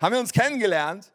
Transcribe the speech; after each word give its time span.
haben 0.00 0.12
wir 0.12 0.20
uns 0.20 0.32
kennengelernt. 0.32 1.12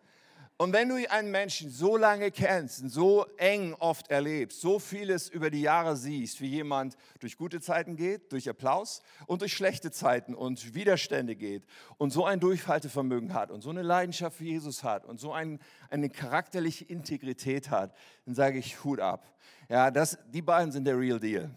Und 0.58 0.74
wenn 0.74 0.90
du 0.90 1.10
einen 1.10 1.32
Menschen 1.32 1.72
so 1.72 1.98
lange 1.98 2.30
kennst 2.30 2.88
so 2.92 3.26
eng 3.38 3.74
oft 3.80 4.12
erlebst, 4.12 4.62
so 4.62 4.78
vieles 4.78 5.28
über 5.28 5.50
die 5.50 5.62
Jahre 5.62 5.98
siehst, 5.98 6.40
wie 6.40 6.50
jemand 6.50 6.98
durch 7.20 7.36
gute 7.36 7.62
Zeiten 7.62 7.96
geht, 7.96 8.32
durch 8.32 8.48
Applaus 8.48 9.02
und 9.26 9.42
durch 9.42 9.54
schlechte 9.54 9.90
Zeiten 9.90 10.36
und 10.36 10.76
Widerstände 10.76 11.36
geht 11.36 11.64
und 11.98 12.14
so 12.14 12.26
ein 12.26 12.40
Durchhaltevermögen 12.40 13.34
hat 13.34 13.50
und 13.50 13.62
so 13.62 13.72
eine 13.72 13.82
Leidenschaft 13.82 14.38
für 14.38 14.44
Jesus 14.44 14.84
hat 14.84 15.04
und 15.08 15.20
so 15.20 15.34
ein, 15.34 15.60
eine 15.90 16.12
charakterliche 16.12 16.86
Integrität 16.86 17.72
hat, 17.72 17.96
dann 18.28 18.36
sage 18.36 18.60
ich 18.60 18.84
Hut 18.84 19.00
ab. 19.00 19.26
Ja, 19.68 19.90
das, 19.90 20.20
die 20.32 20.44
beiden 20.44 20.72
sind 20.72 20.86
der 20.86 21.00
Real 21.00 21.20
Deal 21.20 21.50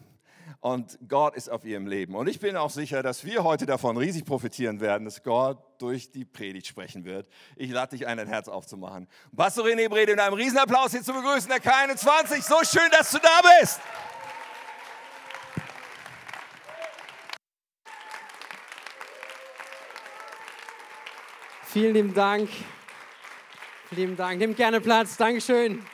und 0.61 0.99
Gott 1.09 1.35
ist 1.35 1.51
auf 1.51 1.65
ihrem 1.65 1.87
Leben. 1.87 2.15
Und 2.15 2.29
ich 2.29 2.41
bin 2.41 2.57
auch 2.57 2.71
sicher, 2.71 3.03
dass 3.03 3.25
wir 3.25 3.45
heute 3.45 3.67
davon 3.67 3.97
riesig 3.97 4.25
profitieren 4.25 4.81
werden, 4.81 5.05
dass 5.05 5.23
Gott 5.23 5.59
durch 5.79 6.11
die 6.11 6.25
Predigt 6.25 6.67
sprechen 6.67 7.05
wird. 7.05 7.29
Ich 7.57 7.71
lade 7.71 7.97
dich 7.97 8.07
ein, 8.07 8.17
dein 8.17 8.29
Herz 8.29 8.49
aufzumachen. 8.49 9.09
Pastor 9.37 9.67
René 9.67 9.89
Brede 9.89 10.13
in 10.13 10.21
einem 10.21 10.35
Riesenapplaus 10.35 10.93
hier 10.93 11.03
zu 11.03 11.13
begrüßen, 11.13 11.49
der 11.49 11.63
K21. 11.63 12.43
So 12.43 12.57
schön, 12.65 12.91
dass 12.91 13.11
du 13.11 13.19
da 13.19 13.41
bist. 13.61 13.81
Vielen 21.75 21.95
lieben 21.95 22.15
Dank. 22.15 22.49
Vielen 23.93 24.17
Dank. 24.17 24.39
Nimm 24.39 24.55
gerne 24.55 24.81
Platz. 24.81 25.17
Dankeschön. 25.17 25.85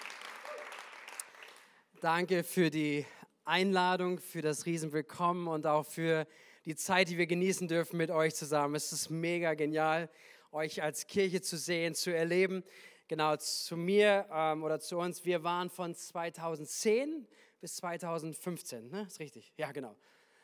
Danke 2.00 2.44
für 2.44 2.70
die 2.70 3.06
Einladung, 3.50 4.20
für 4.20 4.42
das 4.42 4.64
Riesenwillkommen 4.64 5.48
und 5.48 5.66
auch 5.66 5.84
für 5.84 6.24
die 6.66 6.76
Zeit, 6.76 7.08
die 7.08 7.18
wir 7.18 7.26
genießen 7.26 7.66
dürfen 7.66 7.96
mit 7.96 8.12
euch 8.12 8.32
zusammen. 8.36 8.76
Es 8.76 8.92
ist 8.92 9.10
mega 9.10 9.54
genial, 9.54 10.08
euch 10.52 10.84
als 10.84 11.08
Kirche 11.08 11.40
zu 11.40 11.56
sehen, 11.58 11.96
zu 11.96 12.14
erleben. 12.14 12.62
Genau, 13.08 13.34
zu 13.36 13.76
mir 13.76 14.26
ähm, 14.32 14.62
oder 14.62 14.78
zu 14.78 14.98
uns, 14.98 15.24
wir 15.24 15.42
waren 15.42 15.68
von 15.68 15.96
2010 15.96 17.26
bis 17.60 17.74
2015, 17.74 18.88
ne? 18.88 19.02
Ist 19.08 19.18
richtig? 19.18 19.52
Ja, 19.56 19.72
genau. 19.72 19.96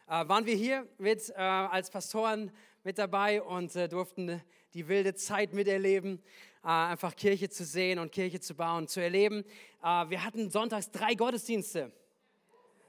Äh, 0.08 0.26
waren 0.26 0.44
wir 0.44 0.56
hier 0.56 0.84
mit, 0.98 1.30
äh, 1.30 1.34
als 1.34 1.90
Pastoren 1.90 2.50
mit 2.82 2.98
dabei 2.98 3.40
und 3.40 3.76
äh, 3.76 3.88
durften 3.88 4.42
die 4.74 4.88
wilde 4.88 5.14
Zeit 5.14 5.52
miterleben, 5.52 6.20
äh, 6.64 6.66
einfach 6.66 7.14
Kirche 7.14 7.48
zu 7.50 7.64
sehen 7.64 8.00
und 8.00 8.10
Kirche 8.10 8.40
zu 8.40 8.56
bauen, 8.56 8.88
zu 8.88 9.00
erleben. 9.00 9.44
Äh, 9.80 10.10
wir 10.10 10.24
hatten 10.24 10.50
sonntags 10.50 10.90
drei 10.90 11.14
Gottesdienste. 11.14 11.92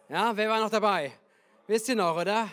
Ja, 0.10 0.38
wer 0.38 0.48
war 0.48 0.62
noch 0.62 0.70
dabei? 0.70 1.12
Wisst 1.68 1.90
ihr 1.90 1.96
noch, 1.98 2.16
oder? 2.16 2.50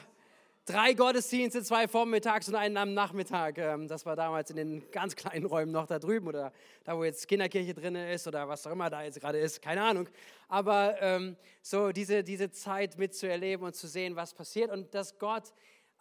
Drei 0.67 0.93
Gottesdienste, 0.93 1.63
zwei 1.63 1.87
vormittags 1.87 2.49
und 2.49 2.57
einen 2.57 2.77
am 2.77 2.95
Nachmittag. 2.95 3.59
Ähm, 3.59 3.87
das 3.87 4.05
war 4.05 4.17
damals 4.17 4.51
in 4.51 4.57
den 4.57 4.91
ganz 4.91 5.15
kleinen 5.15 5.47
Räumen 5.47 5.71
noch 5.71 5.87
da 5.87 6.01
drüben 6.01 6.27
oder 6.27 6.53
da, 6.83 6.99
wo 6.99 7.05
jetzt 7.05 7.29
Kinderkirche 7.29 7.73
drin 7.73 7.95
ist 7.95 8.27
oder 8.27 8.49
was 8.49 8.67
auch 8.67 8.73
immer 8.73 8.91
da 8.91 9.05
jetzt 9.05 9.21
gerade 9.21 9.39
ist, 9.39 9.63
keine 9.63 9.85
Ahnung. 9.85 10.09
Aber 10.49 11.01
ähm, 11.01 11.37
so 11.63 11.93
diese, 11.93 12.25
diese 12.25 12.51
Zeit 12.51 12.99
mitzuerleben 12.99 13.65
und 13.65 13.77
zu 13.77 13.87
sehen, 13.87 14.17
was 14.17 14.35
passiert 14.35 14.73
und 14.73 14.93
dass 14.93 15.17
Gott 15.21 15.53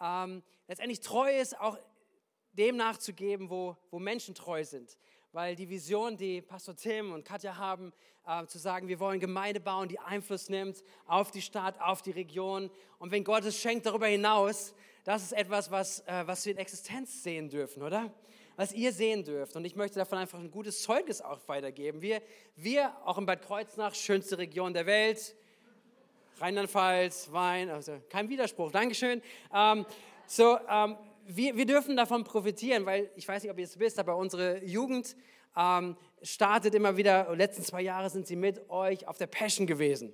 ähm, 0.02 0.42
letztendlich 0.68 1.02
treu 1.02 1.40
ist, 1.40 1.60
auch 1.60 1.78
dem 2.54 2.78
nachzugeben, 2.78 3.52
wo, 3.52 3.78
wo 3.92 4.00
Menschen 4.00 4.34
treu 4.34 4.64
sind 4.64 4.98
weil 5.34 5.56
die 5.56 5.68
Vision, 5.68 6.16
die 6.16 6.42
Pastor 6.42 6.76
Tim 6.76 7.12
und 7.12 7.26
Katja 7.26 7.58
haben, 7.58 7.92
äh, 8.26 8.46
zu 8.46 8.60
sagen, 8.60 8.88
wir 8.88 9.00
wollen 9.00 9.20
Gemeinde 9.20 9.60
bauen, 9.60 9.90
die 9.90 10.00
Einfluss 10.00 10.48
nimmt 10.48 10.84
auf 11.08 11.32
die 11.32 11.42
Stadt, 11.42 11.82
auf 11.82 12.04
die 12.04 12.12
Region. 12.12 12.70
Und 13.00 13.12
wenn 13.12 13.24
Gott 13.24 13.44
es 13.44 13.60
schenkt 13.60 13.86
darüber 13.88 14.06
hinaus, 14.08 14.74
das 15.04 15.24
ist 15.24 15.34
etwas, 15.34 15.72
was, 15.72 16.00
äh, 16.02 16.24
was 16.26 16.46
wir 16.46 16.54
in 16.54 16.60
Existenz 16.60 17.24
sehen 17.24 17.50
dürfen, 17.50 17.82
oder? 17.82 18.14
Was 18.56 18.72
ihr 18.72 18.94
sehen 18.94 19.24
dürft. 19.24 19.56
Und 19.56 19.66
ich 19.66 19.76
möchte 19.76 19.98
davon 19.98 20.20
einfach 20.20 20.40
ein 20.40 20.52
gutes 20.52 20.84
Zeugnis 20.84 21.20
auch 21.20 21.40
weitergeben. 21.48 22.02
Wir, 22.02 22.22
wir 22.56 22.96
auch 23.04 23.18
in 23.18 23.26
Bad 23.26 23.42
Kreuznach, 23.42 23.96
schönste 23.96 24.38
Region 24.38 24.74
der 24.74 24.86
Welt, 24.86 25.36
Rheinland-Pfalz, 26.40 27.32
Wein, 27.32 27.72
also 27.72 28.00
kein 28.10 28.30
Widerspruch, 28.30 28.72
Dankeschön. 28.72 29.22
Ähm, 29.52 29.86
so, 30.28 30.60
ähm, 30.70 30.96
wir, 31.28 31.56
wir 31.56 31.66
dürfen 31.66 31.96
davon 31.96 32.24
profitieren, 32.24 32.86
weil 32.86 33.10
ich 33.16 33.28
weiß 33.28 33.44
nicht, 33.44 33.52
ob 33.52 33.58
ihr 33.58 33.66
es 33.66 33.80
wisst, 33.80 34.00
aber 34.00 34.16
unsere 34.16 34.64
Jugend 34.64 35.16
ähm, 35.56 35.96
startet 36.22 36.76
immer 36.76 36.98
wieder, 36.98 37.34
letzten 37.36 37.64
zwei 37.64 37.82
Jahre 37.82 38.10
sind 38.10 38.28
sie 38.28 38.36
mit 38.36 38.70
euch 38.70 39.08
auf 39.08 39.18
der 39.18 39.28
Passion 39.28 39.68
gewesen. 39.68 40.14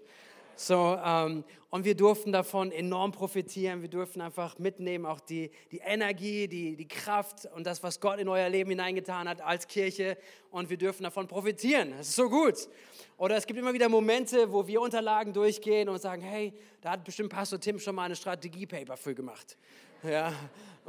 So, 0.55 0.99
ähm, 1.01 1.45
und 1.69 1.85
wir 1.85 1.95
durften 1.95 2.33
davon 2.33 2.73
enorm 2.73 3.13
profitieren. 3.13 3.81
Wir 3.81 3.87
durften 3.87 4.19
einfach 4.19 4.59
mitnehmen, 4.59 5.05
auch 5.05 5.21
die, 5.21 5.51
die 5.71 5.77
Energie, 5.77 6.49
die, 6.49 6.75
die 6.75 6.87
Kraft 6.87 7.47
und 7.55 7.65
das, 7.65 7.81
was 7.81 8.01
Gott 8.01 8.19
in 8.19 8.27
euer 8.27 8.49
Leben 8.49 8.71
hineingetan 8.71 9.29
hat 9.29 9.39
als 9.39 9.67
Kirche. 9.67 10.17
Und 10.51 10.69
wir 10.69 10.75
dürfen 10.75 11.03
davon 11.03 11.27
profitieren. 11.27 11.91
Das 11.91 12.09
ist 12.09 12.17
so 12.17 12.27
gut. 12.29 12.67
Oder 13.17 13.37
es 13.37 13.47
gibt 13.47 13.57
immer 13.57 13.73
wieder 13.73 13.87
Momente, 13.87 14.51
wo 14.51 14.67
wir 14.67 14.81
Unterlagen 14.81 15.31
durchgehen 15.31 15.87
und 15.87 16.01
sagen: 16.01 16.21
Hey, 16.21 16.53
da 16.81 16.91
hat 16.91 17.05
bestimmt 17.05 17.29
Pastor 17.29 17.57
Tim 17.57 17.79
schon 17.79 17.95
mal 17.95 18.03
eine 18.03 18.17
Strategiepaper 18.17 18.97
für 18.97 19.15
gemacht. 19.15 19.57
Ja, 20.03 20.33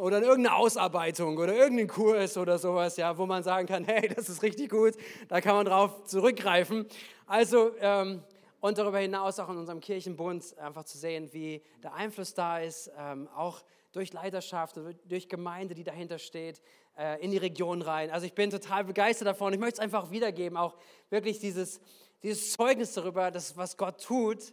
oder 0.00 0.22
irgendeine 0.22 0.56
Ausarbeitung 0.56 1.36
oder 1.38 1.54
irgendeinen 1.54 1.88
Kurs 1.88 2.36
oder 2.36 2.58
sowas, 2.58 2.96
ja, 2.96 3.16
wo 3.16 3.26
man 3.26 3.42
sagen 3.42 3.66
kann, 3.66 3.84
hey, 3.84 4.08
das 4.08 4.28
ist 4.28 4.42
richtig 4.42 4.70
gut, 4.70 4.94
da 5.28 5.40
kann 5.40 5.54
man 5.54 5.66
drauf 5.66 6.04
zurückgreifen. 6.04 6.86
Also 7.26 7.72
ähm, 7.80 8.22
und 8.60 8.76
darüber 8.76 8.98
hinaus 8.98 9.38
auch 9.38 9.48
in 9.48 9.56
unserem 9.56 9.80
Kirchenbund 9.80 10.56
einfach 10.58 10.84
zu 10.84 10.98
sehen, 10.98 11.32
wie 11.32 11.62
der 11.82 11.94
Einfluss 11.94 12.34
da 12.34 12.58
ist, 12.58 12.90
ähm, 12.98 13.28
auch 13.34 13.62
durch 13.92 14.12
Leiterschaft, 14.12 14.78
durch 15.06 15.28
Gemeinde, 15.28 15.74
die 15.74 15.82
dahinter 15.82 16.18
steht, 16.18 16.60
äh, 16.96 17.22
in 17.24 17.30
die 17.30 17.38
Region 17.38 17.82
rein. 17.82 18.10
Also 18.10 18.26
ich 18.26 18.34
bin 18.34 18.50
total 18.50 18.84
begeistert 18.84 19.26
davon. 19.26 19.52
Ich 19.52 19.58
möchte 19.58 19.74
es 19.74 19.80
einfach 19.80 20.10
wiedergeben, 20.10 20.56
auch 20.56 20.76
wirklich 21.08 21.38
dieses, 21.38 21.80
dieses 22.22 22.52
Zeugnis 22.52 22.92
darüber, 22.92 23.30
dass 23.30 23.56
was 23.56 23.76
Gott 23.76 24.02
tut, 24.02 24.52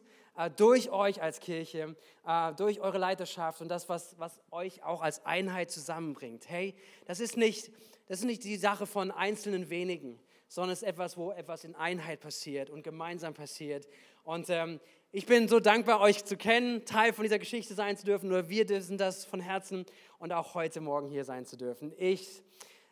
durch 0.55 0.91
euch 0.91 1.21
als 1.21 1.39
Kirche, 1.39 1.95
äh, 2.25 2.53
durch 2.53 2.79
eure 2.79 2.97
Leiterschaft 2.97 3.61
und 3.61 3.69
das, 3.69 3.89
was, 3.89 4.17
was 4.19 4.39
euch 4.51 4.83
auch 4.83 5.01
als 5.01 5.25
Einheit 5.25 5.71
zusammenbringt. 5.71 6.47
Hey, 6.47 6.75
das 7.05 7.19
ist, 7.19 7.37
nicht, 7.37 7.71
das 8.07 8.19
ist 8.19 8.25
nicht 8.25 8.43
die 8.43 8.57
Sache 8.57 8.85
von 8.85 9.11
einzelnen 9.11 9.69
wenigen, 9.69 10.19
sondern 10.47 10.73
es 10.73 10.83
ist 10.83 10.87
etwas, 10.87 11.17
wo 11.17 11.31
etwas 11.31 11.63
in 11.63 11.75
Einheit 11.75 12.19
passiert 12.19 12.69
und 12.69 12.83
gemeinsam 12.83 13.33
passiert. 13.33 13.87
Und 14.23 14.49
ähm, 14.49 14.79
ich 15.11 15.25
bin 15.25 15.47
so 15.47 15.59
dankbar, 15.59 16.01
euch 16.01 16.25
zu 16.25 16.37
kennen, 16.37 16.85
Teil 16.85 17.13
von 17.13 17.23
dieser 17.23 17.39
Geschichte 17.39 17.73
sein 17.73 17.97
zu 17.97 18.05
dürfen. 18.05 18.29
Nur 18.29 18.49
wir 18.49 18.67
sind 18.81 18.99
das 18.99 19.25
von 19.25 19.39
Herzen 19.39 19.85
und 20.19 20.33
auch 20.33 20.53
heute 20.53 20.81
Morgen 20.81 21.09
hier 21.09 21.25
sein 21.25 21.45
zu 21.45 21.57
dürfen. 21.57 21.93
Ich 21.97 22.43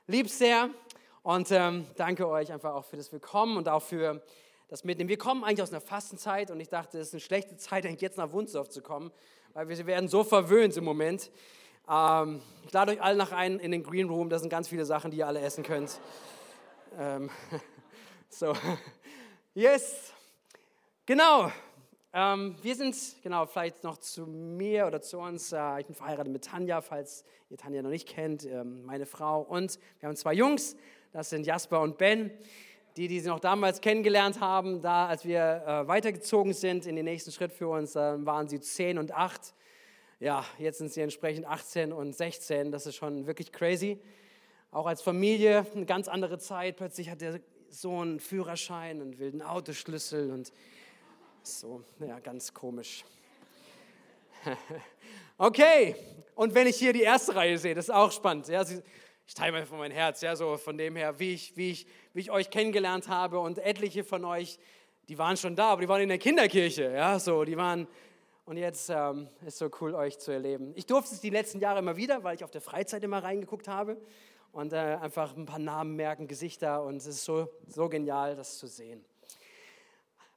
liebe 0.08 0.28
es 0.28 0.38
sehr 0.38 0.70
und 1.24 1.52
ähm, 1.52 1.86
danke 1.96 2.28
euch 2.28 2.52
einfach 2.52 2.74
auch 2.74 2.86
für 2.86 2.98
das 2.98 3.12
Willkommen 3.12 3.58
und 3.58 3.68
auch 3.68 3.82
für 3.82 4.24
das 4.68 4.84
mitnehmen. 4.84 5.10
Wir 5.10 5.18
kommen 5.18 5.44
eigentlich 5.44 5.62
aus 5.62 5.72
einer 5.72 5.82
Fastenzeit 5.82 6.50
und 6.52 6.60
ich 6.60 6.70
dachte, 6.70 6.98
es 6.98 7.10
ist 7.10 7.14
eine 7.14 7.22
schlechte 7.22 7.58
Zeit, 7.58 7.86
jetzt 8.02 8.18
nach 8.18 8.32
Wunsdorf 8.32 8.70
zu 8.70 8.82
kommen, 8.82 9.12
weil 9.54 9.68
wir 9.68 9.86
werden 9.86 10.10
so 10.10 10.24
verwöhnt 10.24 10.76
im 10.78 10.84
Moment. 10.84 11.30
Ähm, 11.90 12.42
ich 12.66 12.74
lade 12.74 12.94
euch 12.94 13.02
alle 13.02 13.18
nach 13.18 13.32
ein 13.32 13.60
in 13.60 13.72
den 13.72 13.84
Green 13.84 14.10
Room, 14.10 14.30
da 14.30 14.40
sind 14.40 14.50
ganz 14.50 14.68
viele 14.68 14.86
Sachen, 14.86 15.12
die 15.12 15.18
ihr 15.18 15.28
alle 15.28 15.42
essen 15.42 15.64
könnt. 15.64 16.00
Ähm, 16.98 17.30
so, 18.30 18.54
yes, 19.54 20.14
genau. 21.06 21.52
Ähm, 22.12 22.56
wir 22.62 22.76
sind, 22.76 22.96
genau, 23.22 23.46
vielleicht 23.46 23.84
noch 23.84 23.98
zu 23.98 24.26
mir 24.26 24.88
oder 24.88 25.02
zu 25.02 25.20
uns. 25.20 25.52
Äh, 25.52 25.82
ich 25.82 25.86
bin 25.86 25.96
verheiratet 25.96 26.32
mit 26.32 26.46
Tanja, 26.46 26.82
falls 26.82 27.24
ihr 27.50 27.58
Tanja 27.58 27.82
noch 27.82 27.90
nicht 27.90 28.08
kennt, 28.08 28.46
ähm, 28.46 28.84
meine 28.86 29.06
Frau. 29.06 29.42
Und 29.42 29.78
wir 30.00 30.08
haben 30.08 30.16
zwei 30.16 30.34
Jungs, 30.34 30.76
das 31.12 31.30
sind 31.30 31.46
Jasper 31.46 31.82
und 31.82 31.98
Ben 31.98 32.32
die, 32.98 33.08
die 33.08 33.20
sie 33.20 33.28
noch 33.28 33.40
damals 33.40 33.82
kennengelernt 33.82 34.40
haben, 34.40 34.82
da 34.82 35.08
als 35.08 35.26
wir 35.26 35.64
äh, 35.66 35.88
weitergezogen 35.88 36.54
sind 36.54 36.86
in 36.86 36.96
den 36.96 37.06
nächsten 37.06 37.32
Schritt 37.32 37.52
für 37.52 37.68
uns, 37.68 37.96
äh, 37.96 38.26
waren 38.26 38.48
sie 38.48 38.60
10 38.60 38.98
und 38.98 39.12
8. 39.12 39.54
Ja, 40.20 40.46
jetzt 40.58 40.78
sind 40.78 40.92
sie 40.92 41.02
entsprechend 41.02 41.46
18 41.46 41.92
und 41.92 42.16
16. 42.16 42.72
Das 42.72 42.86
ist 42.86 42.96
schon 42.96 43.28
wirklich 43.28 43.52
crazy. 43.52 44.00
Auch 44.72 44.86
als 44.86 45.02
Familie 45.02 45.66
eine 45.76 45.86
ganz 45.86 46.08
andere 46.08 46.38
Zeit. 46.38 46.78
Plötzlich 46.78 47.10
hat 47.10 47.20
der 47.20 47.42
Sohn 47.70 48.10
einen 48.10 48.20
Führerschein 48.20 49.02
und 49.02 49.20
will 49.20 49.32
einen 49.32 49.42
Autoschlüssel 49.42 50.32
und 50.32 50.54
so, 51.44 51.84
ja, 52.00 52.20
ganz 52.20 52.54
komisch. 52.54 53.04
okay, 55.38 55.96
und 56.34 56.56
wenn 56.56 56.68
ich 56.68 56.78
hier 56.78 56.94
die 56.94 57.02
erste 57.02 57.36
Reihe 57.36 57.58
sehe, 57.58 57.76
das 57.76 57.86
ist 57.86 57.94
auch 57.94 58.12
spannend. 58.12 58.48
Ja, 58.48 58.64
sie, 58.64 58.82
ich 59.28 59.34
teile 59.34 59.66
von 59.66 59.80
meinem 59.80 59.92
Herz, 59.92 60.22
ja, 60.22 60.36
so 60.36 60.58
von 60.58 60.78
dem 60.78 60.96
her, 60.96 61.20
wie 61.20 61.34
ich, 61.34 61.58
wie, 61.58 61.72
ich, 61.72 61.88
wie 62.14 62.22
ich 62.22 62.32
euch 62.32 62.50
kennengelernt 62.50 63.08
habe 63.08 63.40
und 63.40 63.58
etliche 63.58 64.04
von 64.04 64.24
euch, 64.24 64.60
die 65.08 65.18
waren 65.18 65.38
schon 65.38 65.56
da, 65.56 65.70
aber 65.70 65.82
die 65.82 65.90
waren 65.90 66.02
in 66.02 66.10
der 66.10 66.18
Kinderkirche, 66.18 66.92
ja, 66.92 67.18
so, 67.20 67.44
die 67.44 67.58
waren, 67.58 67.88
und 68.46 68.58
jetzt 68.58 68.90
ähm, 68.90 69.28
ist 69.46 69.58
so 69.58 69.70
cool, 69.82 69.96
euch 69.96 70.20
zu 70.20 70.32
erleben. 70.32 70.74
Ich 70.76 70.86
durfte 70.86 71.16
es 71.16 71.22
die 71.22 71.32
letzten 71.32 71.60
Jahre 71.60 71.80
immer 71.80 71.98
wieder, 71.98 72.24
weil 72.24 72.36
ich 72.36 72.44
auf 72.44 72.52
der 72.52 72.62
Freizeit 72.62 73.04
immer 73.04 73.24
reingeguckt 73.24 73.68
habe 73.68 73.98
und 74.52 74.74
äh, 74.74 74.78
einfach 75.02 75.36
ein 75.36 75.46
paar 75.46 75.60
Namen 75.60 75.96
merken, 75.96 76.28
Gesichter 76.28 76.84
und 76.84 76.98
es 76.98 77.08
ist 77.08 77.26
so, 77.26 77.50
so 77.68 77.90
genial, 77.90 78.36
das 78.36 78.60
zu 78.60 78.68
sehen. 78.68 79.04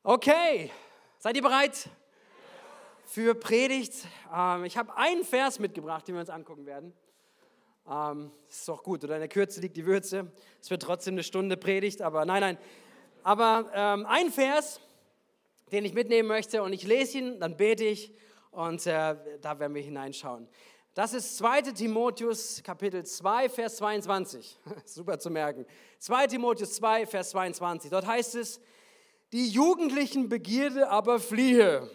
Okay, 0.03 0.71
seid 1.19 1.37
ihr 1.37 1.43
bereit 1.43 1.91
für 3.05 3.35
Predigt? 3.35 4.07
Ähm, 4.35 4.65
ich 4.65 4.79
habe 4.79 4.97
einen 4.97 5.25
Vers 5.25 5.59
mitgebracht, 5.59 6.09
den 6.09 6.15
wir 6.15 6.21
uns 6.21 6.31
angucken 6.31 6.65
werden. 6.65 6.95
Ähm, 7.91 8.31
ist 8.49 8.69
doch 8.69 8.83
gut, 8.83 9.03
oder 9.05 9.15
in 9.15 9.21
der 9.21 9.29
Kürze 9.29 9.61
liegt 9.61 9.77
die 9.77 9.87
Würze. 9.87 10.31
Es 10.61 10.71
wird 10.71 10.83
trotzdem 10.83 11.15
eine 11.15 11.23
Stunde 11.23 11.57
Predigt, 11.57 12.03
aber 12.03 12.27
nein, 12.27 12.41
nein. 12.41 12.59
Aber 13.23 13.71
ähm, 13.75 14.05
ein 14.07 14.31
Vers, 14.31 14.81
den 15.73 15.85
ich 15.85 15.95
mitnehmen 15.95 16.29
möchte 16.29 16.63
und 16.63 16.73
ich 16.73 16.83
lese 16.83 17.19
ihn, 17.19 17.41
dann 17.41 17.57
bete 17.57 17.85
ich 17.85 18.13
und 18.51 18.87
äh, 18.87 19.17
da 19.41 19.59
werden 19.59 19.75
wir 19.75 19.83
hineinschauen. 19.83 20.49
Das 20.95 21.15
ist 21.15 21.39
2 21.39 21.63
Timotheus 21.63 22.63
Kapitel 22.63 23.05
2, 23.05 23.49
Vers 23.49 23.77
22. 23.77 24.59
Super 24.85 25.19
zu 25.19 25.31
merken. 25.31 25.65
2 25.99 26.27
Timotheus 26.27 26.75
2, 26.75 27.07
Vers 27.07 27.31
22. 27.31 27.91
Dort 27.91 28.07
heißt 28.07 28.35
es, 28.35 28.61
die 29.33 29.49
jugendlichen 29.49 30.29
Begierde 30.29 30.91
aber 30.91 31.21
fliehe, 31.21 31.89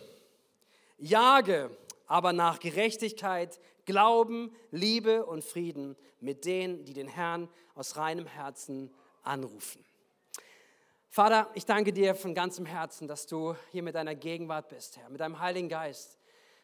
jage 0.98 1.70
aber 2.08 2.32
nach 2.32 2.60
Gerechtigkeit, 2.60 3.60
Glauben, 3.86 4.56
Liebe 4.72 5.26
und 5.26 5.44
Frieden 5.44 5.96
mit 6.20 6.46
denen, 6.46 6.86
die 6.86 6.94
den 6.94 7.08
Herrn 7.08 7.50
aus 7.76 7.98
reinem 7.98 8.26
Herzen 8.26 8.94
anrufen. 9.24 9.84
Vater, 11.10 11.50
ich 11.54 11.66
danke 11.66 11.94
dir 11.94 12.16
von 12.16 12.34
ganzem 12.34 12.66
Herzen, 12.66 13.08
dass 13.08 13.28
du 13.28 13.56
hier 13.72 13.84
mit 13.84 13.96
deiner 13.96 14.16
Gegenwart 14.16 14.70
bist, 14.70 14.98
Herr, 14.98 15.10
mit 15.10 15.22
deinem 15.22 15.40
Heiligen 15.40 15.70
Geist. 15.70 16.18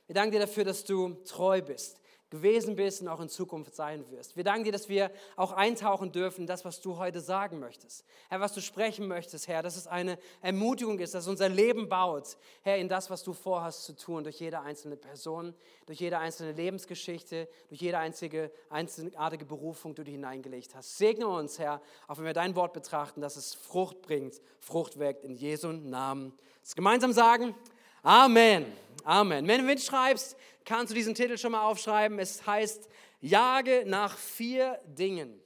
Wir 0.07 0.15
danken 0.15 0.31
dir 0.31 0.39
dafür, 0.39 0.63
dass 0.63 0.83
du 0.83 1.13
treu 1.25 1.61
bist, 1.61 1.99
gewesen 2.29 2.75
bist 2.75 3.01
und 3.01 3.07
auch 3.07 3.19
in 3.19 3.29
Zukunft 3.29 3.75
sein 3.75 4.09
wirst. 4.11 4.35
Wir 4.35 4.43
danken 4.43 4.65
dir, 4.65 4.71
dass 4.71 4.87
wir 4.87 5.11
auch 5.35 5.51
eintauchen 5.51 6.11
dürfen, 6.11 6.45
das, 6.45 6.63
was 6.63 6.79
du 6.79 6.97
heute 6.97 7.21
sagen 7.21 7.59
möchtest. 7.59 8.05
Herr, 8.29 8.39
was 8.39 8.53
du 8.53 8.61
sprechen 8.61 9.07
möchtest, 9.07 9.47
Herr, 9.47 9.63
dass 9.63 9.75
es 9.75 9.87
eine 9.87 10.19
Ermutigung 10.41 10.99
ist, 10.99 11.15
dass 11.15 11.27
unser 11.27 11.49
Leben 11.49 11.89
baut, 11.89 12.37
Herr, 12.61 12.77
in 12.77 12.87
das, 12.87 13.09
was 13.09 13.23
du 13.23 13.33
vorhast 13.33 13.83
zu 13.83 13.95
tun, 13.95 14.23
durch 14.23 14.39
jede 14.39 14.61
einzelne 14.61 14.95
Person, 14.95 15.55
durch 15.87 15.99
jede 15.99 16.19
einzelne 16.19 16.51
Lebensgeschichte, 16.51 17.47
durch 17.69 17.81
jede 17.81 17.97
einzige 17.97 18.51
einzigartige 18.69 19.45
Berufung, 19.45 19.95
die 19.95 20.03
du 20.03 20.11
hineingelegt 20.11 20.75
hast. 20.75 20.97
Segne 20.97 21.27
uns, 21.27 21.57
Herr, 21.57 21.81
auch 22.07 22.17
wenn 22.17 22.25
wir 22.25 22.33
dein 22.33 22.55
Wort 22.55 22.73
betrachten, 22.73 23.21
dass 23.21 23.37
es 23.37 23.55
Frucht 23.55 24.01
bringt, 24.01 24.39
Frucht 24.59 24.99
weckt, 24.99 25.23
in 25.23 25.35
Jesu 25.35 25.71
Namen. 25.71 26.37
Das 26.61 26.75
gemeinsam 26.75 27.11
sagen, 27.11 27.55
Amen. 28.03 28.65
Amen. 29.03 29.47
Wenn 29.47 29.61
du 29.61 29.65
mitschreibst, 29.65 30.35
kannst 30.65 30.91
du 30.91 30.95
diesen 30.95 31.15
Titel 31.15 31.37
schon 31.37 31.51
mal 31.51 31.63
aufschreiben. 31.63 32.19
Es 32.19 32.45
heißt, 32.45 32.89
jage 33.21 33.83
nach 33.85 34.17
vier 34.17 34.79
Dingen. 34.85 35.41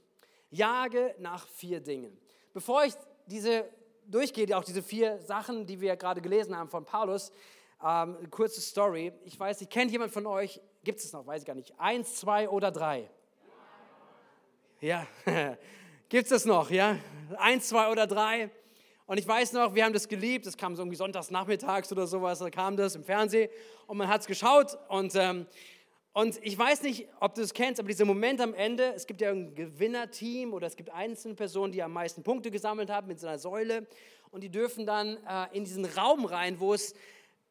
Jage 0.49 1.15
nach 1.19 1.47
vier 1.47 1.79
Dingen. 1.79 2.17
Bevor 2.53 2.83
ich 2.85 2.93
diese 3.25 3.69
durchgehe, 4.05 4.55
auch 4.57 4.63
diese 4.63 4.83
vier 4.83 5.19
Sachen, 5.21 5.65
die 5.65 5.79
wir 5.79 5.95
gerade 5.95 6.21
gelesen 6.21 6.57
haben 6.57 6.69
von 6.69 6.85
Paulus, 6.85 7.31
ähm, 7.83 8.29
kurze 8.29 8.61
Story. 8.61 9.11
Ich 9.25 9.39
weiß 9.39 9.59
nicht, 9.59 9.71
kennt 9.71 9.91
jemand 9.91 10.11
von 10.11 10.25
euch, 10.25 10.61
gibt 10.83 10.99
es 10.99 11.11
noch, 11.13 11.25
weiß 11.25 11.41
ich 11.41 11.47
gar 11.47 11.55
nicht, 11.55 11.73
eins, 11.79 12.15
zwei 12.15 12.49
oder 12.49 12.71
drei? 12.71 13.09
Ja, 14.79 15.07
gibt 16.09 16.23
es 16.23 16.29
das 16.29 16.45
noch, 16.45 16.69
ja? 16.69 16.97
Eins, 17.37 17.69
zwei 17.69 17.89
oder 17.89 18.05
drei? 18.05 18.49
Und 19.05 19.17
ich 19.17 19.27
weiß 19.27 19.51
noch, 19.53 19.75
wir 19.75 19.83
haben 19.83 19.93
das 19.93 20.07
geliebt, 20.07 20.45
das 20.45 20.55
kam 20.55 20.75
so 20.75 20.81
irgendwie 20.81 20.95
sonntags 20.95 21.29
nachmittags 21.29 21.91
oder 21.91 22.07
sowas, 22.07 22.39
da 22.39 22.49
kam 22.49 22.77
das 22.77 22.95
im 22.95 23.03
Fernsehen 23.03 23.49
und 23.85 23.97
man 23.97 24.07
hat 24.07 24.21
es 24.21 24.27
geschaut 24.27 24.77
und, 24.87 25.13
ähm, 25.15 25.45
und 26.13 26.39
ich 26.41 26.57
weiß 26.57 26.83
nicht, 26.83 27.07
ob 27.19 27.33
du 27.33 27.41
es 27.41 27.53
kennst, 27.53 27.79
aber 27.79 27.89
dieser 27.89 28.05
Moment 28.05 28.39
am 28.39 28.53
Ende, 28.53 28.93
es 28.95 29.05
gibt 29.05 29.19
ja 29.19 29.31
ein 29.31 29.55
Gewinnerteam 29.55 30.53
oder 30.53 30.67
es 30.67 30.77
gibt 30.77 30.89
einzelne 30.91 31.35
Personen, 31.35 31.73
die 31.73 31.83
am 31.83 31.91
meisten 31.91 32.23
Punkte 32.23 32.49
gesammelt 32.49 32.89
haben 32.89 33.07
mit 33.07 33.19
so 33.19 33.27
einer 33.27 33.39
Säule 33.39 33.87
und 34.31 34.41
die 34.41 34.49
dürfen 34.49 34.85
dann 34.85 35.17
äh, 35.27 35.47
in 35.51 35.65
diesen 35.65 35.83
Raum 35.83 36.23
rein, 36.23 36.59
wo 36.59 36.73
es 36.73 36.95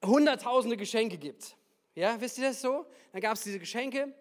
hunderttausende 0.03 0.79
Geschenke 0.79 1.19
gibt. 1.19 1.55
Ja, 1.95 2.19
wisst 2.19 2.39
ihr 2.39 2.49
das 2.49 2.63
so? 2.63 2.87
Dann 3.13 3.21
gab 3.21 3.35
es 3.35 3.43
diese 3.43 3.59
Geschenke 3.59 4.15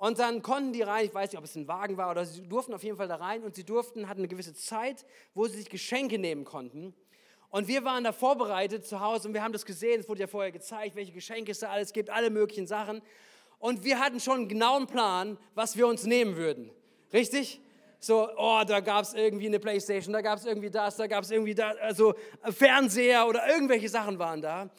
und 0.00 0.18
dann 0.18 0.40
konnten 0.40 0.72
die 0.72 0.80
rein, 0.80 1.04
ich 1.04 1.12
weiß 1.12 1.30
nicht, 1.30 1.38
ob 1.38 1.44
es 1.44 1.54
ein 1.56 1.68
Wagen 1.68 1.98
war 1.98 2.10
oder 2.10 2.24
sie 2.24 2.40
durften 2.48 2.72
auf 2.72 2.82
jeden 2.82 2.96
Fall 2.96 3.06
da 3.06 3.16
rein 3.16 3.42
und 3.44 3.54
sie 3.54 3.64
durften, 3.64 4.08
hatten 4.08 4.20
eine 4.20 4.28
gewisse 4.28 4.54
Zeit, 4.54 5.04
wo 5.34 5.46
sie 5.46 5.58
sich 5.58 5.68
Geschenke 5.68 6.18
nehmen 6.18 6.46
konnten. 6.46 6.94
Und 7.50 7.68
wir 7.68 7.84
waren 7.84 8.02
da 8.02 8.12
vorbereitet 8.12 8.86
zu 8.86 9.00
Hause 9.00 9.28
und 9.28 9.34
wir 9.34 9.42
haben 9.42 9.52
das 9.52 9.66
gesehen, 9.66 10.00
es 10.00 10.08
wurde 10.08 10.22
ja 10.22 10.26
vorher 10.26 10.52
gezeigt, 10.52 10.96
welche 10.96 11.12
Geschenke 11.12 11.52
es 11.52 11.58
da 11.58 11.68
alles 11.68 11.92
gibt, 11.92 12.08
alle 12.08 12.30
möglichen 12.30 12.66
Sachen. 12.66 13.02
Und 13.58 13.84
wir 13.84 13.98
hatten 13.98 14.20
schon 14.20 14.36
einen 14.38 14.48
genauen 14.48 14.86
Plan, 14.86 15.36
was 15.54 15.76
wir 15.76 15.86
uns 15.86 16.04
nehmen 16.04 16.36
würden. 16.36 16.70
Richtig? 17.12 17.60
So, 17.98 18.26
oh, 18.38 18.62
da 18.66 18.80
gab 18.80 19.02
es 19.02 19.12
irgendwie 19.12 19.48
eine 19.48 19.60
Playstation, 19.60 20.14
da 20.14 20.22
gab 20.22 20.38
es 20.38 20.46
irgendwie 20.46 20.70
das, 20.70 20.96
da 20.96 21.08
gab 21.08 21.24
es 21.24 21.30
irgendwie 21.30 21.54
da, 21.54 21.72
also 21.72 22.14
Fernseher 22.44 23.28
oder 23.28 23.46
irgendwelche 23.52 23.90
Sachen 23.90 24.18
waren 24.18 24.40
da. 24.40 24.70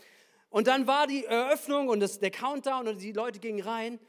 Und 0.49 0.65
dann 0.65 0.87
war 0.87 1.05
die 1.05 1.25
Eröffnung 1.25 1.89
und 1.89 1.99
das, 1.99 2.17
der 2.17 2.31
Countdown 2.31 2.87
und 2.87 2.99
die 2.99 3.11
Leute 3.11 3.37
gingen 3.37 3.61
rein 3.61 3.99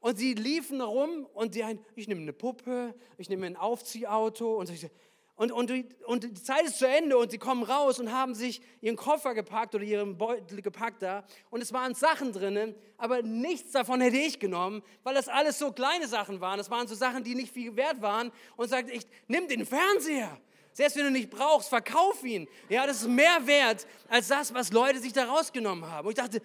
und 0.00 0.18
sie 0.18 0.34
liefen 0.34 0.80
rum 0.80 1.26
und 1.34 1.54
die 1.54 1.64
ein, 1.64 1.78
ich 1.94 2.08
nehme 2.08 2.20
eine 2.20 2.32
Puppe, 2.32 2.94
ich 3.16 3.28
nehme 3.28 3.46
ein 3.46 3.56
Aufziehauto 3.56 4.56
und, 4.56 4.70
und, 5.36 5.52
und, 5.52 6.04
und 6.04 6.24
die 6.24 6.42
Zeit 6.42 6.64
ist 6.64 6.78
zu 6.78 6.88
Ende 6.88 7.16
und 7.16 7.30
sie 7.30 7.38
kommen 7.38 7.62
raus 7.62 8.00
und 8.00 8.12
haben 8.12 8.34
sich 8.34 8.60
ihren 8.80 8.96
Koffer 8.96 9.34
gepackt 9.34 9.74
oder 9.74 9.84
ihren 9.84 10.18
Beutel 10.18 10.62
gepackt 10.62 11.02
da 11.02 11.24
und 11.50 11.60
es 11.60 11.72
waren 11.72 11.94
Sachen 11.94 12.32
drinnen, 12.32 12.74
aber 12.96 13.22
nichts 13.22 13.72
davon 13.72 14.00
hätte 14.00 14.16
ich 14.16 14.38
genommen, 14.38 14.82
weil 15.02 15.14
das 15.14 15.28
alles 15.28 15.58
so 15.58 15.72
kleine 15.72 16.08
Sachen 16.08 16.40
waren. 16.40 16.58
Das 16.58 16.70
waren 16.70 16.88
so 16.88 16.94
Sachen, 16.94 17.22
die 17.22 17.34
nicht 17.34 17.52
viel 17.52 17.76
wert 17.76 18.00
waren 18.02 18.32
und 18.56 18.68
sagte 18.68 18.92
ich, 18.92 19.06
nimm 19.26 19.46
den 19.48 19.64
Fernseher. 19.64 20.40
Selbst 20.78 20.96
wenn 20.96 21.06
du 21.06 21.10
nicht 21.10 21.30
brauchst, 21.30 21.68
verkauf 21.68 22.22
ihn. 22.22 22.46
Ja, 22.68 22.86
das 22.86 23.02
ist 23.02 23.08
mehr 23.08 23.44
wert 23.44 23.84
als 24.08 24.28
das, 24.28 24.54
was 24.54 24.70
Leute 24.70 25.00
sich 25.00 25.12
da 25.12 25.24
rausgenommen 25.24 25.90
haben. 25.90 26.06
Und 26.06 26.12
ich 26.12 26.22
dachte, 26.22 26.40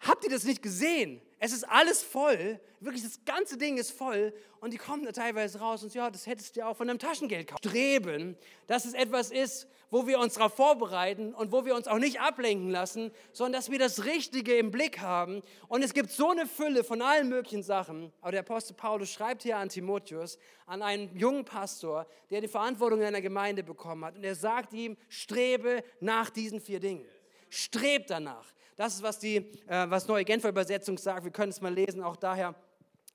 habt 0.00 0.24
ihr 0.24 0.30
das 0.30 0.44
nicht 0.44 0.62
gesehen? 0.62 1.20
Es 1.38 1.52
ist 1.52 1.64
alles 1.64 2.02
voll, 2.02 2.60
wirklich 2.80 3.02
das 3.02 3.24
ganze 3.24 3.56
Ding 3.56 3.78
ist 3.78 3.92
voll 3.92 4.32
und 4.60 4.72
die 4.72 4.78
kommen 4.78 5.04
da 5.04 5.12
teilweise 5.12 5.60
raus 5.60 5.84
und 5.84 5.94
ja, 5.94 6.10
das 6.10 6.26
hättest 6.26 6.56
du 6.56 6.60
ja 6.60 6.68
auch 6.68 6.76
von 6.76 6.90
einem 6.90 6.98
Taschengeld 6.98 7.46
kaufen. 7.46 7.68
Streben, 7.68 8.36
dass 8.66 8.84
es 8.84 8.94
etwas 8.94 9.30
ist, 9.30 9.68
wo 9.90 10.06
wir 10.06 10.18
uns 10.18 10.34
darauf 10.34 10.54
vorbereiten 10.54 11.34
und 11.34 11.52
wo 11.52 11.64
wir 11.64 11.74
uns 11.74 11.86
auch 11.86 11.98
nicht 11.98 12.20
ablenken 12.20 12.70
lassen, 12.70 13.10
sondern 13.32 13.60
dass 13.60 13.70
wir 13.70 13.78
das 13.78 14.04
Richtige 14.04 14.56
im 14.56 14.70
Blick 14.70 15.00
haben. 15.00 15.42
Und 15.68 15.82
es 15.82 15.94
gibt 15.94 16.10
so 16.10 16.30
eine 16.30 16.46
Fülle 16.46 16.84
von 16.84 17.00
allen 17.00 17.28
möglichen 17.28 17.62
Sachen. 17.62 18.12
Aber 18.20 18.32
der 18.32 18.40
Apostel 18.40 18.74
Paulus 18.74 19.10
schreibt 19.10 19.44
hier 19.44 19.56
an 19.56 19.68
Timotheus, 19.68 20.38
an 20.66 20.82
einen 20.82 21.16
jungen 21.16 21.44
Pastor, 21.44 22.06
der 22.30 22.40
die 22.40 22.48
Verantwortung 22.48 23.00
in 23.00 23.06
einer 23.06 23.22
Gemeinde 23.22 23.62
bekommen 23.62 24.04
hat. 24.04 24.16
Und 24.16 24.24
er 24.24 24.34
sagt 24.34 24.72
ihm, 24.72 24.96
strebe 25.08 25.82
nach 26.00 26.30
diesen 26.30 26.60
vier 26.60 26.80
Dingen. 26.80 27.06
Streb 27.48 28.08
danach. 28.08 28.52
Das 28.78 28.94
ist, 28.94 29.02
was 29.02 29.18
die 29.18 29.38
äh, 29.66 29.90
was 29.90 30.06
Neue 30.06 30.24
Genfer 30.24 30.50
Übersetzung 30.50 30.98
sagt. 30.98 31.24
Wir 31.24 31.32
können 31.32 31.50
es 31.50 31.60
mal 31.60 31.74
lesen, 31.74 32.00
auch 32.00 32.14
daher. 32.14 32.54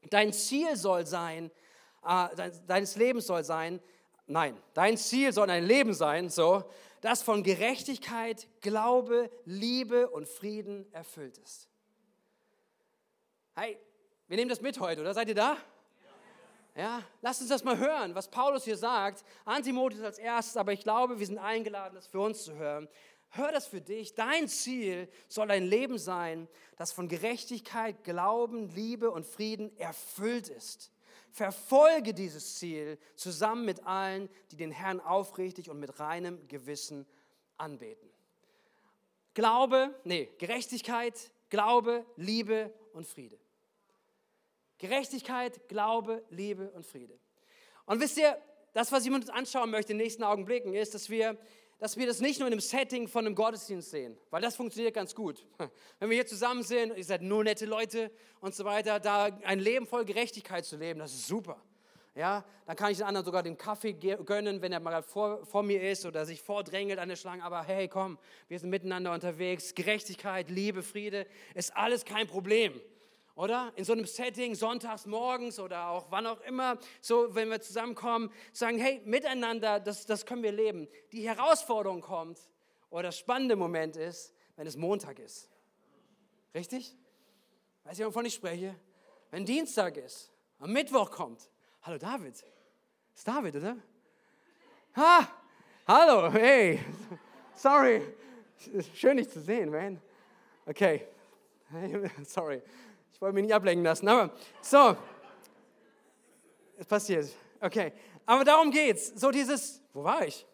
Dein 0.09 0.33
Ziel 0.33 0.75
soll 0.75 1.05
sein, 1.05 1.49
äh, 2.05 2.27
dein, 2.35 2.51
deines 2.67 2.97
Lebens 2.97 3.27
soll 3.27 3.45
sein, 3.45 3.79
nein, 4.27 4.57
dein 4.73 4.97
Ziel 4.97 5.31
soll 5.31 5.49
ein 5.49 5.63
Leben 5.63 5.93
sein, 5.93 6.29
so, 6.29 6.65
das 6.99 7.23
von 7.23 7.43
Gerechtigkeit, 7.43 8.45
Glaube, 8.59 9.29
Liebe 9.45 10.09
und 10.09 10.27
Frieden 10.27 10.85
erfüllt 10.91 11.37
ist. 11.37 11.69
Hey, 13.55 13.79
wir 14.27 14.35
nehmen 14.35 14.49
das 14.49 14.59
mit 14.59 14.77
heute, 14.81 14.99
oder? 14.99 15.13
Seid 15.13 15.29
ihr 15.29 15.35
da? 15.35 15.55
Ja, 16.75 17.03
lasst 17.21 17.39
uns 17.39 17.51
das 17.51 17.63
mal 17.63 17.77
hören, 17.77 18.15
was 18.15 18.27
Paulus 18.27 18.65
hier 18.65 18.77
sagt. 18.77 19.23
Antimotheus 19.45 20.01
als 20.01 20.17
erstes, 20.17 20.57
aber 20.57 20.73
ich 20.73 20.81
glaube, 20.81 21.19
wir 21.19 21.25
sind 21.25 21.37
eingeladen, 21.37 21.93
das 21.95 22.07
für 22.07 22.19
uns 22.19 22.43
zu 22.43 22.55
hören. 22.55 22.89
Hör 23.35 23.51
das 23.51 23.65
für 23.65 23.81
dich. 23.81 24.13
Dein 24.13 24.47
Ziel 24.47 25.09
soll 25.27 25.49
ein 25.49 25.63
Leben 25.63 25.97
sein, 25.97 26.47
das 26.77 26.91
von 26.91 27.07
Gerechtigkeit, 27.07 28.03
Glauben, 28.03 28.69
Liebe 28.69 29.09
und 29.09 29.25
Frieden 29.25 29.75
erfüllt 29.79 30.49
ist. 30.49 30.91
Verfolge 31.31 32.13
dieses 32.13 32.57
Ziel 32.57 32.99
zusammen 33.15 33.65
mit 33.65 33.87
allen, 33.87 34.29
die 34.51 34.55
den 34.55 34.69
Herrn 34.69 34.99
aufrichtig 34.99 35.71
und 35.71 35.79
mit 35.79 35.99
reinem 35.99 36.47
Gewissen 36.47 37.07
anbeten. 37.57 38.07
Glaube, 39.33 39.99
nee, 40.03 40.29
Gerechtigkeit, 40.37 41.31
Glaube, 41.49 42.05
Liebe 42.17 42.71
und 42.93 43.07
Friede. 43.07 43.39
Gerechtigkeit, 44.77 45.67
Glaube, 45.69 46.23
Liebe 46.29 46.69
und 46.69 46.85
Friede. 46.85 47.17
Und 47.87 47.99
wisst 47.99 48.17
ihr, 48.17 48.39
das, 48.73 48.91
was 48.91 49.07
ich 49.07 49.11
uns 49.11 49.29
anschauen 49.31 49.71
möchte 49.71 49.91
in 49.91 49.97
den 49.97 50.03
nächsten 50.03 50.23
Augenblicken, 50.23 50.75
ist, 50.75 50.93
dass 50.93 51.09
wir 51.09 51.35
dass 51.79 51.97
wir 51.97 52.07
das 52.07 52.19
nicht 52.19 52.39
nur 52.39 52.47
in 52.47 52.53
einem 52.53 52.61
Setting 52.61 53.07
von 53.07 53.25
einem 53.25 53.35
Gottesdienst 53.35 53.91
sehen, 53.91 54.17
weil 54.29 54.41
das 54.41 54.55
funktioniert 54.55 54.93
ganz 54.93 55.13
gut. 55.13 55.45
Wenn 55.99 56.09
wir 56.09 56.15
hier 56.15 56.27
zusammen 56.27 56.63
sind, 56.63 56.95
ihr 56.97 57.03
seid 57.03 57.21
nur 57.21 57.43
nette 57.43 57.65
Leute 57.65 58.11
und 58.39 58.55
so 58.55 58.63
weiter, 58.65 58.99
da 58.99 59.25
ein 59.43 59.59
Leben 59.59 59.85
voll 59.85 60.05
Gerechtigkeit 60.05 60.65
zu 60.65 60.77
leben, 60.77 60.99
das 60.99 61.13
ist 61.13 61.27
super. 61.27 61.61
Ja, 62.15 62.45
dann 62.67 62.75
kann 62.75 62.91
ich 62.91 62.99
den 62.99 63.07
anderen 63.07 63.25
sogar 63.25 63.41
den 63.41 63.57
Kaffee 63.57 63.93
gönnen, 63.93 64.61
wenn 64.61 64.71
er 64.71 64.79
mal 64.79 65.01
vor, 65.01 65.43
vor 65.47 65.63
mir 65.63 65.81
ist 65.81 66.05
oder 66.05 66.27
sich 66.27 66.41
vordrängelt 66.41 66.99
an 66.99 67.09
der 67.09 67.15
Schlange. 67.15 67.43
Aber 67.43 67.63
hey, 67.63 67.87
komm, 67.87 68.19
wir 68.47 68.59
sind 68.59 68.69
miteinander 68.69 69.11
unterwegs. 69.13 69.73
Gerechtigkeit, 69.73 70.51
Liebe, 70.51 70.83
Friede 70.83 71.25
ist 71.55 71.75
alles 71.75 72.05
kein 72.05 72.27
Problem 72.27 72.79
oder? 73.35 73.71
In 73.75 73.85
so 73.85 73.93
einem 73.93 74.05
Setting, 74.05 74.55
sonntags 74.55 75.05
morgens 75.05 75.59
oder 75.59 75.87
auch 75.89 76.07
wann 76.09 76.27
auch 76.27 76.41
immer, 76.41 76.77
so 77.01 77.33
wenn 77.35 77.49
wir 77.49 77.61
zusammenkommen, 77.61 78.31
sagen, 78.51 78.77
hey, 78.77 79.01
miteinander, 79.05 79.79
das, 79.79 80.05
das 80.05 80.25
können 80.25 80.43
wir 80.43 80.51
leben. 80.51 80.87
Die 81.11 81.27
Herausforderung 81.27 82.01
kommt, 82.01 82.39
oder 82.89 83.03
das 83.03 83.17
spannende 83.17 83.55
Moment 83.55 83.95
ist, 83.95 84.33
wenn 84.55 84.67
es 84.67 84.77
Montag 84.77 85.19
ist. 85.19 85.49
Richtig? 86.53 86.95
Weiß 87.83 87.97
ich, 87.97 88.05
wovon 88.05 88.25
ich 88.25 88.35
spreche? 88.35 88.75
Wenn 89.31 89.45
Dienstag 89.45 89.97
ist, 89.97 90.31
am 90.59 90.71
Mittwoch 90.71 91.09
kommt, 91.09 91.49
Hallo 91.85 91.97
David. 91.97 92.41
Ist 93.13 93.27
David, 93.27 93.57
oder? 93.57 93.75
Ha! 94.95 95.27
Hallo, 95.85 96.31
hey. 96.31 96.79
Sorry. 97.55 98.01
Schön, 98.95 99.17
dich 99.17 99.29
zu 99.29 99.41
sehen, 99.41 99.69
man. 99.69 99.99
Okay. 100.65 101.05
Sorry. 102.23 102.61
Ich 103.13 103.21
wollte 103.21 103.35
mich 103.35 103.43
nicht 103.43 103.53
ablenken 103.53 103.83
lassen, 103.83 104.07
aber 104.07 104.33
so. 104.61 104.95
Es 106.77 106.85
passiert. 106.85 107.29
Okay. 107.59 107.93
Aber 108.25 108.43
darum 108.43 108.71
geht's. 108.71 109.07
So 109.15 109.31
dieses, 109.31 109.81
wo 109.93 110.03
war 110.03 110.25
ich? 110.25 110.45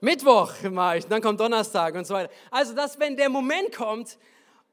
Mittwoch 0.00 0.52
war 0.62 0.96
ich, 0.96 1.06
dann 1.06 1.22
kommt 1.22 1.40
Donnerstag 1.40 1.94
und 1.94 2.06
so 2.06 2.14
weiter. 2.14 2.32
Also, 2.50 2.74
dass 2.74 2.98
wenn 3.00 3.16
der 3.16 3.28
Moment 3.28 3.74
kommt 3.74 4.18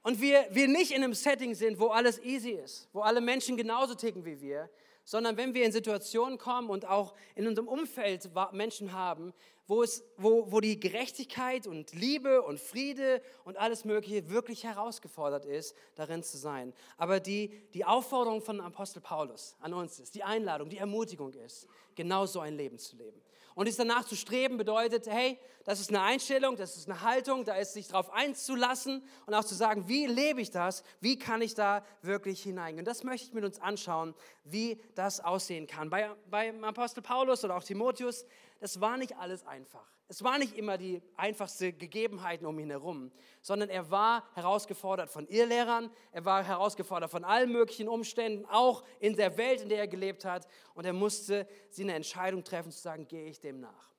und 0.04 0.20
wir, 0.20 0.46
wir 0.52 0.68
nicht 0.68 0.92
in 0.92 1.04
einem 1.04 1.14
Setting 1.14 1.56
sind, 1.56 1.80
wo 1.80 1.88
alles 1.88 2.22
easy 2.22 2.52
ist, 2.52 2.90
wo 2.92 3.02
alle 3.02 3.22
Menschen 3.22 3.56
genauso 3.56 3.96
ticken 3.96 4.26
wie 4.26 4.40
wir, 4.42 4.70
sondern 5.04 5.38
wenn 5.38 5.54
wir 5.54 5.66
in 5.66 5.72
Situationen 5.72 6.38
kommen 6.38 6.70
und 6.70 6.86
auch 6.86 7.14
in 7.36 7.48
unserem 7.48 7.68
Umfeld 7.68 8.30
Menschen 8.52 8.94
haben, 8.94 9.34
wo, 9.68 9.82
es, 9.82 10.04
wo, 10.18 10.52
wo 10.52 10.60
die 10.60 10.80
Gerechtigkeit 10.80 11.68
und 11.68 11.94
Liebe 11.94 12.42
und 12.42 12.60
Friede 12.60 13.22
und 13.46 13.58
alles 13.58 13.86
Mögliche 13.86 14.30
wirklich 14.30 14.64
herausgefordert 14.64 15.46
ist, 15.46 15.76
darin 15.96 16.22
zu 16.22 16.38
sein. 16.38 16.74
Aber 16.98 17.20
die, 17.20 17.50
die 17.74 17.86
Aufforderung 17.86 18.42
von 18.42 18.60
Apostel 18.60 19.02
Paulus 19.02 19.56
an 19.60 19.74
uns 19.74 20.00
ist, 20.00 20.16
die 20.16 20.24
Einladung, 20.24 20.70
die 20.70 20.78
Ermutigung 20.78 21.34
ist, 21.34 21.68
genau 21.96 22.26
so 22.26 22.42
ein 22.42 22.58
Leben 22.58 22.78
zu 22.78 22.98
leben. 22.98 23.22
Und 23.56 23.68
es 23.68 23.76
danach 23.76 24.06
zu 24.06 24.16
streben 24.16 24.58
bedeutet, 24.58 25.08
hey, 25.08 25.40
das 25.64 25.80
ist 25.80 25.90
eine 25.90 26.02
Einstellung, 26.02 26.56
das 26.56 26.76
ist 26.76 26.90
eine 26.90 27.02
Haltung, 27.02 27.46
da 27.46 27.56
ist 27.56 27.74
sich 27.74 27.88
darauf 27.88 28.12
einzulassen 28.12 29.04
und 29.26 29.34
auch 29.34 29.46
zu 29.46 29.56
sagen, 29.56 29.88
wie 29.88 30.08
lebe 30.08 30.42
ich 30.42 30.52
das, 30.52 30.84
wie 31.00 31.18
kann 31.18 31.42
ich 31.42 31.54
da 31.54 31.86
wirklich 32.02 32.44
hineingehen. 32.44 32.80
Und 32.80 32.88
das 32.88 33.04
möchte 33.04 33.28
ich 33.28 33.34
mit 33.34 33.44
uns 33.44 33.60
anschauen, 33.60 34.14
wie 34.44 34.82
das 34.96 35.20
aussehen 35.20 35.68
kann. 35.68 35.90
Bei, 35.90 36.10
beim 36.30 36.64
Apostel 36.64 37.02
Paulus 37.02 37.44
oder 37.44 37.56
auch 37.56 37.64
Timotheus, 37.64 38.26
das 38.60 38.82
war 38.82 38.98
nicht 38.98 39.16
alles 39.18 39.46
einfach. 39.46 39.86
Es 40.14 40.24
war 40.24 40.38
nicht 40.38 40.56
immer 40.56 40.78
die 40.78 41.02
einfachste 41.18 41.74
Gegebenheiten 41.74 42.46
um 42.46 42.60
ihn 42.60 42.70
herum, 42.70 43.12
sondern 43.42 43.70
er 43.70 43.90
war 43.90 44.24
herausgefordert 44.36 45.10
von 45.10 45.26
Irrlehrern, 45.26 45.90
er 46.12 46.24
war 46.24 46.44
herausgefordert 46.44 47.10
von 47.10 47.24
allen 47.24 47.52
möglichen 47.52 47.88
Umständen, 47.88 48.46
auch 48.46 48.84
in 49.00 49.16
der 49.16 49.38
Welt, 49.38 49.62
in 49.62 49.70
der 49.70 49.80
er 49.80 49.88
gelebt 49.88 50.24
hat. 50.24 50.48
Und 50.76 50.86
er 50.86 50.94
musste 50.94 51.48
sie 51.72 51.82
eine 51.82 51.96
Entscheidung 51.96 52.44
treffen, 52.44 52.72
zu 52.72 52.80
sagen, 52.80 53.08
gehe 53.08 53.26
ich 53.26 53.40
dem 53.40 53.60
nach. 53.60 53.90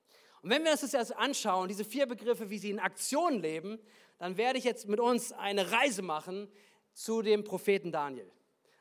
Und 0.41 0.51
wenn 0.51 0.63
wir 0.63 0.71
uns 0.71 0.79
das 0.79 0.93
jetzt 0.93 1.17
anschauen, 1.17 1.67
diese 1.67 1.83
vier 1.83 2.05
Begriffe, 2.05 2.49
wie 2.49 2.59
sie 2.59 2.69
in 2.69 2.79
Aktion 2.79 3.41
leben, 3.41 3.77
dann 4.17 4.37
werde 4.37 4.57
ich 4.57 4.63
jetzt 4.63 4.87
mit 4.87 5.01
uns 5.01 5.33
eine 5.33 5.69
Reise 5.69 6.01
machen 6.01 6.47
zu 6.93 7.23
dem 7.23 7.43
Propheten 7.43 7.91
Daniel. 7.91 8.31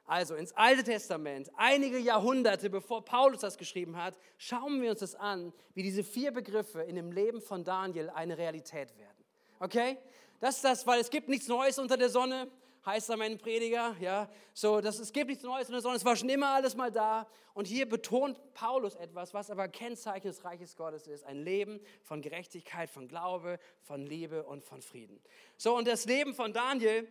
Also 0.07 0.35
ins 0.35 0.53
Alte 0.53 0.85
Testament, 0.85 1.51
einige 1.57 1.99
Jahrhunderte 1.99 2.69
bevor 2.69 3.05
Paulus 3.05 3.41
das 3.41 3.57
geschrieben 3.57 3.97
hat, 3.97 4.19
schauen 4.37 4.83
wir 4.83 4.91
uns 4.91 5.01
das 5.01 5.15
an, 5.15 5.53
wie 5.73 5.83
diese 5.83 6.05
vier 6.05 6.31
Begriffe 6.31 6.83
in 6.83 6.97
dem 6.97 7.11
Leben 7.11 7.41
von 7.41 7.65
Daniel 7.65 8.11
eine 8.11 8.37
Realität 8.37 8.97
werden. 8.99 9.25
Okay? 9.61 9.97
Das 10.41 10.57
ist 10.57 10.65
das, 10.65 10.87
weil 10.87 11.01
es 11.01 11.09
gibt 11.09 11.29
nichts 11.29 11.49
Neues 11.49 11.79
unter 11.79 11.97
der 11.97 12.11
Sonne, 12.11 12.51
heißt 12.85 13.09
da 13.09 13.17
mein 13.17 13.39
Prediger. 13.39 13.97
Ja, 13.99 14.29
so, 14.53 14.83
das, 14.83 14.99
es 14.99 15.11
gibt 15.11 15.31
nichts 15.31 15.43
Neues 15.43 15.69
unter 15.69 15.77
der 15.77 15.81
Sonne, 15.81 15.97
es 15.97 16.05
war 16.05 16.17
schon 16.17 16.29
immer 16.29 16.49
alles 16.49 16.77
mal 16.77 16.93
da. 16.93 17.27
Und 17.55 17.67
hier 17.67 17.89
betont 17.89 18.39
Paulus 18.53 18.97
etwas, 18.97 19.33
was 19.33 19.51
aber 19.51 19.69
Kennzeichen 19.69 20.27
des 20.27 20.45
Reiches 20.45 20.77
Gottes 20.77 21.07
ist: 21.07 21.25
ein 21.25 21.39
Leben 21.39 21.81
von 22.03 22.21
Gerechtigkeit, 22.21 22.91
von 22.91 23.09
Glaube, 23.09 23.59
von 23.81 24.05
Liebe 24.05 24.43
und 24.43 24.65
von 24.65 24.83
Frieden. 24.83 25.19
So, 25.57 25.77
und 25.77 25.89
das 25.89 26.05
Leben 26.05 26.35
von 26.35 26.53
Daniel 26.53 27.09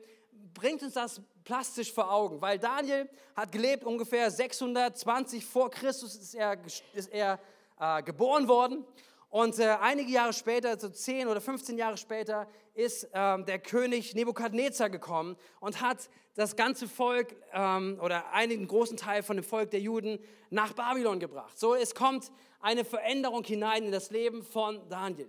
bringt 0.53 0.83
uns 0.83 0.93
das 0.93 1.21
plastisch 1.43 1.91
vor 1.91 2.11
Augen, 2.11 2.41
weil 2.41 2.57
Daniel 2.59 3.09
hat 3.35 3.51
gelebt 3.51 3.83
ungefähr 3.83 4.29
620 4.31 5.45
vor 5.45 5.69
Christus 5.69 6.15
ist 6.15 6.35
er, 6.35 6.57
ist 6.93 7.11
er 7.11 7.39
äh, 7.79 8.01
geboren 8.03 8.47
worden 8.47 8.85
und 9.33 9.57
äh, 9.57 9.77
einige 9.81 10.11
Jahre 10.11 10.31
später, 10.31 10.79
so 10.79 10.89
10 10.89 11.27
oder 11.27 11.41
15 11.41 11.75
Jahre 11.75 11.97
später, 11.97 12.47
ist 12.75 13.09
ähm, 13.13 13.45
der 13.45 13.57
König 13.57 14.13
Nebukadnezar 14.13 14.91
gekommen 14.91 15.37
und 15.59 15.81
hat 15.81 16.07
das 16.35 16.55
ganze 16.55 16.87
Volk 16.87 17.35
ähm, 17.51 17.99
oder 17.99 18.31
einen 18.31 18.67
großen 18.67 18.95
Teil 18.95 19.23
von 19.23 19.37
dem 19.37 19.43
Volk 19.43 19.71
der 19.71 19.79
Juden 19.79 20.19
nach 20.51 20.73
Babylon 20.73 21.19
gebracht. 21.19 21.57
So, 21.57 21.73
es 21.73 21.95
kommt 21.95 22.31
eine 22.59 22.85
Veränderung 22.85 23.43
hinein 23.43 23.85
in 23.85 23.91
das 23.91 24.11
Leben 24.11 24.43
von 24.43 24.87
Daniel. 24.87 25.27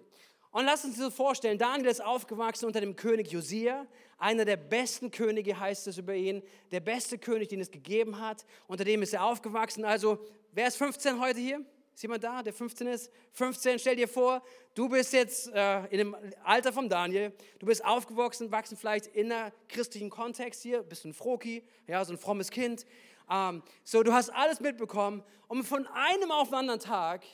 Und 0.54 0.66
lass 0.66 0.84
uns 0.84 0.98
das 0.98 1.12
vorstellen, 1.12 1.58
Daniel 1.58 1.88
ist 1.88 2.00
aufgewachsen 2.00 2.66
unter 2.66 2.80
dem 2.80 2.94
König 2.94 3.32
Josia, 3.32 3.88
einer 4.18 4.44
der 4.44 4.56
besten 4.56 5.10
Könige 5.10 5.58
heißt 5.58 5.88
es 5.88 5.98
über 5.98 6.14
ihn, 6.14 6.44
der 6.70 6.78
beste 6.78 7.18
König, 7.18 7.48
den 7.48 7.58
es 7.58 7.72
gegeben 7.72 8.20
hat, 8.20 8.46
unter 8.68 8.84
dem 8.84 9.02
ist 9.02 9.12
er 9.12 9.24
aufgewachsen. 9.24 9.84
Also, 9.84 10.16
wer 10.52 10.68
ist 10.68 10.76
15 10.76 11.20
heute 11.20 11.40
hier? 11.40 11.60
Ist 11.92 12.02
jemand 12.02 12.22
da, 12.22 12.40
der 12.40 12.52
15 12.52 12.86
ist? 12.86 13.10
15, 13.32 13.80
stell 13.80 13.96
dir 13.96 14.06
vor, 14.06 14.44
du 14.76 14.88
bist 14.88 15.12
jetzt 15.12 15.48
äh, 15.52 15.86
in 15.86 15.98
dem 15.98 16.16
Alter 16.44 16.72
von 16.72 16.88
Daniel, 16.88 17.32
du 17.58 17.66
bist 17.66 17.84
aufgewachsen, 17.84 18.52
wachsen 18.52 18.76
vielleicht 18.76 19.08
in 19.08 19.32
einem 19.32 19.50
christlichen 19.68 20.08
Kontext 20.08 20.62
hier, 20.62 20.84
bist 20.84 21.04
ein 21.04 21.14
Froki, 21.14 21.64
ja, 21.88 22.04
so 22.04 22.12
ein 22.12 22.18
frommes 22.18 22.50
Kind. 22.52 22.86
Ähm, 23.28 23.60
so, 23.82 24.04
du 24.04 24.12
hast 24.12 24.30
alles 24.30 24.60
mitbekommen 24.60 25.24
und 25.48 25.64
von 25.64 25.84
einem 25.88 26.30
auf 26.30 26.50
den 26.50 26.58
anderen 26.58 26.78
Tag 26.78 27.24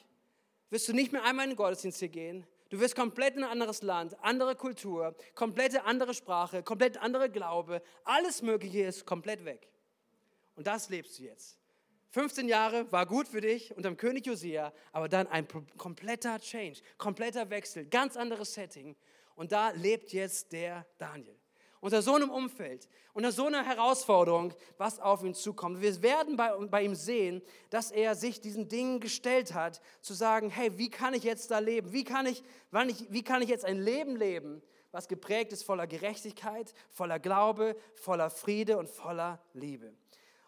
wirst 0.71 0.89
du 0.89 0.95
nicht 0.95 1.13
mehr 1.13 1.23
einmal 1.23 1.45
in 1.45 1.51
den 1.51 1.57
Gottesdienst 1.57 1.99
hier 1.99 2.09
gehen, 2.09 2.47
Du 2.71 2.79
wirst 2.79 2.95
komplett 2.95 3.37
in 3.37 3.43
ein 3.43 3.51
anderes 3.51 3.83
Land, 3.83 4.17
andere 4.23 4.55
Kultur, 4.55 5.17
komplette 5.35 5.85
andere 5.85 6.15
Sprache, 6.15 6.63
komplett 6.63 6.97
andere 6.99 7.29
Glaube. 7.29 7.83
Alles 8.05 8.43
Mögliche 8.43 8.85
ist 8.85 9.05
komplett 9.05 9.45
weg. 9.45 9.69
Und 10.55 10.69
das 10.69 10.89
lebst 10.89 11.19
du 11.19 11.25
jetzt. 11.25 11.59
15 12.11 12.49
Jahre 12.49 12.91
war 12.93 13.07
gut 13.07 13.29
für 13.29 13.41
dich 13.41 13.77
unter 13.77 13.91
dem 13.91 13.97
König 13.97 14.27
Josia, 14.27 14.73
aber 14.93 15.09
dann 15.09 15.27
ein 15.27 15.47
kompletter 15.77 16.39
Change, 16.41 16.81
kompletter 16.97 17.51
Wechsel, 17.51 17.87
ganz 17.87 18.17
anderes 18.17 18.55
Setting. 18.55 18.97
Und 19.35 19.53
da 19.53 19.71
lebt 19.71 20.13
jetzt 20.13 20.53
der 20.53 20.87
Daniel 20.99 21.37
unter 21.81 22.03
so 22.03 22.15
einem 22.15 22.31
Umfeld, 22.31 22.89
unter 23.15 23.33
so 23.33 23.47
einer 23.47 23.65
Herausforderung, 23.65 24.53
was 24.77 25.01
auf 25.01 25.25
ihn 25.25 25.35
zukommt. 25.35 25.81
Wir 25.81 26.03
werden 26.03 26.37
bei, 26.37 26.53
bei 26.67 26.83
ihm 26.83 26.95
sehen, 26.95 27.43
dass 27.71 27.91
er 27.91 28.15
sich 28.15 28.41
diesen 28.41 28.69
Dingen 28.69 29.01
gestellt 29.01 29.55
hat, 29.55 29.81
zu 30.03 30.13
sagen, 30.13 30.51
hey, 30.51 30.77
wie 30.77 30.91
kann 30.91 31.15
ich 31.15 31.25
jetzt 31.25 31.51
da 31.51 31.59
leben? 31.59 31.93
Wie 31.93 32.05
kann 32.05 32.27
ich, 32.27 32.43
wann 32.71 32.91
ich, 32.91 33.11
wie 33.11 33.23
kann 33.23 33.41
ich 33.41 33.49
jetzt 33.49 33.65
ein 33.65 33.81
Leben 33.81 34.17
leben, 34.17 34.63
was 34.93 35.09
geprägt 35.09 35.53
ist 35.53 35.63
voller 35.63 35.87
Gerechtigkeit, 35.87 36.75
voller 36.91 37.19
Glaube, 37.19 37.77
voller 37.95 38.29
Friede 38.29 38.77
und 38.77 38.89
voller 38.89 39.41
Liebe? 39.55 39.95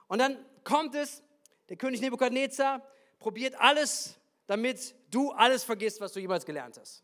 Und 0.09 0.19
dann 0.19 0.37
kommt 0.65 0.95
es, 0.95 1.23
der 1.71 1.77
König 1.77 2.03
Nebukadnezar 2.03 2.83
probiert 3.19 3.59
alles, 3.59 4.17
damit 4.47 4.95
du 5.11 5.31
alles 5.31 5.65
vergisst, 5.65 6.01
was 6.01 6.13
du 6.13 6.21
jemals 6.21 6.45
gelernt 6.45 6.77
hast 6.79 7.03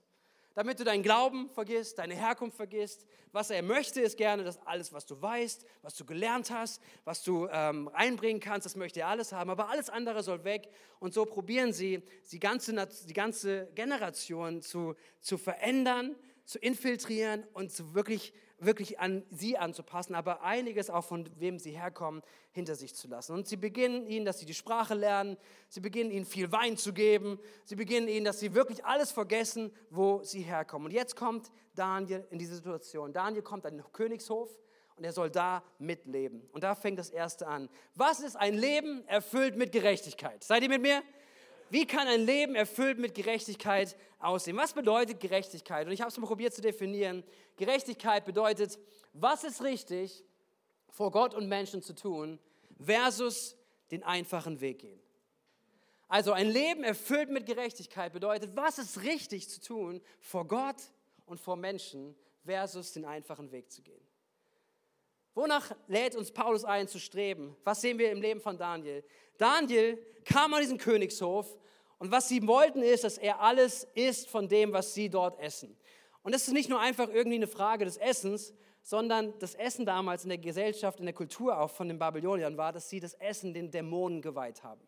damit 0.58 0.80
du 0.80 0.82
deinen 0.82 1.04
Glauben 1.04 1.48
vergisst, 1.50 1.98
deine 1.98 2.16
Herkunft 2.16 2.56
vergisst. 2.56 3.06
Was 3.30 3.50
er 3.50 3.62
möchte, 3.62 4.00
ist 4.00 4.16
gerne, 4.16 4.42
dass 4.42 4.58
alles, 4.66 4.92
was 4.92 5.06
du 5.06 5.22
weißt, 5.22 5.64
was 5.82 5.94
du 5.94 6.04
gelernt 6.04 6.50
hast, 6.50 6.82
was 7.04 7.22
du 7.22 7.46
ähm, 7.52 7.88
einbringen 7.92 8.40
kannst, 8.40 8.64
das 8.64 8.74
möchte 8.74 8.98
er 8.98 9.06
alles 9.06 9.30
haben. 9.30 9.50
Aber 9.50 9.68
alles 9.68 9.88
andere 9.88 10.20
soll 10.24 10.42
weg. 10.42 10.68
Und 10.98 11.14
so 11.14 11.24
probieren 11.26 11.72
sie, 11.72 12.02
die 12.32 12.40
ganze, 12.40 12.88
die 13.06 13.12
ganze 13.12 13.68
Generation 13.76 14.60
zu, 14.60 14.96
zu 15.20 15.38
verändern, 15.38 16.16
zu 16.44 16.58
infiltrieren 16.58 17.46
und 17.52 17.70
zu 17.70 17.94
wirklich 17.94 18.32
wirklich 18.58 18.98
an 18.98 19.24
sie 19.30 19.56
anzupassen, 19.56 20.14
aber 20.14 20.42
einiges 20.42 20.90
auch 20.90 21.04
von 21.04 21.28
wem 21.38 21.58
sie 21.58 21.70
herkommen, 21.70 22.22
hinter 22.52 22.74
sich 22.74 22.94
zu 22.94 23.08
lassen. 23.08 23.32
Und 23.32 23.46
sie 23.46 23.56
beginnen 23.56 24.06
ihnen, 24.06 24.26
dass 24.26 24.38
sie 24.40 24.46
die 24.46 24.54
Sprache 24.54 24.94
lernen, 24.94 25.36
sie 25.68 25.80
beginnen 25.80 26.10
ihnen 26.10 26.26
viel 26.26 26.50
Wein 26.50 26.76
zu 26.76 26.92
geben, 26.92 27.38
sie 27.64 27.76
beginnen 27.76 28.08
ihnen, 28.08 28.24
dass 28.24 28.40
sie 28.40 28.54
wirklich 28.54 28.84
alles 28.84 29.12
vergessen, 29.12 29.72
wo 29.90 30.22
sie 30.22 30.42
herkommen. 30.42 30.86
Und 30.86 30.92
jetzt 30.92 31.16
kommt 31.16 31.50
Daniel 31.74 32.26
in 32.30 32.38
diese 32.38 32.56
Situation. 32.56 33.12
Daniel 33.12 33.42
kommt 33.42 33.64
an 33.66 33.76
den 33.76 33.92
Königshof 33.92 34.50
und 34.96 35.04
er 35.04 35.12
soll 35.12 35.30
da 35.30 35.62
mitleben. 35.78 36.42
Und 36.52 36.64
da 36.64 36.74
fängt 36.74 36.98
das 36.98 37.10
Erste 37.10 37.46
an. 37.46 37.68
Was 37.94 38.20
ist 38.20 38.36
ein 38.36 38.54
Leben 38.54 39.06
erfüllt 39.06 39.56
mit 39.56 39.70
Gerechtigkeit? 39.70 40.42
Seid 40.42 40.62
ihr 40.64 40.68
mit 40.68 40.82
mir? 40.82 41.02
Wie 41.70 41.86
kann 41.86 42.08
ein 42.08 42.24
Leben 42.24 42.54
erfüllt 42.54 42.98
mit 42.98 43.14
Gerechtigkeit 43.14 43.96
aussehen? 44.18 44.56
Was 44.56 44.72
bedeutet 44.72 45.20
Gerechtigkeit? 45.20 45.86
Und 45.86 45.92
ich 45.92 46.00
habe 46.00 46.10
es 46.10 46.18
mal 46.18 46.26
probiert 46.26 46.54
zu 46.54 46.62
definieren. 46.62 47.24
Gerechtigkeit 47.56 48.24
bedeutet, 48.24 48.78
was 49.12 49.44
ist 49.44 49.62
richtig 49.62 50.24
vor 50.88 51.10
Gott 51.10 51.34
und 51.34 51.48
Menschen 51.48 51.82
zu 51.82 51.94
tun 51.94 52.38
versus 52.80 53.56
den 53.90 54.02
einfachen 54.02 54.60
Weg 54.60 54.80
gehen. 54.80 55.00
Also 56.08 56.32
ein 56.32 56.48
Leben 56.48 56.84
erfüllt 56.84 57.28
mit 57.28 57.44
Gerechtigkeit 57.44 58.12
bedeutet, 58.12 58.56
was 58.56 58.78
ist 58.78 59.02
richtig 59.02 59.48
zu 59.50 59.60
tun 59.60 60.00
vor 60.20 60.46
Gott 60.46 60.76
und 61.26 61.38
vor 61.38 61.56
Menschen 61.56 62.16
versus 62.44 62.92
den 62.92 63.04
einfachen 63.04 63.52
Weg 63.52 63.70
zu 63.70 63.82
gehen. 63.82 64.00
Wonach 65.34 65.72
lädt 65.86 66.16
uns 66.16 66.32
Paulus 66.32 66.64
ein 66.64 66.88
zu 66.88 66.98
streben? 66.98 67.56
Was 67.64 67.80
sehen 67.80 67.98
wir 67.98 68.10
im 68.10 68.20
Leben 68.20 68.40
von 68.40 68.56
Daniel? 68.56 69.04
Daniel 69.36 69.98
kam 70.24 70.52
an 70.54 70.60
diesen 70.60 70.78
Königshof 70.78 71.56
und 71.98 72.10
was 72.10 72.28
sie 72.28 72.46
wollten 72.46 72.82
ist, 72.82 73.04
dass 73.04 73.18
er 73.18 73.40
alles 73.40 73.86
isst 73.94 74.28
von 74.28 74.48
dem, 74.48 74.72
was 74.72 74.94
sie 74.94 75.08
dort 75.08 75.38
essen. 75.40 75.76
Und 76.22 76.32
das 76.34 76.46
ist 76.46 76.52
nicht 76.52 76.68
nur 76.68 76.80
einfach 76.80 77.08
irgendwie 77.08 77.36
eine 77.36 77.46
Frage 77.46 77.84
des 77.84 77.96
Essens, 77.96 78.52
sondern 78.82 79.38
das 79.38 79.54
Essen 79.54 79.84
damals 79.84 80.24
in 80.24 80.30
der 80.30 80.38
Gesellschaft, 80.38 80.98
in 80.98 81.06
der 81.06 81.14
Kultur 81.14 81.58
auch 81.58 81.70
von 81.70 81.88
den 81.88 81.98
Babyloniern 81.98 82.56
war, 82.56 82.72
dass 82.72 82.88
sie 82.88 83.00
das 83.00 83.14
Essen 83.14 83.52
den 83.52 83.70
Dämonen 83.70 84.22
geweiht 84.22 84.62
haben. 84.62 84.80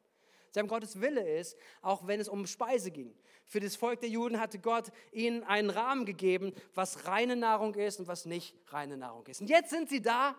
Haben 0.58 0.68
Gottes 0.68 1.00
Wille 1.00 1.38
ist, 1.38 1.56
auch 1.82 2.06
wenn 2.06 2.20
es 2.20 2.28
um 2.28 2.46
Speise 2.46 2.90
ging. 2.90 3.14
Für 3.46 3.60
das 3.60 3.76
Volk 3.76 4.00
der 4.00 4.08
Juden 4.08 4.40
hatte 4.40 4.58
Gott 4.58 4.92
ihnen 5.12 5.44
einen 5.44 5.70
Rahmen 5.70 6.04
gegeben, 6.04 6.52
was 6.74 7.06
reine 7.06 7.36
Nahrung 7.36 7.74
ist 7.74 8.00
und 8.00 8.08
was 8.08 8.26
nicht 8.26 8.56
reine 8.68 8.96
Nahrung 8.96 9.26
ist. 9.26 9.40
Und 9.40 9.48
jetzt 9.48 9.70
sind 9.70 9.88
sie 9.88 10.02
da 10.02 10.36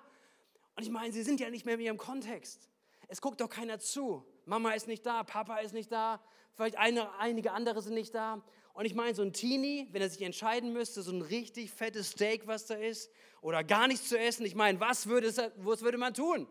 und 0.76 0.84
ich 0.84 0.90
meine, 0.90 1.14
sie 1.14 1.24
sind 1.24 1.40
ja 1.40 1.50
nicht 1.50 1.66
mehr 1.66 1.76
in 1.76 1.82
ihrem 1.82 1.98
Kontext. 1.98 2.70
Es 3.08 3.22
guckt 3.22 3.42
doch 3.42 3.50
keiner 3.50 3.80
zu. 3.80 4.26
Mama 4.46 4.72
ist 4.72 4.88
nicht 4.88 5.06
da, 5.06 5.24
Papa 5.24 5.58
ist 5.58 5.74
nicht 5.74 5.92
da, 5.92 6.22
vielleicht 6.56 6.78
eine, 6.78 7.14
einige 7.20 7.52
andere 7.52 7.82
sind 7.82 7.94
nicht 7.94 8.16
da. 8.16 8.44
Und 8.74 8.86
ich 8.86 8.96
meine, 8.96 9.14
so 9.14 9.22
ein 9.22 9.34
Teenie, 9.34 9.88
wenn 9.92 10.02
er 10.02 10.10
sich 10.10 10.22
entscheiden 10.22 10.72
müsste, 10.72 11.02
so 11.02 11.12
ein 11.12 11.22
richtig 11.22 11.72
fettes 11.72 12.12
Steak, 12.12 12.48
was 12.48 12.68
da 12.68 12.76
ist, 12.76 13.12
oder 13.42 13.64
gar 13.64 13.88
nichts 13.88 14.08
zu 14.08 14.18
essen, 14.18 14.46
ich 14.46 14.56
meine, 14.56 14.80
was 14.80 15.08
würde, 15.08 15.52
was 15.58 15.82
würde 15.82 15.98
man 15.98 16.14
tun? 16.14 16.48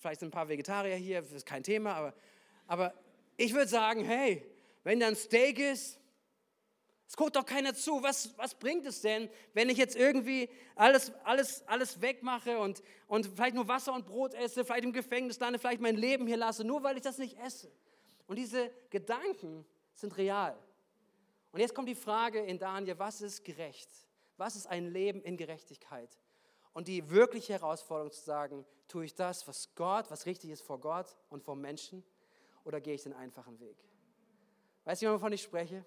Vielleicht 0.00 0.20
sind 0.20 0.28
ein 0.28 0.32
paar 0.32 0.48
Vegetarier 0.48 0.96
hier, 0.96 1.20
das 1.20 1.30
ist 1.32 1.44
kein 1.44 1.62
Thema, 1.62 1.94
aber, 1.94 2.14
aber 2.66 2.94
ich 3.36 3.52
würde 3.52 3.68
sagen, 3.68 4.02
hey, 4.02 4.42
wenn 4.82 4.98
da 4.98 5.08
ein 5.08 5.16
Steak 5.16 5.58
ist, 5.58 5.98
es 7.06 7.16
guckt 7.16 7.36
doch 7.36 7.44
keiner 7.44 7.74
zu. 7.74 8.02
Was, 8.02 8.38
was 8.38 8.54
bringt 8.54 8.86
es 8.86 9.02
denn, 9.02 9.28
wenn 9.52 9.68
ich 9.68 9.76
jetzt 9.76 9.96
irgendwie 9.96 10.48
alles, 10.74 11.12
alles, 11.24 11.66
alles 11.66 12.00
wegmache 12.00 12.58
und, 12.58 12.82
und 13.08 13.26
vielleicht 13.26 13.54
nur 13.54 13.68
Wasser 13.68 13.92
und 13.92 14.06
Brot 14.06 14.32
esse, 14.32 14.64
vielleicht 14.64 14.84
im 14.84 14.92
Gefängnis 14.92 15.38
lande, 15.38 15.58
vielleicht 15.58 15.82
mein 15.82 15.96
Leben 15.96 16.26
hier 16.26 16.38
lasse, 16.38 16.64
nur 16.64 16.82
weil 16.82 16.96
ich 16.96 17.02
das 17.02 17.18
nicht 17.18 17.36
esse? 17.38 17.70
Und 18.26 18.36
diese 18.36 18.70
Gedanken 18.88 19.66
sind 19.92 20.16
real. 20.16 20.56
Und 21.52 21.60
jetzt 21.60 21.74
kommt 21.74 21.88
die 21.88 21.94
Frage 21.94 22.38
in 22.38 22.58
Daniel, 22.58 22.98
was 22.98 23.20
ist 23.20 23.44
gerecht? 23.44 23.90
Was 24.38 24.56
ist 24.56 24.66
ein 24.66 24.86
Leben 24.90 25.20
in 25.20 25.36
Gerechtigkeit? 25.36 26.16
Und 26.72 26.88
die 26.88 27.10
wirkliche 27.10 27.54
Herausforderung 27.54 28.12
zu 28.12 28.20
sagen, 28.20 28.64
tue 28.88 29.04
ich 29.04 29.14
das, 29.14 29.46
was 29.48 29.74
Gott, 29.74 30.10
was 30.10 30.26
richtig 30.26 30.50
ist 30.50 30.62
vor 30.62 30.80
Gott 30.80 31.16
und 31.28 31.42
vor 31.42 31.56
Menschen, 31.56 32.04
oder 32.64 32.80
gehe 32.80 32.94
ich 32.94 33.02
den 33.02 33.14
einfachen 33.14 33.58
Weg? 33.60 33.76
Weißt 34.84 35.02
du, 35.02 35.12
wovon 35.12 35.32
ich 35.32 35.42
spreche? 35.42 35.84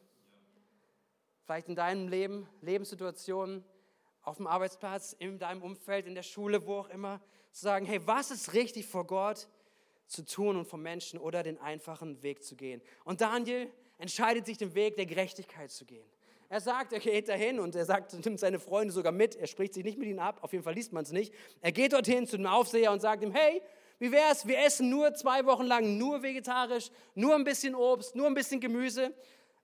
Vielleicht 1.46 1.68
in 1.68 1.76
deinem 1.76 2.08
Leben, 2.08 2.48
Lebenssituationen, 2.62 3.64
auf 4.22 4.38
dem 4.38 4.48
Arbeitsplatz, 4.48 5.14
in 5.14 5.38
deinem 5.38 5.62
Umfeld, 5.62 6.08
in 6.08 6.16
der 6.16 6.24
Schule, 6.24 6.66
wo 6.66 6.78
auch 6.78 6.90
immer, 6.90 7.22
zu 7.52 7.64
sagen, 7.64 7.86
hey, 7.86 8.06
was 8.08 8.32
ist 8.32 8.54
richtig 8.54 8.88
vor 8.88 9.06
Gott 9.06 9.48
zu 10.08 10.26
tun 10.26 10.58
und 10.58 10.66
vor 10.66 10.80
Menschen 10.80 11.20
oder 11.20 11.44
den 11.44 11.60
einfachen 11.60 12.24
Weg 12.24 12.44
zu 12.44 12.56
gehen? 12.56 12.82
Und 13.04 13.22
Daniel 13.22 13.70
entscheidet 13.98 14.46
sich, 14.46 14.58
den 14.58 14.74
Weg 14.76 14.96
der 14.96 15.06
Gerechtigkeit 15.06 15.72
zu 15.72 15.86
gehen. 15.86 16.08
Er 16.54 16.62
sagt, 16.62 16.94
er 16.94 17.00
geht 17.00 17.30
dahin 17.30 17.60
und 17.60 17.74
er 17.74 17.84
sagt, 17.84 18.14
nimmt 18.24 18.40
seine 18.40 18.60
Freunde 18.60 18.94
sogar 18.94 19.12
mit. 19.12 19.36
Er 19.36 19.48
spricht 19.48 19.74
sich 19.74 19.84
nicht 19.84 19.98
mit 19.98 20.08
ihnen 20.08 20.20
ab, 20.20 20.38
auf 20.44 20.52
jeden 20.52 20.64
Fall 20.64 20.76
liest 20.76 20.94
man 20.94 21.02
es 21.02 21.12
nicht. 21.12 21.34
Er 21.62 21.72
geht 21.72 21.94
dorthin 21.94 22.28
zu 22.28 22.38
dem 22.38 22.46
Aufseher 22.46 22.92
und 22.92 23.00
sagt 23.00 23.24
ihm, 23.24 23.32
hey, 23.32 23.64
wie 23.98 24.12
wäre 24.12 24.32
es, 24.32 24.46
wir 24.46 24.60
essen 24.60 24.88
nur 24.92 25.16
zwei 25.16 25.48
Wochen 25.48 25.64
lang 25.64 25.98
nur 25.98 26.22
vegetarisch, 26.22 26.92
nur 27.16 27.34
ein 27.34 27.44
bisschen 27.44 27.74
Obst, 27.74 28.16
nur 28.16 28.28
ein 28.28 28.36
bisschen 28.36 28.60
Gemüse. 28.62 29.16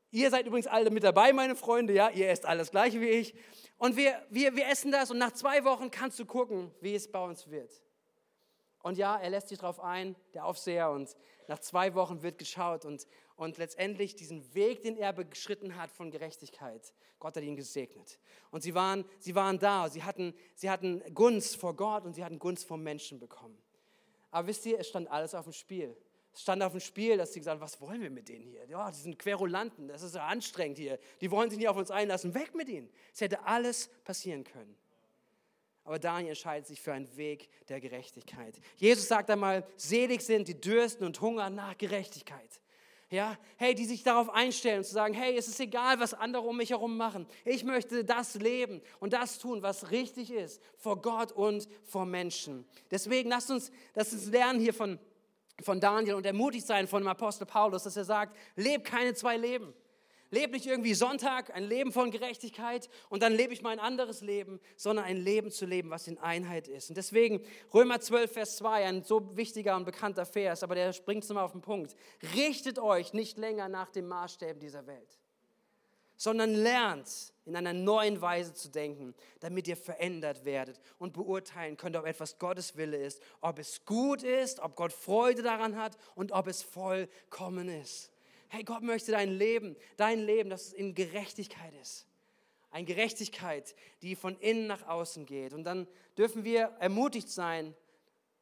Ihr 0.10 0.31
seid 0.31 0.48
übrigens 0.48 0.65
alle 0.65 0.89
mit 0.89 1.03
dabei, 1.03 1.31
meine 1.31 1.55
Freunde, 1.55 1.93
ja, 1.93 2.10
ihr 2.10 2.27
esst 2.27 2.48
alles 2.48 2.72
gleiche 2.72 3.00
wie 3.01 3.10
ich. 3.10 3.36
Und 3.77 3.96
wir, 3.96 4.19
wir, 4.31 4.55
wir 4.55 4.65
essen 4.67 4.91
das 4.91 5.12
und 5.12 5.19
nach 5.19 5.34
zwei 5.34 5.63
Wochen 5.65 5.91
kannst 5.91 6.17
du 6.17 6.25
gucken, 6.25 6.72
wie 6.81 6.96
es 6.96 7.08
bei 7.08 7.24
uns 7.24 7.51
wird. 7.51 7.72
Und 8.81 8.98
ja, 8.98 9.15
er 9.15 9.29
lässt 9.29 9.50
sich 9.50 9.60
darauf 9.60 9.79
ein, 9.79 10.15
der 10.34 10.43
Aufseher, 10.43 10.89
und 10.89 11.15
nach 11.48 11.60
zwei 11.60 11.93
Wochen 11.93 12.24
wird 12.24 12.39
geschaut 12.39 12.84
und, 12.86 13.05
und 13.39 13.58
letztendlich 13.58 14.15
diesen 14.15 14.53
Weg, 14.53 14.84
den 14.84 14.98
er 14.98 15.13
beschritten 15.13 15.77
hat 15.77 15.91
von 15.91 16.12
Gerechtigkeit, 16.12 16.93
Gott 17.19 17.38
hat 17.38 17.43
ihn 17.43 17.55
gesegnet. 17.55 18.19
Und 18.51 18.63
sie 18.63 18.75
waren, 18.75 19.05
sie 19.19 19.34
waren 19.34 19.58
da, 19.58 19.89
sie 19.89 20.03
hatten, 20.03 20.34
sie 20.55 20.69
hatten 20.69 21.01
Gunst 21.13 21.55
vor 21.55 21.74
Gott 21.74 22.03
und 22.03 22.15
sie 22.15 22.24
hatten 22.24 22.38
Gunst 22.38 22.67
vor 22.67 22.77
Menschen 22.77 23.17
bekommen. 23.17 23.58
Aber 24.29 24.48
wisst 24.48 24.65
ihr, 24.65 24.77
es 24.77 24.89
stand 24.89 25.10
alles 25.10 25.34
auf 25.34 25.46
dem 25.46 25.53
Spiel. 25.53 25.96
Es 26.34 26.41
stand 26.41 26.62
auf 26.62 26.74
dem 26.74 26.81
Spiel, 26.81 27.15
dass 27.15 27.31
sie 27.31 27.39
gesagt 27.39 27.55
haben, 27.55 27.62
was 27.62 27.79
wollen 27.79 28.01
wir 28.01 28.10
mit 28.10 28.27
denen 28.27 28.46
hier? 28.46 28.65
Ja, 28.65 28.91
die 28.91 28.98
sind 28.98 29.17
Querulanten, 29.17 29.88
das 29.88 30.03
ist 30.03 30.15
ja 30.15 30.27
anstrengend 30.27 30.77
hier. 30.77 31.00
Die 31.22 31.31
wollen 31.31 31.50
sich 31.50 31.59
nicht 31.59 31.70
auf 31.70 31.77
uns 31.77 31.92
einlassen, 31.92 32.33
weg 32.33 32.53
mit 32.55 32.68
ihnen. 32.68 32.90
Es 33.14 33.22
hätte 33.22 33.46
alles 33.46 33.87
passieren 34.03 34.44
können. 34.44 34.75
Aber 35.85 35.98
Daniel 35.98 36.31
entscheidet 36.31 36.68
sich 36.68 36.81
für 36.81 36.92
einen 36.92 37.16
Weg 37.16 37.50
der 37.70 37.79
Gerechtigkeit. 37.79 38.59
Jesus 38.75 39.07
sagt 39.07 39.29
einmal, 39.29 39.66
selig 39.77 40.22
sind 40.22 40.50
die 40.50 40.59
dürsten 40.59 41.05
und 41.05 41.20
hungern 41.22 41.55
nach 41.55 41.77
Gerechtigkeit. 41.77 42.59
Ja, 43.11 43.37
hey, 43.57 43.74
die 43.74 43.85
sich 43.85 44.03
darauf 44.03 44.29
einstellen 44.29 44.79
und 44.79 44.83
zu 44.83 44.93
sagen, 44.93 45.15
hey, 45.15 45.35
es 45.35 45.48
ist 45.48 45.59
egal, 45.59 46.00
was 46.00 46.13
andere 46.13 46.43
um 46.43 46.57
mich 46.57 46.69
herum 46.69 46.95
machen. 46.95 47.25
Ich 47.43 47.63
möchte 47.63 48.05
das 48.05 48.35
leben 48.35 48.81
und 49.00 49.13
das 49.13 49.39
tun, 49.39 49.63
was 49.63 49.89
richtig 49.89 50.31
ist 50.31 50.61
vor 50.77 51.01
Gott 51.01 51.31
und 51.31 51.67
vor 51.83 52.05
Menschen. 52.05 52.65
Deswegen 52.91 53.31
lasst 53.31 53.50
uns, 53.50 53.72
lasst 53.95 54.13
uns 54.13 54.27
lernen 54.27 54.59
hier 54.59 54.75
von, 54.75 55.00
von 55.63 55.79
Daniel 55.79 56.13
und 56.13 56.25
ermutigt 56.27 56.67
sein 56.67 56.87
von 56.87 57.01
dem 57.01 57.07
Apostel 57.07 57.48
Paulus, 57.48 57.81
dass 57.81 57.98
er 57.98 58.05
sagt, 58.05 58.37
lebt 58.55 58.85
keine 58.85 59.15
zwei 59.15 59.37
Leben. 59.37 59.74
Lebe 60.31 60.53
nicht 60.53 60.68
irgendwie 60.68 60.94
Sonntag, 60.94 61.55
ein 61.55 61.63
Leben 61.63 61.92
von 61.92 62.11
Gerechtigkeit 62.11 62.89
und 63.09 63.24
dann 63.24 63.33
lebe 63.33 63.53
ich 63.53 63.61
mein 63.61 63.79
anderes 63.79 64.22
Leben, 64.22 64.59
sondern 64.77 65.05
ein 65.05 65.18
Leben 65.18 65.51
zu 65.51 65.65
leben, 65.65 65.89
was 65.89 66.07
in 66.07 66.20
Einheit 66.20 66.68
ist. 66.68 66.89
Und 66.89 66.98
deswegen 66.98 67.42
Römer 67.74 68.00
12, 68.00 68.31
Vers 68.31 68.57
2, 68.57 68.85
ein 68.85 69.03
so 69.03 69.35
wichtiger 69.35 69.75
und 69.75 69.85
bekannter 69.85 70.25
Vers, 70.25 70.61
aber 70.61 70.75
der 70.75 70.94
springt 70.94 71.27
nochmal 71.27 71.46
auf 71.46 71.53
den 71.53 71.61
Punkt. 71.61 71.96
Richtet 72.35 72.77
euch 72.77 73.13
nicht 73.13 73.37
länger 73.37 73.70
nach 73.70 73.89
den 73.89 74.07
Maßstäben 74.07 74.59
dieser 74.59 74.85
Welt, 74.85 75.18
sondern 76.15 76.53
lernt 76.53 77.33
in 77.46 77.55
einer 77.55 77.74
neuen 77.74 78.22
Weise 78.22 78.53
zu 78.53 78.70
denken, 78.70 79.15
damit 79.39 79.68
ihr 79.68 79.77
verändert 79.77 80.46
werdet 80.46 80.79
und 81.00 81.13
beurteilen 81.13 81.75
könnt, 81.75 81.96
ob 81.96 82.05
etwas 82.05 82.37
Gottes 82.37 82.77
Wille 82.77 82.98
ist, 82.98 83.20
ob 83.42 83.57
es 83.57 83.83
gut 83.85 84.22
ist, 84.22 84.59
ob 84.59 84.75
Gott 84.75 84.94
Freude 84.94 85.42
daran 85.42 85.75
hat 85.75 85.98
und 86.13 86.31
ob 86.31 86.46
es 86.46 86.61
vollkommen 86.61 87.68
ist. 87.68 88.11
Hey, 88.50 88.64
Gott 88.64 88.81
möchte 88.81 89.12
dein 89.12 89.29
Leben, 89.29 89.75
dein 89.96 90.20
Leben, 90.20 90.50
das 90.50 90.74
in 90.74 90.96
Gerechtigkeit 90.96 91.74
ist. 91.81 92.07
Eine 92.72 92.85
Gerechtigkeit, 92.85 93.75
die 94.01 94.16
von 94.16 94.38
innen 94.40 94.68
nach 94.68 94.88
außen 94.88 95.25
geht. 95.25 95.53
Und 95.53 95.64
dann 95.64 95.88
dürfen 96.18 96.44
wir 96.44 96.75
ermutigt 96.79 97.29
sein, 97.29 97.75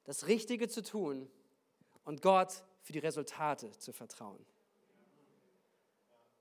das 0.05 0.27
Richtige 0.27 0.69
zu 0.69 0.81
tun 0.81 1.29
und 2.05 2.21
Gott 2.21 2.63
für 2.81 2.93
die 2.93 2.99
Resultate 2.99 3.69
zu 3.77 3.91
vertrauen. 3.91 4.45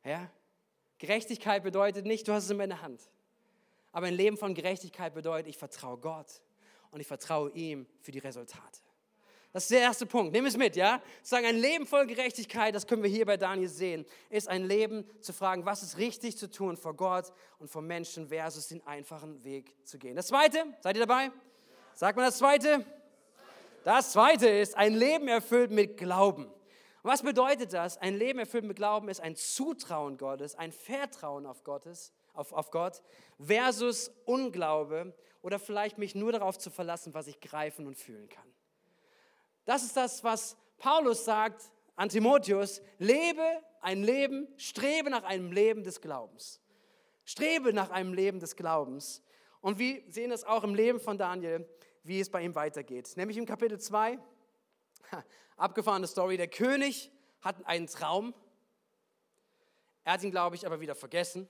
Ja? 0.04 0.30
Gerechtigkeit 0.98 1.64
bedeutet 1.64 2.06
nicht, 2.06 2.28
du 2.28 2.32
hast 2.32 2.44
es 2.44 2.50
in 2.50 2.56
meiner 2.56 2.82
Hand. 2.82 3.10
Aber 3.90 4.06
ein 4.06 4.14
Leben 4.14 4.36
von 4.36 4.54
Gerechtigkeit 4.54 5.12
bedeutet, 5.12 5.48
ich 5.48 5.58
vertraue 5.58 5.98
Gott 5.98 6.40
und 6.92 7.00
ich 7.00 7.06
vertraue 7.06 7.50
ihm 7.50 7.86
für 8.00 8.12
die 8.12 8.20
Resultate. 8.20 8.85
Das 9.56 9.62
ist 9.62 9.70
der 9.70 9.80
erste 9.80 10.04
Punkt. 10.04 10.34
Nimm 10.34 10.44
es 10.44 10.54
mit, 10.54 10.76
ja? 10.76 11.00
Sagen, 11.22 11.46
ein 11.46 11.56
Leben 11.56 11.86
voll 11.86 12.06
Gerechtigkeit, 12.06 12.74
das 12.74 12.86
können 12.86 13.02
wir 13.02 13.08
hier 13.08 13.24
bei 13.24 13.38
Daniel 13.38 13.70
sehen, 13.70 14.04
ist 14.28 14.48
ein 14.48 14.64
Leben 14.64 15.06
zu 15.22 15.32
fragen, 15.32 15.64
was 15.64 15.82
ist 15.82 15.96
richtig 15.96 16.36
zu 16.36 16.50
tun 16.50 16.76
vor 16.76 16.92
Gott 16.92 17.32
und 17.58 17.70
vor 17.70 17.80
Menschen 17.80 18.28
versus 18.28 18.68
den 18.68 18.86
einfachen 18.86 19.42
Weg 19.44 19.74
zu 19.86 19.98
gehen. 19.98 20.14
Das 20.14 20.26
zweite, 20.26 20.62
seid 20.82 20.94
ihr 20.96 21.06
dabei? 21.06 21.32
Sagt 21.94 22.18
mal 22.18 22.26
das 22.26 22.36
zweite. 22.36 22.84
Das 23.82 24.12
zweite 24.12 24.46
ist 24.46 24.76
ein 24.76 24.92
Leben 24.92 25.26
erfüllt 25.26 25.70
mit 25.70 25.96
Glauben. 25.96 26.52
was 27.02 27.22
bedeutet 27.22 27.72
das? 27.72 27.96
Ein 27.96 28.14
Leben 28.14 28.38
erfüllt 28.38 28.64
mit 28.64 28.76
Glauben 28.76 29.08
ist 29.08 29.20
ein 29.20 29.36
Zutrauen 29.36 30.18
Gottes, 30.18 30.54
ein 30.54 30.70
Vertrauen 30.70 31.46
auf, 31.46 31.64
Gottes, 31.64 32.12
auf, 32.34 32.52
auf 32.52 32.70
Gott 32.70 33.02
versus 33.40 34.10
Unglaube 34.26 35.14
oder 35.40 35.58
vielleicht 35.58 35.96
mich 35.96 36.14
nur 36.14 36.32
darauf 36.32 36.58
zu 36.58 36.68
verlassen, 36.68 37.14
was 37.14 37.26
ich 37.26 37.40
greifen 37.40 37.86
und 37.86 37.96
fühlen 37.96 38.28
kann. 38.28 38.52
Das 39.66 39.82
ist 39.82 39.96
das, 39.96 40.24
was 40.24 40.56
Paulus 40.78 41.24
sagt 41.24 41.70
an 41.96 42.08
Timotheus. 42.08 42.80
Lebe 42.98 43.62
ein 43.80 44.02
Leben, 44.02 44.48
strebe 44.56 45.10
nach 45.10 45.24
einem 45.24 45.52
Leben 45.52 45.84
des 45.84 46.00
Glaubens. 46.00 46.60
Strebe 47.24 47.72
nach 47.72 47.90
einem 47.90 48.14
Leben 48.14 48.40
des 48.40 48.56
Glaubens. 48.56 49.22
Und 49.60 49.78
wir 49.78 50.02
sehen 50.08 50.30
das 50.30 50.44
auch 50.44 50.62
im 50.62 50.74
Leben 50.74 51.00
von 51.00 51.18
Daniel, 51.18 51.68
wie 52.04 52.20
es 52.20 52.30
bei 52.30 52.42
ihm 52.42 52.54
weitergeht. 52.54 53.12
Nämlich 53.16 53.36
im 53.36 53.46
Kapitel 53.46 53.80
2, 53.80 54.18
abgefahrene 55.56 56.06
Story, 56.06 56.36
der 56.36 56.48
König 56.48 57.10
hat 57.40 57.66
einen 57.66 57.88
Traum. 57.88 58.34
Er 60.04 60.12
hat 60.12 60.22
ihn, 60.22 60.30
glaube 60.30 60.54
ich, 60.54 60.64
aber 60.64 60.80
wieder 60.80 60.94
vergessen. 60.94 61.48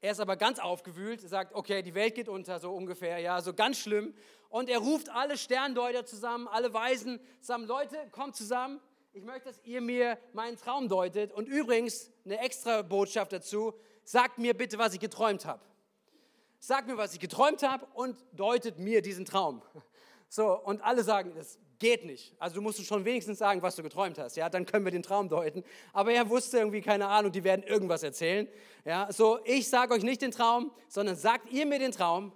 Er 0.00 0.12
ist 0.12 0.20
aber 0.20 0.36
ganz 0.36 0.58
aufgewühlt, 0.58 1.20
sagt, 1.20 1.54
okay, 1.54 1.82
die 1.82 1.94
Welt 1.94 2.14
geht 2.14 2.28
unter, 2.28 2.60
so 2.60 2.72
ungefähr, 2.72 3.18
ja, 3.18 3.40
so 3.40 3.54
ganz 3.54 3.78
schlimm. 3.78 4.14
Und 4.48 4.68
er 4.68 4.78
ruft 4.78 5.08
alle 5.08 5.38
Sterndeuter 5.38 6.04
zusammen, 6.04 6.48
alle 6.48 6.72
Weisen 6.74 7.20
zusammen, 7.40 7.66
Leute, 7.66 7.96
kommt 8.10 8.36
zusammen, 8.36 8.80
ich 9.12 9.24
möchte, 9.24 9.48
dass 9.48 9.64
ihr 9.64 9.80
mir 9.80 10.18
meinen 10.34 10.58
Traum 10.58 10.88
deutet. 10.88 11.32
Und 11.32 11.48
übrigens, 11.48 12.10
eine 12.26 12.38
extra 12.40 12.82
Botschaft 12.82 13.32
dazu, 13.32 13.72
sagt 14.04 14.36
mir 14.36 14.54
bitte, 14.54 14.78
was 14.78 14.92
ich 14.92 15.00
geträumt 15.00 15.46
habe. 15.46 15.62
Sagt 16.58 16.86
mir, 16.86 16.98
was 16.98 17.14
ich 17.14 17.20
geträumt 17.20 17.62
habe 17.62 17.86
und 17.94 18.22
deutet 18.32 18.78
mir 18.78 19.00
diesen 19.00 19.24
Traum. 19.24 19.62
So, 20.28 20.60
und 20.60 20.82
alle 20.82 21.04
sagen, 21.04 21.32
das 21.36 21.56
geht 21.78 22.04
nicht. 22.04 22.34
Also 22.38 22.56
du 22.56 22.62
musst 22.62 22.84
schon 22.84 23.04
wenigstens 23.04 23.38
sagen, 23.38 23.62
was 23.62 23.76
du 23.76 23.82
geträumt 23.82 24.18
hast. 24.18 24.36
Ja, 24.36 24.48
dann 24.48 24.66
können 24.66 24.84
wir 24.84 24.92
den 24.92 25.02
Traum 25.02 25.28
deuten. 25.28 25.62
Aber 25.92 26.12
er 26.12 26.28
wusste 26.28 26.58
irgendwie 26.58 26.80
keine 26.80 27.08
Ahnung, 27.08 27.32
die 27.32 27.44
werden 27.44 27.62
irgendwas 27.62 28.02
erzählen. 28.02 28.48
Ja, 28.84 29.12
so 29.12 29.38
ich 29.44 29.68
sage 29.68 29.94
euch 29.94 30.02
nicht 30.02 30.22
den 30.22 30.30
Traum, 30.30 30.70
sondern 30.88 31.16
sagt 31.16 31.52
ihr 31.52 31.66
mir 31.66 31.78
den 31.78 31.92
Traum. 31.92 32.32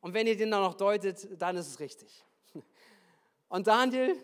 Und 0.00 0.14
wenn 0.14 0.26
ihr 0.26 0.36
den 0.36 0.50
dann 0.50 0.62
noch 0.62 0.74
deutet, 0.74 1.28
dann 1.40 1.56
ist 1.56 1.68
es 1.68 1.80
richtig. 1.80 2.24
Und 3.48 3.66
Daniel 3.66 4.16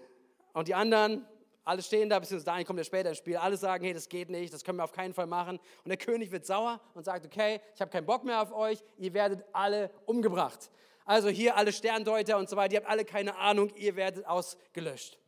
und 0.53 0.67
die 0.67 0.75
anderen, 0.75 1.25
alle 1.65 1.83
stehen 1.83 2.09
da, 2.09 2.19
beziehungsweise 2.19 2.47
Daniel 2.47 2.65
kommt 2.65 2.79
ja 2.81 2.85
später 2.85 3.11
ins 3.11 3.19
Spiel, 3.19 3.37
alle 3.37 3.57
sagen, 3.57 3.85
hey, 3.85 3.95
das 3.95 4.09
geht 4.09 4.29
nicht, 4.29 4.53
das 4.53 4.65
können 4.65 4.79
wir 4.79 4.83
auf 4.83 4.91
keinen 4.91 5.15
Fall 5.15 5.29
machen. 5.29 5.61
Und 5.85 5.89
der 5.89 5.97
König 5.97 6.33
wird 6.33 6.45
sauer 6.45 6.81
und 6.95 7.05
sagt, 7.05 7.25
okay, 7.27 7.61
ich 7.77 7.81
habe 7.81 7.93
keinen 7.93 8.07
Bock 8.07 8.25
mehr 8.25 8.43
auf 8.43 8.53
euch, 8.53 8.83
ihr 8.97 9.15
werdet 9.15 9.45
alle 9.53 9.91
umgebracht. 10.07 10.71
Also 11.09 11.31
hier 11.31 11.57
alle 11.57 11.73
Sterndeuter 11.73 12.37
und 12.37 12.51
so 12.51 12.57
weiter, 12.57 12.75
ihr 12.75 12.81
habt 12.81 12.91
alle 12.91 13.03
keine 13.03 13.37
Ahnung, 13.37 13.73
ihr 13.77 13.97
werdet 13.97 14.27
ausgelöscht. 14.27 15.19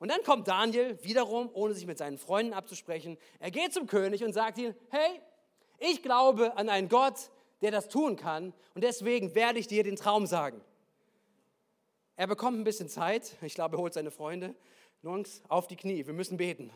Und 0.00 0.10
dann 0.10 0.20
kommt 0.24 0.48
Daniel 0.48 0.98
wiederum, 1.04 1.48
ohne 1.52 1.74
sich 1.74 1.86
mit 1.86 1.96
seinen 1.96 2.18
Freunden 2.18 2.52
abzusprechen. 2.52 3.16
Er 3.38 3.52
geht 3.52 3.72
zum 3.72 3.86
König 3.86 4.24
und 4.24 4.32
sagt 4.32 4.58
ihm, 4.58 4.74
hey, 4.90 5.20
ich 5.78 6.02
glaube 6.02 6.56
an 6.56 6.68
einen 6.68 6.88
Gott, 6.88 7.30
der 7.62 7.70
das 7.70 7.88
tun 7.88 8.16
kann 8.16 8.52
und 8.74 8.82
deswegen 8.82 9.36
werde 9.36 9.60
ich 9.60 9.68
dir 9.68 9.84
den 9.84 9.94
Traum 9.94 10.26
sagen. 10.26 10.60
Er 12.16 12.26
bekommt 12.26 12.58
ein 12.58 12.64
bisschen 12.64 12.88
Zeit. 12.88 13.36
Ich 13.40 13.54
glaube, 13.54 13.76
er 13.76 13.78
holt 13.78 13.94
seine 13.94 14.10
Freunde. 14.10 14.56
Jungs, 15.04 15.40
auf 15.46 15.68
die 15.68 15.76
Knie, 15.76 16.04
wir 16.04 16.14
müssen 16.14 16.36
beten. 16.36 16.72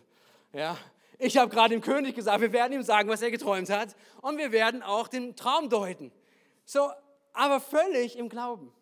Ja, 0.53 0.79
ich 1.19 1.37
habe 1.37 1.51
gerade 1.51 1.75
dem 1.75 1.81
König 1.81 2.15
gesagt, 2.15 2.41
wir 2.41 2.53
werden 2.53 2.75
ihm 2.75 2.85
sagen, 2.85 3.09
was 3.09 3.23
er 3.23 3.33
geträumt 3.33 3.71
hat 3.71 3.97
und 4.21 4.39
wir 4.39 4.53
werden 4.53 4.85
auch 4.85 5.09
den 5.09 5.35
Traum 5.35 5.69
deuten. 5.69 6.13
So, 6.65 6.93
aber 7.33 7.61
völlig 7.61 8.17
im 8.19 8.29
Glauben. 8.29 8.73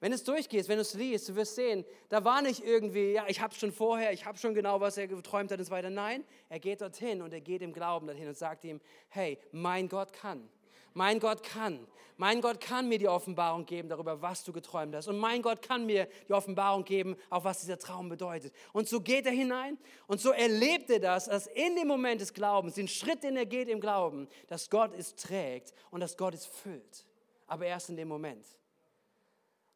Wenn 0.00 0.12
es 0.12 0.24
durchgeht, 0.24 0.66
wenn 0.68 0.76
du 0.76 0.82
es 0.82 0.94
liest, 0.94 1.28
du 1.28 1.36
wirst 1.36 1.56
sehen, 1.56 1.84
da 2.08 2.24
war 2.24 2.40
nicht 2.40 2.64
irgendwie, 2.64 3.12
ja, 3.12 3.24
ich 3.28 3.42
habe 3.42 3.54
schon 3.54 3.70
vorher, 3.70 4.12
ich 4.14 4.24
habe 4.24 4.38
schon 4.38 4.54
genau, 4.54 4.80
was 4.80 4.96
er 4.96 5.06
geträumt 5.06 5.52
hat 5.52 5.58
und 5.58 5.66
so 5.66 5.70
weiter. 5.70 5.90
Nein, 5.90 6.24
er 6.48 6.58
geht 6.58 6.80
dorthin 6.80 7.20
und 7.20 7.34
er 7.34 7.42
geht 7.42 7.60
im 7.60 7.74
Glauben 7.74 8.06
dorthin 8.06 8.26
und 8.26 8.36
sagt 8.36 8.64
ihm, 8.64 8.80
hey, 9.10 9.38
mein 9.52 9.90
Gott 9.90 10.14
kann. 10.14 10.48
Mein 10.94 11.20
Gott 11.20 11.42
kann. 11.42 11.86
Mein 12.16 12.40
Gott 12.40 12.60
kann 12.60 12.88
mir 12.88 12.98
die 12.98 13.08
Offenbarung 13.08 13.64
geben 13.66 13.88
darüber, 13.90 14.20
was 14.22 14.42
du 14.42 14.52
geträumt 14.52 14.94
hast. 14.94 15.06
Und 15.06 15.18
mein 15.18 15.42
Gott 15.42 15.62
kann 15.62 15.86
mir 15.86 16.08
die 16.28 16.32
Offenbarung 16.32 16.84
geben, 16.84 17.16
auch 17.28 17.44
was 17.44 17.60
dieser 17.60 17.78
Traum 17.78 18.08
bedeutet. 18.08 18.54
Und 18.72 18.88
so 18.88 19.00
geht 19.00 19.26
er 19.26 19.32
hinein 19.32 19.78
und 20.06 20.20
so 20.20 20.30
erlebt 20.30 20.90
er 20.90 20.98
das, 20.98 21.26
dass 21.26 21.46
in 21.46 21.76
dem 21.76 21.86
Moment 21.86 22.22
des 22.22 22.32
Glaubens, 22.32 22.74
den 22.74 22.88
Schritt, 22.88 23.22
den 23.22 23.36
er 23.36 23.46
geht 23.46 23.68
im 23.68 23.80
Glauben, 23.80 24.28
dass 24.48 24.70
Gott 24.70 24.92
es 24.96 25.14
trägt 25.14 25.74
und 25.90 26.00
dass 26.00 26.16
Gott 26.16 26.34
es 26.34 26.46
füllt 26.46 27.04
aber 27.50 27.66
erst 27.66 27.90
in 27.90 27.96
dem 27.96 28.08
Moment. 28.08 28.46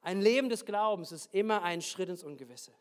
Ein 0.00 0.20
Leben 0.20 0.48
des 0.48 0.64
Glaubens 0.64 1.10
ist 1.10 1.34
immer 1.34 1.62
ein 1.62 1.82
Schritt 1.82 2.08
ins 2.08 2.22
Ungewisse. 2.22 2.72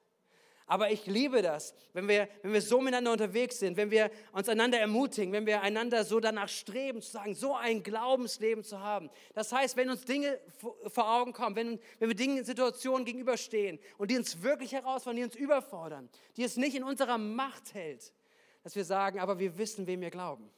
Aber 0.66 0.92
ich 0.92 1.06
liebe 1.08 1.42
das, 1.42 1.74
wenn 1.94 2.08
wir, 2.08 2.30
wenn 2.42 2.54
wir 2.54 2.62
so 2.62 2.80
miteinander 2.80 3.12
unterwegs 3.12 3.60
sind, 3.60 3.76
wenn 3.76 3.92
wir 3.92 4.12
uns 4.32 4.48
einander 4.48 4.80
ermutigen, 4.80 5.34
wenn 5.34 5.46
wir 5.46 5.62
einander 5.62 6.06
so 6.06 6.20
danach 6.20 6.48
streben, 6.48 7.02
zu 7.02 7.12
sagen, 7.12 7.34
so 7.34 7.56
ein 7.56 7.84
Glaubensleben 7.84 8.64
zu 8.64 8.80
haben. 8.80 9.10
Das 9.34 9.52
heißt, 9.52 9.76
wenn 9.76 9.90
uns 9.90 10.06
Dinge 10.06 10.40
vor 10.88 11.12
Augen 11.12 11.34
kommen, 11.34 11.56
wenn, 11.56 11.80
wenn 12.00 12.10
wir 12.10 12.16
Dingen, 12.16 12.44
Situationen 12.46 13.04
gegenüberstehen 13.04 13.80
und 13.98 14.12
die 14.12 14.18
uns 14.18 14.42
wirklich 14.42 14.74
herausfordern, 14.74 15.18
die 15.18 15.24
uns 15.24 15.36
überfordern, 15.36 16.10
die 16.38 16.44
es 16.44 16.56
nicht 16.56 16.76
in 16.76 16.84
unserer 16.84 17.18
Macht 17.18 17.74
hält, 17.74 18.14
dass 18.62 18.76
wir 18.76 18.86
sagen, 18.86 19.20
aber 19.20 19.40
wir 19.40 19.58
wissen, 19.58 19.88
wem 19.88 20.02
wir 20.02 20.12
glauben. 20.12 20.50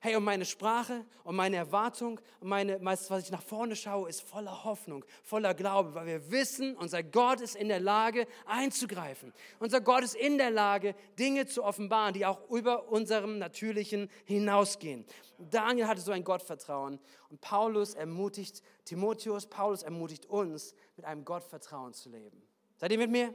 Hey, 0.00 0.14
und 0.14 0.22
meine 0.22 0.44
Sprache 0.44 1.04
und 1.24 1.34
meine 1.34 1.56
Erwartung 1.56 2.20
und 2.38 2.48
meine, 2.48 2.78
was 2.80 3.10
ich 3.24 3.32
nach 3.32 3.42
vorne 3.42 3.74
schaue, 3.74 4.08
ist 4.08 4.22
voller 4.22 4.62
Hoffnung, 4.62 5.04
voller 5.24 5.54
Glaube, 5.54 5.92
weil 5.92 6.06
wir 6.06 6.30
wissen, 6.30 6.76
unser 6.76 7.02
Gott 7.02 7.40
ist 7.40 7.56
in 7.56 7.66
der 7.66 7.80
Lage 7.80 8.28
einzugreifen. 8.46 9.32
Unser 9.58 9.80
Gott 9.80 10.04
ist 10.04 10.14
in 10.14 10.38
der 10.38 10.52
Lage, 10.52 10.94
Dinge 11.18 11.46
zu 11.46 11.64
offenbaren, 11.64 12.14
die 12.14 12.24
auch 12.24 12.48
über 12.48 12.88
unserem 12.92 13.38
Natürlichen 13.38 14.08
hinausgehen. 14.24 15.04
Daniel 15.36 15.88
hatte 15.88 16.00
so 16.00 16.12
ein 16.12 16.22
Gottvertrauen 16.22 17.00
und 17.28 17.40
Paulus 17.40 17.94
ermutigt 17.94 18.62
Timotheus, 18.84 19.46
Paulus 19.46 19.82
ermutigt 19.82 20.26
uns, 20.26 20.76
mit 20.94 21.06
einem 21.06 21.24
Gottvertrauen 21.24 21.92
zu 21.92 22.08
leben. 22.08 22.40
Seid 22.76 22.92
ihr 22.92 22.98
mit 22.98 23.10
mir? 23.10 23.34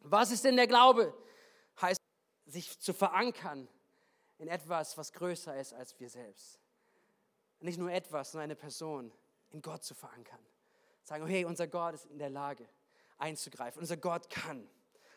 Was 0.00 0.32
ist 0.32 0.44
denn 0.44 0.56
der 0.56 0.66
Glaube? 0.66 1.14
Heißt, 1.80 2.00
sich 2.46 2.80
zu 2.80 2.92
verankern 2.92 3.68
in 4.38 4.48
etwas, 4.48 4.96
was 4.96 5.12
größer 5.12 5.56
ist 5.58 5.74
als 5.74 5.98
wir 5.98 6.08
selbst. 6.08 6.60
Nicht 7.60 7.78
nur 7.78 7.90
etwas, 7.90 8.32
sondern 8.32 8.44
eine 8.44 8.56
Person 8.56 9.12
in 9.50 9.62
Gott 9.62 9.82
zu 9.82 9.94
verankern. 9.94 10.38
Sagen, 11.02 11.26
hey, 11.26 11.44
unser 11.44 11.66
Gott 11.66 11.94
ist 11.94 12.06
in 12.06 12.18
der 12.18 12.30
Lage 12.30 12.68
einzugreifen. 13.18 13.80
Unser 13.80 13.96
Gott 13.96 14.30
kann. 14.30 14.68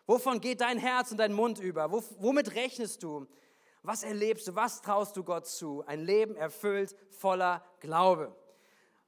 Wovon 0.08 0.42
geht 0.42 0.62
dein 0.62 0.78
Herz 0.78 1.12
und 1.12 1.18
dein 1.18 1.34
Mund 1.34 1.60
über? 1.60 1.92
womit 1.92 2.56
rechnest 2.56 3.04
du? 3.04 3.28
Was 3.84 4.04
erlebst 4.04 4.48
du? 4.48 4.56
Was 4.56 4.82
traust 4.82 5.16
du 5.18 5.24
Gott 5.24 5.48
zu? 5.48 5.84
Ein 5.86 6.02
Leben 6.02 6.36
erfüllt 6.36 6.96
voller 7.10 7.64
Glaube. 7.80 8.36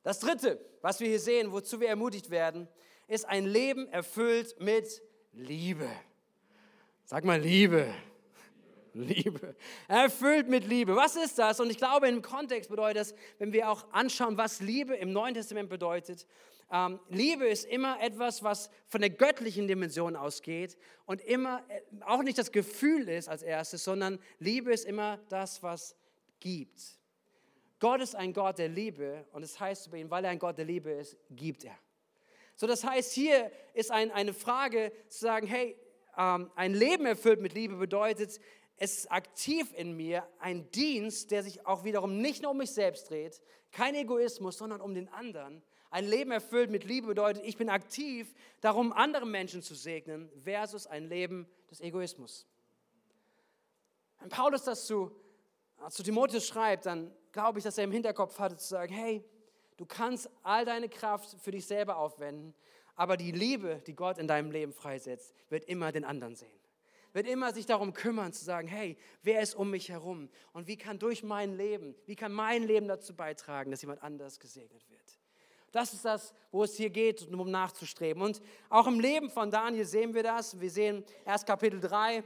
Das 0.03 0.19
Dritte, 0.19 0.63
was 0.81 0.99
wir 0.99 1.07
hier 1.07 1.19
sehen, 1.19 1.51
wozu 1.51 1.79
wir 1.79 1.87
ermutigt 1.87 2.29
werden, 2.29 2.67
ist 3.07 3.25
ein 3.25 3.45
Leben 3.45 3.87
erfüllt 3.87 4.59
mit 4.59 5.01
Liebe. 5.31 5.89
Sag 7.05 7.23
mal 7.23 7.39
Liebe. 7.39 7.93
Liebe. 8.93 9.55
Erfüllt 9.87 10.47
mit 10.49 10.65
Liebe. 10.67 10.95
Was 10.95 11.15
ist 11.15 11.39
das? 11.39 11.59
Und 11.59 11.69
ich 11.69 11.77
glaube, 11.77 12.07
im 12.07 12.21
Kontext 12.21 12.69
bedeutet 12.69 12.97
das, 12.97 13.15
wenn 13.39 13.53
wir 13.53 13.69
auch 13.69 13.85
anschauen, 13.91 14.37
was 14.37 14.59
Liebe 14.61 14.95
im 14.95 15.11
Neuen 15.11 15.33
Testament 15.33 15.69
bedeutet. 15.69 16.27
Ähm, 16.71 16.99
Liebe 17.09 17.45
ist 17.45 17.65
immer 17.65 18.01
etwas, 18.01 18.43
was 18.43 18.69
von 18.87 19.01
der 19.01 19.09
göttlichen 19.09 19.67
Dimension 19.67 20.15
ausgeht 20.15 20.77
und 21.05 21.21
immer 21.21 21.63
äh, 21.69 21.81
auch 22.05 22.23
nicht 22.23 22.37
das 22.37 22.51
Gefühl 22.51 23.09
ist 23.09 23.29
als 23.29 23.43
erstes, 23.43 23.83
sondern 23.83 24.19
Liebe 24.39 24.71
ist 24.71 24.85
immer 24.85 25.19
das, 25.29 25.61
was 25.61 25.95
gibt. 26.39 26.81
Gott 27.79 28.01
ist 28.01 28.15
ein 28.15 28.33
Gott 28.33 28.57
der 28.57 28.69
Liebe 28.69 29.25
und 29.33 29.43
es 29.43 29.51
das 29.51 29.59
heißt 29.59 29.87
über 29.87 29.97
ihn, 29.97 30.09
weil 30.09 30.23
er 30.23 30.31
ein 30.31 30.39
Gott 30.39 30.57
der 30.57 30.65
Liebe 30.65 30.89
ist, 30.91 31.17
gibt 31.29 31.63
er. 31.63 31.77
So, 32.55 32.65
das 32.65 32.83
heißt, 32.83 33.13
hier 33.13 33.51
ist 33.73 33.91
ein, 33.91 34.11
eine 34.11 34.33
Frage 34.33 34.91
zu 35.09 35.19
sagen, 35.19 35.47
hey, 35.47 35.75
ähm, 36.17 36.49
ein 36.55 36.73
Leben 36.73 37.05
erfüllt 37.05 37.41
mit 37.41 37.53
Liebe 37.53 37.75
bedeutet, 37.75 38.39
es 38.83 38.97
ist 38.97 39.11
aktiv 39.13 39.71
in 39.77 39.95
mir 39.95 40.27
ein 40.39 40.69
Dienst, 40.71 41.31
der 41.31 41.41
sich 41.41 41.65
auch 41.65 41.85
wiederum 41.85 42.17
nicht 42.17 42.41
nur 42.41 42.51
um 42.51 42.57
mich 42.57 42.71
selbst 42.71 43.09
dreht, 43.09 43.41
kein 43.71 43.95
Egoismus, 43.95 44.57
sondern 44.57 44.81
um 44.81 44.93
den 44.93 45.07
anderen. 45.07 45.63
Ein 45.89 46.05
Leben 46.05 46.31
erfüllt 46.31 46.69
mit 46.69 46.83
Liebe 46.83 47.07
bedeutet, 47.07 47.45
ich 47.45 47.55
bin 47.55 47.69
aktiv 47.69 48.35
darum, 48.59 48.91
andere 48.91 49.25
Menschen 49.25 49.61
zu 49.61 49.73
segnen, 49.73 50.29
versus 50.43 50.85
ein 50.85 51.07
Leben 51.07 51.47
des 51.71 51.79
Egoismus. 51.79 52.45
Wenn 54.19 54.27
Paulus 54.27 54.65
das 54.65 54.85
zu, 54.85 55.15
zu 55.89 56.03
Timotheus 56.03 56.45
schreibt, 56.45 56.85
dann 56.85 57.15
glaube 57.31 57.59
ich, 57.59 57.63
dass 57.63 57.77
er 57.77 57.85
im 57.85 57.91
Hinterkopf 57.93 58.37
hatte 58.37 58.57
zu 58.57 58.67
sagen, 58.67 58.93
hey, 58.93 59.23
du 59.77 59.85
kannst 59.85 60.29
all 60.43 60.65
deine 60.65 60.89
Kraft 60.89 61.37
für 61.39 61.51
dich 61.51 61.65
selber 61.65 61.95
aufwenden, 61.95 62.53
aber 62.95 63.15
die 63.15 63.31
Liebe, 63.31 63.81
die 63.87 63.95
Gott 63.95 64.17
in 64.17 64.27
deinem 64.27 64.51
Leben 64.51 64.73
freisetzt, 64.73 65.33
wird 65.47 65.63
immer 65.69 65.93
den 65.93 66.03
anderen 66.03 66.35
sehen 66.35 66.62
wird 67.13 67.27
immer 67.27 67.53
sich 67.53 67.65
darum 67.65 67.93
kümmern, 67.93 68.33
zu 68.33 68.43
sagen, 68.43 68.67
hey, 68.67 68.97
wer 69.21 69.41
ist 69.41 69.55
um 69.55 69.69
mich 69.69 69.89
herum? 69.89 70.29
Und 70.51 70.67
wie 70.67 70.77
kann 70.77 70.99
durch 70.99 71.23
mein 71.23 71.55
Leben, 71.55 71.95
wie 72.05 72.15
kann 72.15 72.33
mein 72.33 72.63
Leben 72.63 72.87
dazu 72.87 73.15
beitragen, 73.15 73.71
dass 73.71 73.81
jemand 73.81 74.03
anders 74.03 74.39
gesegnet 74.39 74.89
wird? 74.89 75.19
Das 75.71 75.93
ist 75.93 76.05
das, 76.05 76.33
wo 76.51 76.63
es 76.63 76.75
hier 76.75 76.91
geht, 76.91 77.27
um 77.27 77.49
nachzustreben. 77.49 78.21
Und 78.21 78.41
auch 78.69 78.85
im 78.85 78.99
Leben 78.99 79.31
von 79.31 79.49
Daniel 79.49 79.85
sehen 79.85 80.13
wir 80.13 80.21
das. 80.21 80.59
Wir 80.59 80.69
sehen 80.69 81.03
erst 81.25 81.47
Kapitel 81.47 81.79
3. 81.79 82.23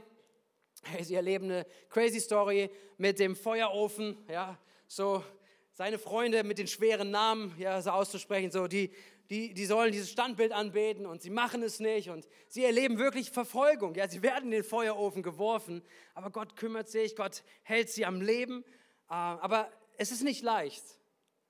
Hey, 0.82 1.04
sie 1.04 1.14
erleben 1.14 1.46
eine 1.46 1.66
crazy 1.88 2.20
Story 2.20 2.70
mit 2.98 3.18
dem 3.18 3.34
Feuerofen. 3.34 4.18
Ja, 4.28 4.58
so 4.86 5.24
seine 5.72 5.98
Freunde 5.98 6.44
mit 6.44 6.58
den 6.58 6.66
schweren 6.66 7.10
Namen 7.10 7.54
ja, 7.56 7.80
so 7.80 7.90
auszusprechen, 7.90 8.50
so 8.50 8.66
die, 8.66 8.90
die, 9.30 9.52
die 9.52 9.66
sollen 9.66 9.92
dieses 9.92 10.10
Standbild 10.10 10.52
anbeten 10.52 11.06
und 11.06 11.20
sie 11.20 11.30
machen 11.30 11.62
es 11.62 11.80
nicht 11.80 12.08
und 12.08 12.26
sie 12.48 12.64
erleben 12.64 12.98
wirklich 12.98 13.30
Verfolgung. 13.30 13.94
Ja, 13.94 14.08
sie 14.08 14.22
werden 14.22 14.46
in 14.46 14.50
den 14.52 14.64
Feuerofen 14.64 15.22
geworfen, 15.22 15.82
aber 16.14 16.30
Gott 16.30 16.56
kümmert 16.56 16.88
sich, 16.88 17.14
Gott 17.14 17.42
hält 17.62 17.90
sie 17.90 18.06
am 18.06 18.22
Leben. 18.22 18.64
Äh, 19.08 19.14
aber 19.14 19.70
es 19.98 20.12
ist 20.12 20.22
nicht 20.22 20.42
leicht. 20.42 20.82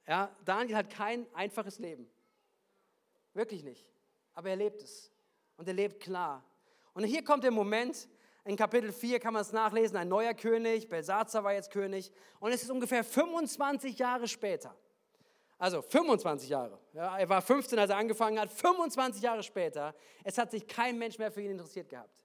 Ja, 0.07 0.35
Daniel 0.45 0.77
hat 0.77 0.91
kein 0.91 1.27
einfaches 1.35 1.79
Leben. 1.79 2.09
Wirklich 3.35 3.63
nicht. 3.63 3.87
Aber 4.35 4.51
er 4.51 4.57
lebt 4.57 4.83
es. 4.83 5.13
Und 5.57 5.69
er 5.69 5.75
lebt 5.75 6.01
klar. 6.01 6.45
Und 6.95 7.05
hier 7.05 7.23
kommt 7.23 7.45
der 7.45 7.51
Moment, 7.51 8.09
in 8.45 8.57
Kapitel 8.57 8.93
4 8.93 9.21
kann 9.21 9.35
man 9.35 9.43
es 9.43 9.53
nachlesen, 9.53 9.97
ein 9.97 10.09
neuer 10.09 10.35
König, 10.35 10.89
Belsazar 10.89 11.45
war 11.45 11.53
jetzt 11.53 11.71
König. 11.71 12.11
Und 12.41 12.51
es 12.51 12.63
ist 12.63 12.71
ungefähr 12.71 13.05
25 13.05 13.99
Jahre 13.99 14.27
später. 14.27 14.75
Also 15.59 15.83
25 15.83 16.49
Jahre. 16.49 16.79
Ja, 16.93 17.19
er 17.19 17.29
war 17.29 17.43
15, 17.43 17.79
als 17.79 17.91
er 17.91 17.97
angefangen 17.97 18.39
hat. 18.39 18.51
25 18.51 19.23
Jahre 19.23 19.43
später. 19.43 19.95
Es 20.23 20.39
hat 20.39 20.53
sich 20.53 20.67
kein 20.67 20.97
Mensch 20.99 21.19
mehr 21.19 21.33
für 21.33 21.43
ihn 21.43 21.51
interessiert 21.51 21.89
gehabt. 21.89 22.23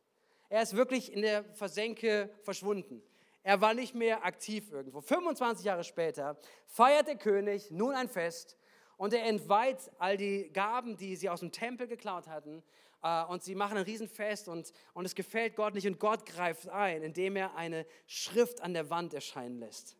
Er 0.49 0.61
ist 0.61 0.75
wirklich 0.75 1.11
in 1.11 1.23
der 1.23 1.43
Versenke 1.55 2.29
verschwunden. 2.43 3.01
Er 3.41 3.59
war 3.59 3.73
nicht 3.73 3.95
mehr 3.95 4.23
aktiv 4.23 4.71
irgendwo. 4.71 5.01
25 5.01 5.65
Jahre 5.65 5.83
später 5.83 6.37
feiert 6.67 7.07
der 7.07 7.17
König 7.17 7.71
nun 7.71 7.95
ein 7.95 8.07
Fest 8.07 8.55
und 8.97 9.13
er 9.13 9.25
entweiht 9.25 9.91
all 9.97 10.15
die 10.15 10.49
Gaben, 10.53 10.95
die 10.95 11.15
sie 11.15 11.29
aus 11.29 11.39
dem 11.39 11.51
Tempel 11.51 11.87
geklaut 11.87 12.27
hatten, 12.27 12.63
äh, 13.03 13.23
und 13.25 13.43
sie 13.43 13.55
machen 13.55 13.77
ein 13.77 13.83
Riesenfest 13.83 14.47
und, 14.47 14.71
und 14.93 15.05
es 15.05 15.15
gefällt 15.15 15.55
Gott 15.55 15.73
nicht 15.73 15.87
und 15.87 15.99
Gott 15.99 16.25
greift 16.25 16.69
ein, 16.69 17.03
indem 17.03 17.35
er 17.35 17.55
eine 17.55 17.85
Schrift 18.07 18.61
an 18.61 18.73
der 18.73 18.89
Wand 18.89 19.13
erscheinen 19.13 19.59
lässt. 19.59 19.97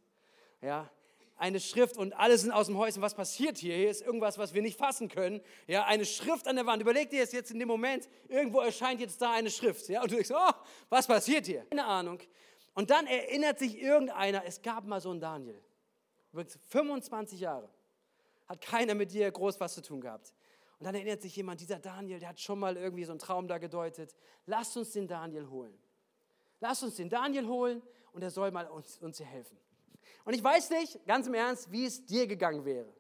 Ja, 0.62 0.90
eine 1.36 1.60
Schrift 1.60 1.98
und 1.98 2.14
alle 2.14 2.38
sind 2.38 2.52
aus 2.52 2.68
dem 2.68 2.78
Häuschen. 2.78 3.02
Was 3.02 3.16
passiert 3.16 3.58
hier? 3.58 3.76
Hier 3.76 3.90
ist 3.90 4.02
irgendwas, 4.02 4.38
was 4.38 4.54
wir 4.54 4.62
nicht 4.62 4.78
fassen 4.78 5.10
können. 5.10 5.42
Ja, 5.68 5.86
eine 5.86 6.06
Schrift 6.06 6.48
an 6.48 6.56
der 6.56 6.66
Wand. 6.66 6.82
Überleg 6.82 7.10
dir 7.10 7.20
jetzt, 7.20 7.34
jetzt 7.34 7.52
in 7.52 7.60
dem 7.60 7.68
Moment, 7.68 8.08
irgendwo 8.28 8.60
erscheint 8.62 9.02
jetzt 9.02 9.22
da 9.22 9.34
eine 9.34 9.50
Schrift. 9.50 9.88
Ja, 9.90 10.02
und 10.02 10.12
du 10.12 10.16
denkst, 10.16 10.32
oh, 10.34 10.52
was 10.90 11.08
passiert 11.08 11.46
hier? 11.46 11.66
Keine 11.66 11.86
Ahnung. 11.86 12.20
Und 12.76 12.90
dann 12.90 13.08
erinnert 13.08 13.60
sich 13.60 13.80
irgendeiner, 13.80 14.44
es 14.46 14.62
gab 14.62 14.86
mal 14.86 15.02
so 15.02 15.12
einen 15.12 15.20
Daniel. 15.20 15.62
Übrigens 16.32 16.58
25 16.70 17.40
Jahre. 17.40 17.70
Hat 18.48 18.62
keiner 18.62 18.96
mit 18.96 19.12
dir 19.12 19.32
groß 19.32 19.60
was 19.60 19.74
zu 19.74 19.82
tun 19.82 20.02
gehabt. 20.02 20.34
Und 20.80 20.86
dann 20.86 20.96
erinnert 20.96 21.22
sich 21.22 21.36
jemand, 21.36 21.62
dieser 21.62 21.80
Daniel, 21.80 22.20
der 22.20 22.30
hat 22.30 22.40
schon 22.40 22.60
mal 22.60 22.76
irgendwie 22.76 23.06
so 23.06 23.12
einen 23.12 23.20
Traum 23.20 23.48
da 23.48 23.58
gedeutet. 23.58 24.16
Lasst 24.46 24.76
uns 24.76 24.92
den 24.92 25.08
Daniel 25.08 25.48
holen. 25.50 25.78
Lasst 26.60 26.84
uns 26.84 26.96
den 26.96 27.10
Daniel 27.10 27.48
holen 27.48 27.82
und 28.12 28.22
er 28.22 28.32
soll 28.32 28.52
mal 28.52 28.68
uns, 28.68 28.98
uns 29.00 29.18
hier 29.18 29.26
helfen. 29.26 29.58
Und 30.26 30.34
ich 30.34 30.44
weiß 30.44 30.70
nicht, 30.72 31.06
ganz 31.06 31.28
im 31.28 31.34
Ernst, 31.34 31.72
wie 31.72 31.86
es 31.86 32.06
dir 32.06 32.28
gegangen 32.28 32.64
wäre. 32.66 32.92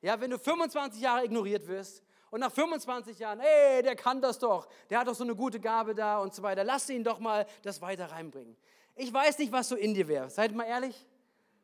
Ja, 0.00 0.20
wenn 0.20 0.30
du 0.30 0.38
25 0.38 1.00
Jahre 1.00 1.24
ignoriert 1.24 1.66
wirst 1.68 2.02
und 2.30 2.40
nach 2.40 2.50
25 2.50 3.18
Jahren, 3.18 3.40
ey, 3.40 3.82
der 3.82 3.94
kann 3.94 4.20
das 4.20 4.38
doch, 4.38 4.68
der 4.90 5.00
hat 5.00 5.06
doch 5.06 5.14
so 5.14 5.24
eine 5.24 5.36
gute 5.36 5.60
Gabe 5.60 5.94
da 5.94 6.18
und 6.18 6.34
so 6.34 6.42
weiter, 6.42 6.64
lass 6.64 6.88
ihn 6.90 7.04
doch 7.04 7.18
mal 7.18 7.46
das 7.62 7.80
weiter 7.80 8.10
reinbringen. 8.10 8.56
Ich 8.96 9.12
weiß 9.12 9.38
nicht, 9.38 9.52
was 9.52 9.68
so 9.68 9.76
in 9.76 9.94
dir 9.94 10.08
wäre. 10.08 10.28
Seid 10.28 10.54
mal 10.54 10.64
ehrlich. 10.64 11.06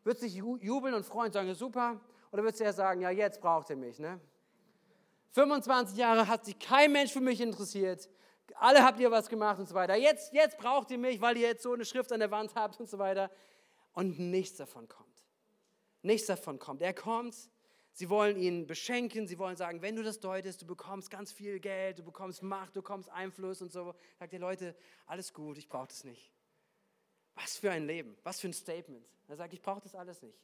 Würdest 0.04 0.22
du 0.22 0.26
dich 0.26 0.62
jubeln 0.62 0.94
und 0.94 1.04
freuen 1.04 1.26
und 1.26 1.32
sagen, 1.32 1.54
super? 1.54 2.00
Oder 2.30 2.42
würdest 2.42 2.60
du 2.60 2.64
ja 2.64 2.72
sagen, 2.72 3.00
ja, 3.00 3.10
jetzt 3.10 3.40
braucht 3.40 3.70
er 3.70 3.76
mich, 3.76 3.98
ne? 3.98 4.20
25 5.32 5.96
Jahre 5.98 6.26
hat 6.26 6.44
sich 6.44 6.58
kein 6.58 6.92
Mensch 6.92 7.12
für 7.12 7.20
mich 7.20 7.40
interessiert. 7.40 8.08
Alle 8.54 8.82
habt 8.82 8.98
ihr 8.98 9.10
was 9.10 9.28
gemacht 9.28 9.58
und 9.58 9.68
so 9.68 9.74
weiter. 9.74 9.94
Jetzt, 9.94 10.32
jetzt 10.32 10.56
braucht 10.56 10.90
ihr 10.90 10.98
mich, 10.98 11.20
weil 11.20 11.36
ihr 11.36 11.48
jetzt 11.48 11.62
so 11.62 11.74
eine 11.74 11.84
Schrift 11.84 12.10
an 12.12 12.20
der 12.20 12.30
Wand 12.30 12.54
habt 12.54 12.80
und 12.80 12.88
so 12.88 12.98
weiter 12.98 13.30
und 13.98 14.20
nichts 14.20 14.56
davon 14.58 14.86
kommt. 14.86 15.24
Nichts 16.02 16.28
davon 16.28 16.60
kommt. 16.60 16.82
Er 16.82 16.94
kommt, 16.94 17.34
sie 17.92 18.08
wollen 18.08 18.36
ihn 18.36 18.64
beschenken, 18.64 19.26
sie 19.26 19.40
wollen 19.40 19.56
sagen, 19.56 19.82
wenn 19.82 19.96
du 19.96 20.04
das 20.04 20.20
deutest, 20.20 20.62
du 20.62 20.66
bekommst 20.66 21.10
ganz 21.10 21.32
viel 21.32 21.58
Geld, 21.58 21.98
du 21.98 22.04
bekommst 22.04 22.44
Macht, 22.44 22.76
du 22.76 22.80
bekommst 22.80 23.10
Einfluss 23.10 23.60
und 23.60 23.72
so. 23.72 23.96
Sagt 24.16 24.32
ihr 24.32 24.38
Leute, 24.38 24.76
alles 25.06 25.32
gut, 25.32 25.58
ich 25.58 25.68
brauche 25.68 25.88
das 25.88 26.04
nicht. 26.04 26.30
Was 27.34 27.56
für 27.56 27.72
ein 27.72 27.88
Leben, 27.88 28.16
was 28.22 28.38
für 28.38 28.46
ein 28.46 28.52
Statement. 28.52 29.04
Er 29.26 29.34
sagt, 29.34 29.52
ich 29.52 29.60
brauche 29.60 29.80
das 29.80 29.96
alles 29.96 30.22
nicht. 30.22 30.38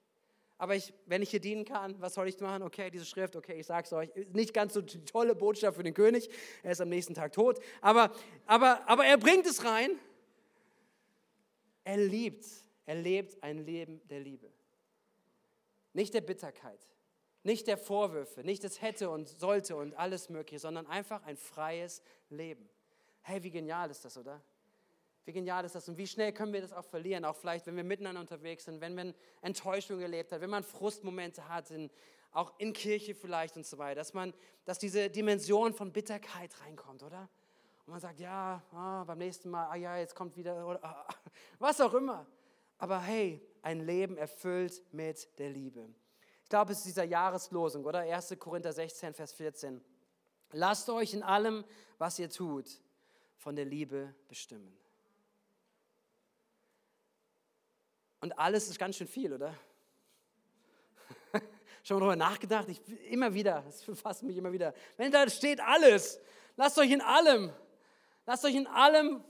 Aber 0.59 0.75
ich, 0.75 0.93
wenn 1.07 1.23
ich 1.23 1.31
hier 1.31 1.41
dienen 1.41 1.65
kann, 1.65 1.95
was 2.01 2.15
soll 2.15 2.29
ich 2.29 2.41
machen? 2.41 2.65
Okay, 2.65 2.91
diese 2.91 3.05
Schrift, 3.05 3.37
okay, 3.37 3.61
ich 3.61 3.67
sage 3.67 3.87
es 3.87 3.93
euch, 3.93 4.11
nicht 4.33 4.53
ganz 4.53 4.75
so 4.75 4.83
tolle 4.83 5.37
Botschaft 5.37 5.77
für 5.77 5.85
den 5.85 5.95
König, 5.95 6.29
er 6.65 6.73
ist 6.73 6.81
am 6.81 6.89
nächsten 6.89 7.15
Tag 7.15 7.33
tot, 7.33 7.61
aber, 7.81 8.13
aber, 8.47 8.83
aber 8.89 9.07
er 9.07 9.17
bringt 9.17 9.47
es 9.47 9.65
rein. 9.65 9.93
Er 11.85 11.99
liebt 11.99 12.64
er 12.87 12.95
lebt 12.97 13.43
ein 13.43 13.59
Leben 13.59 14.07
der 14.09 14.21
Liebe. 14.21 14.51
Nicht 15.93 16.13
der 16.15 16.21
Bitterkeit, 16.21 16.81
nicht 17.43 17.67
der 17.67 17.79
Vorwürfe, 17.79 18.43
nicht 18.43 18.65
das 18.65 18.83
hätte 18.83 19.11
und 19.11 19.29
sollte 19.29 19.77
und 19.77 19.95
alles 19.95 20.29
Mögliche, 20.29 20.59
sondern 20.59 20.87
einfach 20.87 21.23
ein 21.25 21.37
freies 21.37 22.03
Leben. 22.31 22.69
Hey, 23.23 23.43
wie 23.43 23.51
genial 23.51 23.91
ist 23.91 24.05
das, 24.05 24.17
oder? 24.17 24.43
Wie 25.25 25.33
genial 25.33 25.65
ist 25.65 25.75
das 25.75 25.89
und 25.89 25.97
wie 25.97 26.07
schnell 26.07 26.33
können 26.33 26.53
wir 26.53 26.61
das 26.61 26.73
auch 26.73 26.85
verlieren, 26.85 27.25
auch 27.25 27.37
vielleicht, 27.37 27.67
wenn 27.67 27.77
wir 27.77 27.85
miteinander 27.85 28.21
unterwegs 28.21 28.67
sind, 28.67 28.81
wenn 28.81 28.95
man 28.95 29.15
Enttäuschung 29.41 30.01
erlebt 30.01 30.33
hat, 30.33 30.41
wenn 30.41 30.51
man 30.51 30.63
Frustmomente 30.63 31.49
hat, 31.49 31.71
in, 31.71 31.91
auch 32.33 32.53
in 32.59 32.75
Kirche 32.75 33.15
vielleicht 33.15 33.57
und 33.57 33.65
so 33.65 33.79
weiter, 33.79 33.95
dass, 33.95 34.13
man, 34.13 34.35
dass 34.67 34.79
diese 34.79 35.09
Dimension 35.09 35.73
von 35.73 35.93
Bitterkeit 35.93 36.51
reinkommt, 36.63 37.03
oder? 37.03 37.31
Und 37.87 37.93
man 37.93 38.01
sagt, 38.01 38.21
ja, 38.21 38.63
ah, 38.73 39.05
beim 39.05 39.19
nächsten 39.19 39.49
Mal, 39.49 39.69
ah 39.69 39.77
ja, 39.77 39.97
jetzt 39.97 40.15
kommt 40.15 40.37
wieder, 40.37 40.67
oder, 40.67 40.83
ah, 40.85 41.07
was 41.59 41.81
auch 41.81 41.95
immer. 41.95 42.27
Aber 42.85 43.01
hey, 43.01 43.41
ein 43.63 43.81
Leben 43.81 44.19
erfüllt 44.19 44.83
mit 44.93 45.39
der 45.39 45.49
Liebe. 45.49 45.89
Ich 46.43 46.51
glaube, 46.51 46.73
es 46.73 46.81
ist 46.81 46.89
dieser 46.89 47.05
Jahreslosung, 47.05 47.83
oder? 47.83 48.01
1. 48.01 48.37
Korinther 48.39 48.75
16, 48.75 49.15
Vers 49.15 49.33
14. 49.33 49.83
Lasst 50.53 50.91
euch 50.91 51.15
in 51.15 51.23
allem, 51.23 51.65
was 51.97 52.19
ihr 52.19 52.29
tut, 52.29 52.83
von 53.39 53.57
der 53.57 53.65
Liebe 53.65 54.15
bestimmen. 54.29 54.77
Und 58.21 58.39
alles 58.39 58.69
ist 58.69 58.79
ganz 58.79 58.97
schön 58.97 59.09
viel, 59.09 59.33
oder? 59.33 59.55
Schon 61.85 62.01
mal 62.01 62.01
darüber 62.01 62.17
nachgedacht? 62.17 62.69
Ich, 62.69 62.83
immer 63.11 63.33
wieder, 63.33 63.63
das 63.63 63.83
befasst 63.83 64.23
mich 64.25 64.37
immer 64.37 64.53
wieder. 64.53 64.75
Wenn 64.99 65.11
da 65.11 65.27
steht 65.31 65.59
alles, 65.59 66.21
lasst 66.55 66.79
euch 66.79 66.91
in 66.91 67.01
allem, 67.01 67.51
lasst 68.27 68.45
euch 68.45 68.55
in 68.55 68.67
allem 68.67 69.25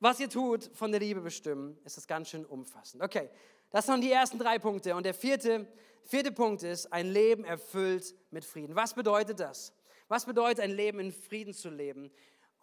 was 0.00 0.20
ihr 0.20 0.28
tut, 0.28 0.70
von 0.74 0.90
der 0.90 1.00
Liebe 1.00 1.20
bestimmen, 1.20 1.78
ist 1.84 1.96
das 1.96 2.06
ganz 2.06 2.28
schön 2.28 2.44
umfassend. 2.44 3.02
Okay, 3.02 3.30
das 3.70 3.88
waren 3.88 4.00
die 4.00 4.12
ersten 4.12 4.38
drei 4.38 4.58
Punkte. 4.58 4.94
Und 4.94 5.04
der 5.04 5.14
vierte, 5.14 5.66
vierte 6.04 6.32
Punkt 6.32 6.62
ist, 6.62 6.92
ein 6.92 7.06
Leben 7.06 7.44
erfüllt 7.44 8.14
mit 8.30 8.44
Frieden. 8.44 8.76
Was 8.76 8.94
bedeutet 8.94 9.40
das? 9.40 9.72
Was 10.08 10.24
bedeutet 10.24 10.60
ein 10.60 10.70
Leben 10.70 11.00
in 11.00 11.12
Frieden 11.12 11.52
zu 11.52 11.70
leben? 11.70 12.10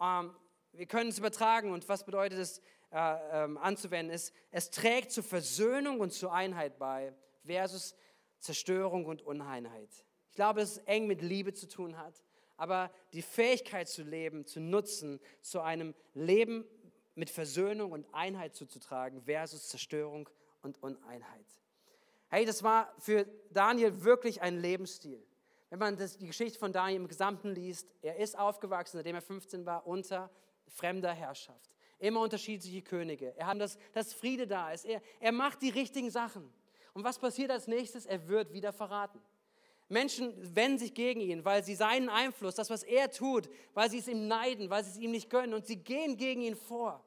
Ähm, 0.00 0.34
wir 0.72 0.86
können 0.86 1.10
es 1.10 1.18
übertragen 1.18 1.72
und 1.72 1.88
was 1.88 2.04
bedeutet 2.04 2.38
es 2.38 2.58
äh, 2.90 3.44
ähm, 3.44 3.58
anzuwenden? 3.58 4.14
Ist, 4.14 4.32
es 4.50 4.70
trägt 4.70 5.12
zur 5.12 5.24
Versöhnung 5.24 6.00
und 6.00 6.12
zur 6.12 6.32
Einheit 6.32 6.78
bei 6.78 7.12
versus 7.44 7.94
Zerstörung 8.38 9.06
und 9.06 9.22
Uneinheit. 9.22 9.90
Ich 10.30 10.36
glaube, 10.36 10.60
dass 10.60 10.72
es 10.72 10.78
eng 10.78 11.06
mit 11.06 11.22
Liebe 11.22 11.52
zu 11.52 11.68
tun 11.68 11.96
hat, 11.96 12.22
aber 12.56 12.90
die 13.12 13.22
Fähigkeit 13.22 13.88
zu 13.88 14.02
leben, 14.02 14.46
zu 14.46 14.60
nutzen, 14.60 15.20
zu 15.40 15.60
einem 15.60 15.94
Leben 16.14 16.64
mit 17.14 17.30
Versöhnung 17.30 17.92
und 17.92 18.06
Einheit 18.12 18.54
zuzutragen 18.54 19.22
versus 19.22 19.68
Zerstörung 19.68 20.28
und 20.62 20.82
Uneinheit. 20.82 21.46
Hey, 22.28 22.44
das 22.44 22.62
war 22.62 22.92
für 22.98 23.26
Daniel 23.50 24.02
wirklich 24.02 24.42
ein 24.42 24.58
Lebensstil. 24.60 25.24
Wenn 25.70 25.78
man 25.78 25.96
das, 25.96 26.16
die 26.16 26.26
Geschichte 26.26 26.58
von 26.58 26.72
Daniel 26.72 27.02
im 27.02 27.08
Gesamten 27.08 27.50
liest, 27.50 27.88
er 28.02 28.16
ist 28.16 28.38
aufgewachsen, 28.38 28.96
seitdem 28.98 29.14
er 29.14 29.22
15 29.22 29.66
war, 29.66 29.86
unter 29.86 30.30
fremder 30.68 31.12
Herrschaft. 31.12 31.70
Immer 31.98 32.20
unterschiedliche 32.20 32.82
Könige. 32.82 33.36
Er 33.36 33.46
hat 33.46 33.60
das, 33.60 33.78
dass 33.92 34.12
Friede 34.12 34.46
da 34.46 34.72
ist. 34.72 34.84
Er, 34.84 35.00
er 35.20 35.32
macht 35.32 35.62
die 35.62 35.70
richtigen 35.70 36.10
Sachen. 36.10 36.52
Und 36.92 37.04
was 37.04 37.18
passiert 37.18 37.50
als 37.50 37.66
nächstes? 37.66 38.06
Er 38.06 38.28
wird 38.28 38.52
wieder 38.52 38.72
verraten. 38.72 39.20
Menschen 39.88 40.32
wenden 40.54 40.78
sich 40.78 40.94
gegen 40.94 41.20
ihn, 41.20 41.44
weil 41.44 41.62
sie 41.62 41.74
seinen 41.74 42.08
Einfluss, 42.08 42.54
das, 42.54 42.70
was 42.70 42.82
er 42.82 43.10
tut, 43.10 43.50
weil 43.74 43.90
sie 43.90 43.98
es 43.98 44.08
ihm 44.08 44.28
neiden, 44.28 44.70
weil 44.70 44.82
sie 44.82 44.90
es 44.90 44.96
ihm 44.96 45.10
nicht 45.10 45.30
gönnen 45.30 45.54
und 45.54 45.66
sie 45.66 45.76
gehen 45.76 46.16
gegen 46.16 46.40
ihn 46.40 46.56
vor. 46.56 47.04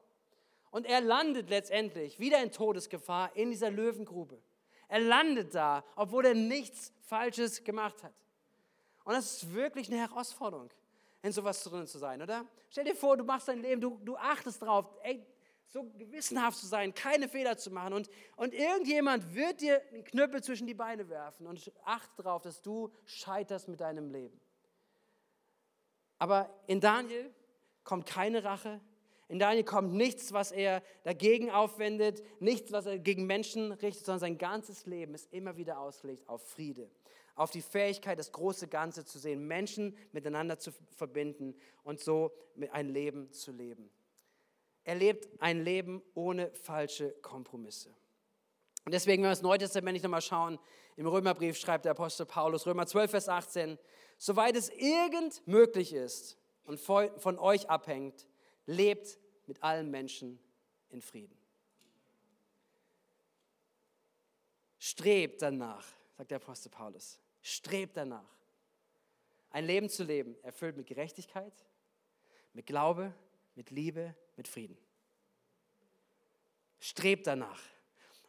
Und 0.69 0.85
er 0.85 1.01
landet 1.01 1.49
letztendlich 1.49 2.19
wieder 2.19 2.41
in 2.41 2.51
Todesgefahr 2.51 3.35
in 3.35 3.49
dieser 3.49 3.71
Löwengrube. 3.71 4.39
Er 4.89 4.99
landet 4.99 5.55
da, 5.55 5.83
obwohl 5.95 6.25
er 6.25 6.33
nichts 6.33 6.93
Falsches 7.01 7.63
gemacht 7.63 8.03
hat. 8.03 8.13
Und 9.03 9.13
das 9.13 9.37
ist 9.37 9.53
wirklich 9.53 9.87
eine 9.89 9.99
Herausforderung, 9.99 10.69
in 11.23 11.31
sowas 11.31 11.63
drin 11.63 11.87
zu 11.87 11.97
sein, 11.97 12.21
oder? 12.21 12.45
Stell 12.69 12.85
dir 12.85 12.95
vor, 12.95 13.17
du 13.17 13.23
machst 13.23 13.47
dein 13.47 13.61
Leben, 13.61 13.81
du, 13.81 13.99
du 14.03 14.15
achtest 14.17 14.61
drauf, 14.61 14.85
ey, 15.03 15.25
so 15.67 15.84
gewissenhaft 15.97 16.58
zu 16.58 16.65
sein, 16.65 16.93
keine 16.93 17.27
Fehler 17.27 17.58
zu 17.58 17.71
machen. 17.71 17.93
Und, 17.93 18.10
und 18.38 18.53
irgendjemand 18.53 19.36
wird 19.36 19.62
dir 19.62 19.82
einen 19.93 20.03
Knüppel 20.03 20.41
zwischen 20.41 20.65
die 20.65 20.73
Beine 20.73 21.10
werfen 21.10 21.45
und 21.45 21.71
achte 21.84 22.23
darauf, 22.23 22.41
dass 22.41 22.62
du 22.62 22.91
scheiterst 23.06 23.67
mit 23.67 23.82
deinem 23.82 24.10
Leben. 24.10 24.39
Aber 26.19 26.49
in 26.67 26.80
Daniel 26.80 27.34
kommt 27.84 28.06
keine 28.06 28.43
Rache. 28.43 28.80
In 29.27 29.39
Daniel 29.39 29.65
kommt 29.65 29.93
nichts, 29.93 30.32
was 30.32 30.51
er 30.51 30.82
dagegen 31.03 31.51
aufwendet, 31.51 32.23
nichts, 32.39 32.71
was 32.71 32.86
er 32.86 32.97
gegen 32.97 33.25
Menschen 33.27 33.73
richtet, 33.73 34.06
sondern 34.06 34.21
sein 34.21 34.38
ganzes 34.38 34.86
Leben 34.86 35.13
ist 35.13 35.32
immer 35.34 35.58
wieder 35.58 35.80
ausgelegt 35.80 36.27
auf 36.30 36.47
Friede, 36.49 36.89
auf 37.36 37.51
die 37.51 37.62
Fähigkeit, 37.62 38.17
das 38.17 38.32
große 38.32 38.69
Ganze 38.69 39.03
zu 39.03 39.19
sehen, 39.19 39.45
Menschen 39.45 39.97
miteinander 40.13 40.58
zu 40.60 40.71
verbinden 40.95 41.56
und 41.84 41.99
so 41.99 42.32
ein 42.71 42.88
Leben 42.88 43.32
zu 43.34 43.51
leben. 43.51 43.89
Er 44.88 44.95
lebt 44.95 45.28
ein 45.41 45.65
Leben 45.65 46.02
ohne 46.13 46.50
falsche 46.54 47.12
Kompromisse. 47.21 47.93
Und 48.86 48.93
deswegen, 48.93 49.21
wenn 49.21 49.28
wir 49.28 49.34
das 49.34 49.41
Neue 49.41 49.58
Testament 49.58 50.02
nochmal 50.02 50.21
schauen, 50.21 50.58
im 50.95 51.08
Römerbrief 51.08 51.58
schreibt 51.58 51.84
der 51.84 51.91
Apostel 51.91 52.26
Paulus, 52.26 52.65
Römer 52.65 52.88
12, 52.88 53.12
Vers 53.12 53.28
18, 53.28 53.78
soweit 54.17 54.56
es 54.56 54.69
irgend 54.69 55.45
möglich 55.45 55.91
ist 55.91 56.38
und 56.63 56.80
von 56.80 57.38
euch 57.38 57.69
abhängt, 57.69 58.26
lebt 58.65 59.19
mit 59.45 59.62
allen 59.62 59.91
Menschen 59.91 60.39
in 60.88 61.02
Frieden. 61.02 61.38
Strebt 64.80 65.41
danach, 65.41 65.86
sagt 66.15 66.32
der 66.32 66.38
Apostel 66.38 66.69
Paulus, 66.69 67.19
strebt 67.41 67.97
danach, 67.97 68.39
ein 69.50 69.65
Leben 69.65 69.89
zu 69.89 70.06
leben, 70.06 70.38
erfüllt 70.43 70.78
mit 70.78 70.88
Gerechtigkeit, 70.88 71.65
mit 72.54 72.65
Glaube, 72.65 73.13
mit 73.57 73.71
Liebe, 73.71 74.15
mit 74.37 74.47
Frieden. 74.47 74.77
Strebt 76.79 77.27
danach. 77.27 77.59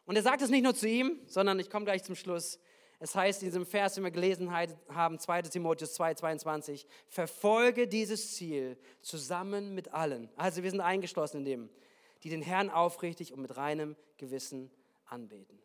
Und 0.05 0.15
er 0.15 0.23
sagt 0.23 0.41
es 0.41 0.49
nicht 0.49 0.63
nur 0.63 0.73
zu 0.73 0.87
ihm, 0.87 1.19
sondern 1.27 1.59
ich 1.59 1.69
komme 1.69 1.85
gleich 1.85 2.03
zum 2.03 2.15
Schluss. 2.15 2.59
Es 2.99 3.15
heißt 3.15 3.43
in 3.43 3.47
diesem 3.47 3.65
Vers, 3.65 3.93
den 3.93 4.03
wir 4.03 4.11
gelesen 4.11 4.51
haben, 4.51 5.19
2 5.19 5.43
Timotheus 5.43 5.93
2, 5.93 6.15
22, 6.15 6.87
verfolge 7.07 7.87
dieses 7.87 8.35
Ziel 8.35 8.77
zusammen 9.01 9.75
mit 9.75 9.93
allen. 9.93 10.29
Also 10.35 10.63
wir 10.63 10.71
sind 10.71 10.81
eingeschlossen 10.81 11.37
in 11.37 11.45
dem, 11.45 11.69
die 12.23 12.29
den 12.29 12.41
Herrn 12.41 12.71
aufrichtig 12.71 13.31
und 13.31 13.41
mit 13.41 13.55
reinem 13.55 13.95
Gewissen 14.17 14.71
anbeten. 15.05 15.59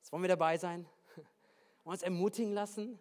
Jetzt 0.00 0.12
wollen 0.12 0.24
wir 0.24 0.28
dabei 0.28 0.58
sein? 0.58 0.84
Wollen 1.14 1.26
wir 1.84 1.92
uns 1.92 2.02
ermutigen 2.02 2.52
lassen? 2.52 2.98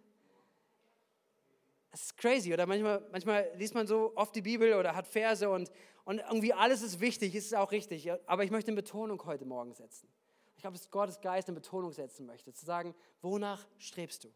Das 1.92 2.02
ist 2.02 2.18
crazy, 2.18 2.54
oder? 2.54 2.66
Manchmal, 2.68 3.04
manchmal 3.12 3.50
liest 3.56 3.74
man 3.74 3.88
so 3.88 4.12
oft 4.16 4.36
die 4.36 4.42
Bibel 4.42 4.74
oder 4.76 4.96
hat 4.96 5.08
Verse 5.08 5.50
und, 5.50 5.72
und 6.06 6.20
irgendwie 6.20 6.54
alles 6.54 6.82
ist 6.82 7.00
wichtig, 7.00 7.34
ist 7.34 7.56
auch 7.56 7.72
richtig. 7.72 8.12
Aber 8.28 8.44
ich 8.44 8.52
möchte 8.52 8.70
eine 8.72 8.82
Betonung 8.82 9.24
heute 9.26 9.46
Morgen 9.46 9.74
setzen. 9.74 10.08
Ich 10.56 10.62
glaube, 10.62 10.78
dass 10.78 10.92
Gottes 10.92 11.22
Geist 11.22 11.48
eine 11.48 11.56
Betonung 11.56 11.92
setzen 11.92 12.26
möchte, 12.26 12.54
zu 12.54 12.66
sagen, 12.66 12.94
wonach 13.22 13.66
strebst 13.78 14.26
du? 14.26 14.30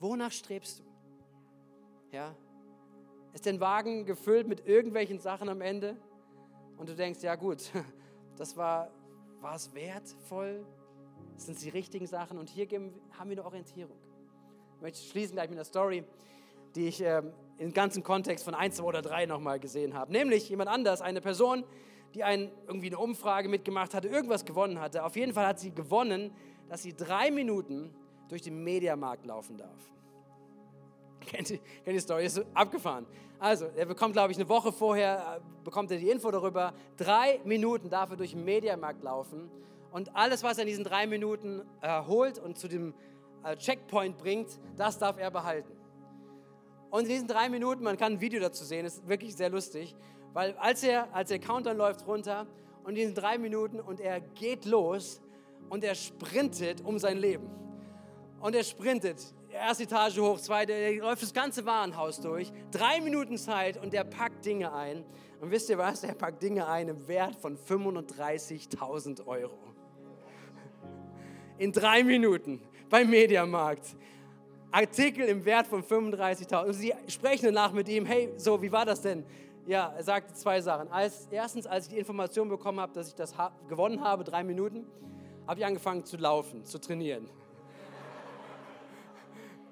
Wonach 0.00 0.32
strebst 0.32 0.80
du? 0.80 0.84
Ja? 2.12 2.34
Ist 3.34 3.46
dein 3.46 3.60
Wagen 3.60 4.06
gefüllt 4.06 4.48
mit 4.48 4.66
irgendwelchen 4.66 5.18
Sachen 5.18 5.48
am 5.48 5.60
Ende? 5.60 5.96
Und 6.76 6.88
du 6.88 6.94
denkst, 6.94 7.22
ja 7.22 7.34
gut, 7.34 7.70
das 8.36 8.56
war, 8.56 8.90
war 9.40 9.54
es 9.54 9.74
wertvoll? 9.74 10.66
Sind 11.36 11.56
es 11.56 11.62
die 11.62 11.68
richtigen 11.68 12.06
Sachen? 12.06 12.38
Und 12.38 12.48
hier 12.48 12.66
haben 12.66 13.28
wir 13.28 13.36
eine 13.36 13.44
Orientierung. 13.44 13.98
Ich 14.76 14.80
möchte 14.80 14.98
schließen 15.00 15.34
gleich 15.34 15.50
mit 15.50 15.58
einer 15.58 15.64
Story, 15.64 16.04
die 16.74 16.88
ich 16.88 17.00
ähm, 17.02 17.32
im 17.58 17.72
ganzen 17.72 18.02
Kontext 18.02 18.44
von 18.44 18.54
1, 18.54 18.76
2 18.76 18.84
oder 18.84 19.02
3 19.02 19.26
nochmal 19.26 19.58
gesehen 19.58 19.94
habe. 19.94 20.12
Nämlich 20.12 20.48
jemand 20.48 20.70
anders, 20.70 21.00
eine 21.00 21.20
Person, 21.20 21.64
die 22.14 22.24
ein, 22.24 22.50
irgendwie 22.66 22.86
eine 22.86 22.98
Umfrage 22.98 23.48
mitgemacht 23.48 23.94
hatte, 23.94 24.08
irgendwas 24.08 24.44
gewonnen 24.44 24.80
hatte. 24.80 25.04
Auf 25.04 25.16
jeden 25.16 25.32
Fall 25.32 25.46
hat 25.46 25.58
sie 25.58 25.72
gewonnen, 25.72 26.30
dass 26.68 26.82
sie 26.82 26.94
drei 26.94 27.30
Minuten 27.30 27.94
durch 28.28 28.42
den 28.42 28.62
Mediamarkt 28.62 29.26
laufen 29.26 29.56
darf. 29.56 29.92
Kennt 31.26 31.50
ihr, 31.50 31.58
kennt 31.84 31.96
die 31.96 32.00
Story? 32.00 32.24
Ist 32.24 32.44
abgefahren. 32.54 33.06
Also, 33.38 33.66
er 33.76 33.86
bekommt, 33.86 34.14
glaube 34.14 34.32
ich, 34.32 34.38
eine 34.38 34.48
Woche 34.48 34.72
vorher, 34.72 35.38
äh, 35.38 35.64
bekommt 35.64 35.90
er 35.90 35.98
die 35.98 36.08
Info 36.08 36.30
darüber, 36.30 36.72
drei 36.96 37.40
Minuten 37.44 37.88
darf 37.88 38.10
er 38.10 38.16
durch 38.16 38.32
den 38.32 38.44
Mediamarkt 38.44 39.02
laufen 39.02 39.50
und 39.92 40.14
alles, 40.16 40.42
was 40.42 40.58
er 40.58 40.62
in 40.62 40.68
diesen 40.68 40.84
drei 40.84 41.06
Minuten 41.06 41.62
äh, 41.80 42.02
holt 42.04 42.38
und 42.38 42.58
zu 42.58 42.66
dem 42.68 42.94
äh, 43.44 43.56
Checkpoint 43.56 44.18
bringt, 44.18 44.58
das 44.76 44.98
darf 44.98 45.18
er 45.18 45.30
behalten. 45.30 45.77
Und 46.90 47.02
in 47.02 47.08
diesen 47.08 47.28
drei 47.28 47.48
Minuten, 47.48 47.84
man 47.84 47.96
kann 47.96 48.14
ein 48.14 48.20
Video 48.20 48.40
dazu 48.40 48.64
sehen, 48.64 48.86
ist 48.86 49.06
wirklich 49.06 49.36
sehr 49.36 49.50
lustig, 49.50 49.94
weil 50.32 50.54
als 50.58 50.82
er, 50.82 51.12
als 51.14 51.28
der 51.28 51.38
Countdown 51.38 51.76
läuft 51.76 52.06
runter 52.06 52.46
und 52.84 52.90
in 52.90 52.96
diesen 52.96 53.14
drei 53.14 53.38
Minuten 53.38 53.80
und 53.80 54.00
er 54.00 54.20
geht 54.20 54.64
los 54.64 55.20
und 55.68 55.84
er 55.84 55.94
sprintet 55.94 56.82
um 56.82 56.98
sein 56.98 57.18
Leben. 57.18 57.48
Und 58.40 58.54
er 58.54 58.64
sprintet, 58.64 59.34
erste 59.50 59.82
Etage 59.82 60.18
hoch, 60.18 60.40
zweite, 60.40 60.72
er 60.72 60.94
läuft 60.94 61.22
das 61.22 61.34
ganze 61.34 61.66
Warenhaus 61.66 62.20
durch, 62.20 62.52
drei 62.70 63.00
Minuten 63.00 63.36
Zeit 63.36 63.76
und 63.76 63.92
er 63.92 64.04
packt 64.04 64.44
Dinge 64.44 64.72
ein. 64.72 65.04
Und 65.40 65.50
wisst 65.50 65.70
ihr 65.70 65.78
was? 65.78 66.04
Er 66.04 66.14
packt 66.14 66.42
Dinge 66.42 66.66
ein 66.66 66.88
im 66.88 67.06
Wert 67.06 67.36
von 67.36 67.56
35.000 67.56 69.26
Euro. 69.26 69.58
In 71.58 71.72
drei 71.72 72.04
Minuten 72.04 72.60
beim 72.88 73.10
Mediamarkt. 73.10 73.96
Artikel 74.70 75.24
im 75.26 75.44
Wert 75.44 75.66
von 75.66 75.82
35.000. 75.82 76.64
Und 76.64 76.72
sie 76.74 76.94
sprechen 77.06 77.46
danach 77.46 77.72
mit 77.72 77.88
ihm, 77.88 78.04
hey, 78.04 78.32
so, 78.36 78.60
wie 78.60 78.70
war 78.70 78.84
das 78.84 79.00
denn? 79.00 79.24
Ja, 79.66 79.92
er 79.96 80.02
sagte 80.02 80.34
zwei 80.34 80.60
Sachen. 80.60 80.90
Als, 80.90 81.28
erstens, 81.30 81.66
als 81.66 81.86
ich 81.86 81.92
die 81.92 81.98
Information 81.98 82.48
bekommen 82.48 82.80
habe, 82.80 82.92
dass 82.92 83.08
ich 83.08 83.14
das 83.14 83.36
ha 83.36 83.52
gewonnen 83.68 84.02
habe, 84.02 84.24
drei 84.24 84.42
Minuten, 84.42 84.86
habe 85.46 85.60
ich 85.60 85.66
angefangen 85.66 86.04
zu 86.04 86.16
laufen, 86.16 86.64
zu 86.64 86.78
trainieren. 86.78 87.28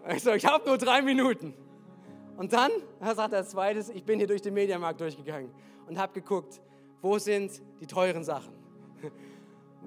Ich 0.09 0.23
so, 0.23 0.33
ich 0.33 0.47
habe 0.47 0.65
nur 0.65 0.79
drei 0.79 1.03
Minuten. 1.03 1.53
Und 2.37 2.53
dann, 2.53 2.71
sagt 3.01 3.33
er 3.33 3.45
zweites, 3.45 3.89
ich 3.89 4.05
bin 4.05 4.21
hier 4.21 4.29
durch 4.29 4.41
den 4.41 4.55
Mediamarkt 4.55 5.01
durchgegangen 5.01 5.51
und 5.89 5.99
habe 5.99 6.13
geguckt, 6.13 6.61
wo 7.01 7.19
sind 7.19 7.61
die 7.81 7.87
teuren 7.87 8.23
Sachen? 8.23 8.53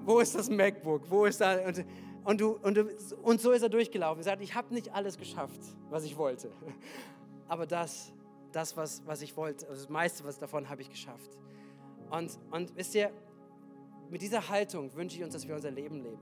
Wo 0.04 0.20
ist 0.20 0.34
das 0.34 0.50
MacBook? 0.50 1.10
Wo 1.10 1.24
ist 1.24 1.40
da? 1.40 1.58
Und, 1.66 1.84
und, 2.30 2.40
du, 2.40 2.58
und, 2.62 2.76
du, 2.76 2.88
und 3.22 3.40
so 3.40 3.52
ist 3.52 3.62
er 3.62 3.68
durchgelaufen. 3.68 4.20
Er 4.20 4.24
sagt, 4.24 4.42
ich 4.42 4.54
habe 4.54 4.72
nicht 4.72 4.92
alles 4.94 5.18
geschafft, 5.18 5.60
was 5.90 6.04
ich 6.04 6.16
wollte. 6.16 6.50
Aber 7.48 7.66
das 7.66 8.12
das, 8.52 8.76
was, 8.76 9.02
was 9.06 9.22
ich 9.22 9.36
wollte, 9.36 9.68
also 9.68 9.82
das 9.82 9.90
meiste 9.90 10.24
was 10.24 10.38
davon 10.38 10.68
habe 10.68 10.82
ich 10.82 10.90
geschafft. 10.90 11.30
Und, 12.10 12.38
und 12.50 12.74
wisst 12.76 12.94
ihr, 12.94 13.10
mit 14.10 14.22
dieser 14.22 14.48
Haltung 14.48 14.94
wünsche 14.94 15.16
ich 15.16 15.24
uns, 15.24 15.34
dass 15.34 15.46
wir 15.46 15.54
unser 15.54 15.70
Leben 15.70 16.02
leben. 16.02 16.20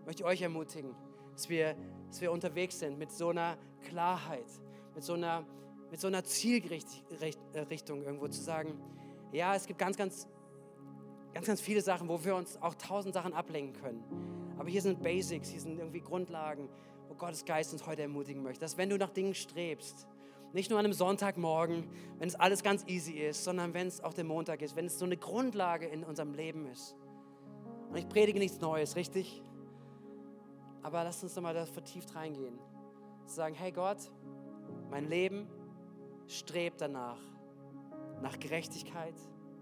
Ich 0.00 0.06
möchte 0.06 0.24
euch 0.24 0.42
ermutigen, 0.42 0.94
dass 1.32 1.48
wir, 1.48 1.74
dass 2.08 2.20
wir 2.20 2.30
unterwegs 2.30 2.78
sind 2.78 2.98
mit 2.98 3.10
so 3.10 3.30
einer 3.30 3.56
Klarheit, 3.82 4.46
mit 4.94 5.02
so 5.02 5.14
einer, 5.14 5.44
mit 5.90 6.00
so 6.00 6.06
einer 6.06 6.22
Zielrichtung 6.22 8.02
irgendwo 8.04 8.28
zu 8.28 8.40
sagen, 8.40 8.80
ja, 9.32 9.54
es 9.54 9.66
gibt 9.66 9.78
ganz, 9.78 9.96
ganz, 9.96 10.28
ganz, 11.34 11.46
ganz 11.46 11.60
viele 11.60 11.80
Sachen, 11.80 12.08
wo 12.08 12.24
wir 12.24 12.36
uns 12.36 12.60
auch 12.62 12.74
tausend 12.74 13.14
Sachen 13.14 13.32
ablenken 13.32 13.80
können. 13.80 14.35
Aber 14.58 14.68
hier 14.68 14.82
sind 14.82 15.02
Basics, 15.02 15.48
hier 15.48 15.60
sind 15.60 15.78
irgendwie 15.78 16.00
Grundlagen, 16.00 16.68
wo 17.08 17.14
Gottes 17.14 17.44
Geist 17.44 17.72
uns 17.72 17.86
heute 17.86 18.02
ermutigen 18.02 18.42
möchte, 18.42 18.60
dass 18.60 18.76
wenn 18.76 18.90
du 18.90 18.96
nach 18.96 19.10
Dingen 19.10 19.34
strebst, 19.34 20.06
nicht 20.52 20.70
nur 20.70 20.78
an 20.78 20.86
einem 20.86 20.94
Sonntagmorgen, 20.94 21.84
wenn 22.18 22.28
es 22.28 22.34
alles 22.34 22.62
ganz 22.62 22.84
easy 22.86 23.12
ist, 23.12 23.44
sondern 23.44 23.74
wenn 23.74 23.88
es 23.88 24.02
auch 24.02 24.14
der 24.14 24.24
Montag 24.24 24.62
ist, 24.62 24.76
wenn 24.76 24.86
es 24.86 24.98
so 24.98 25.04
eine 25.04 25.16
Grundlage 25.16 25.86
in 25.86 26.02
unserem 26.02 26.34
Leben 26.34 26.66
ist. 26.66 26.96
Und 27.90 27.96
ich 27.96 28.08
predige 28.08 28.38
nichts 28.38 28.60
Neues, 28.60 28.96
richtig? 28.96 29.42
Aber 30.82 31.04
lasst 31.04 31.22
uns 31.22 31.34
nochmal 31.36 31.54
da 31.54 31.66
vertieft 31.66 32.14
reingehen. 32.14 32.58
Zu 33.26 33.34
sagen, 33.34 33.54
hey 33.54 33.72
Gott, 33.72 33.98
mein 34.90 35.08
Leben 35.08 35.46
strebt 36.26 36.80
danach. 36.80 37.18
Nach 38.22 38.38
Gerechtigkeit, 38.38 39.14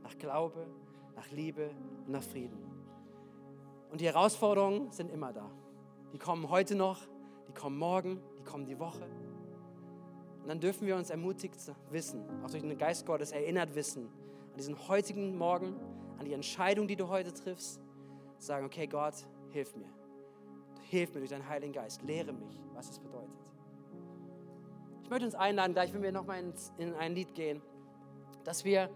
nach 0.02 0.16
Glaube, 0.18 0.66
nach 1.16 1.30
Liebe 1.30 1.70
und 2.06 2.12
nach 2.12 2.22
Frieden. 2.22 2.73
Und 3.94 4.00
die 4.00 4.06
Herausforderungen 4.06 4.90
sind 4.90 5.08
immer 5.12 5.32
da. 5.32 5.48
Die 6.12 6.18
kommen 6.18 6.50
heute 6.50 6.74
noch, 6.74 6.98
die 7.46 7.52
kommen 7.52 7.78
morgen, 7.78 8.20
die 8.36 8.42
kommen 8.42 8.66
die 8.66 8.80
Woche. 8.80 9.06
Und 10.42 10.48
dann 10.48 10.58
dürfen 10.58 10.88
wir 10.88 10.96
uns 10.96 11.10
ermutigt 11.10 11.54
wissen, 11.90 12.24
auch 12.42 12.50
durch 12.50 12.64
den 12.64 12.76
Geist 12.76 13.06
Gottes 13.06 13.30
erinnert 13.30 13.76
wissen, 13.76 14.08
an 14.50 14.56
diesen 14.58 14.88
heutigen 14.88 15.38
Morgen, 15.38 15.76
an 16.18 16.24
die 16.24 16.32
Entscheidung, 16.32 16.88
die 16.88 16.96
du 16.96 17.06
heute 17.06 17.32
triffst, 17.32 17.80
sagen, 18.38 18.66
okay, 18.66 18.88
Gott, 18.88 19.14
hilf 19.50 19.76
mir. 19.76 19.94
Hilf 20.90 21.14
mir 21.14 21.20
durch 21.20 21.30
deinen 21.30 21.48
Heiligen 21.48 21.72
Geist. 21.72 22.02
Lehre 22.02 22.32
mich, 22.32 22.60
was 22.72 22.90
es 22.90 22.98
bedeutet. 22.98 23.30
Ich 25.04 25.08
möchte 25.08 25.26
uns 25.26 25.36
einladen, 25.36 25.72
gleich 25.72 25.94
wenn 25.94 26.02
wir 26.02 26.10
nochmal 26.10 26.42
in 26.78 26.94
ein 26.94 27.14
Lied 27.14 27.32
gehen, 27.32 27.62
dass 28.42 28.64
wir, 28.64 28.90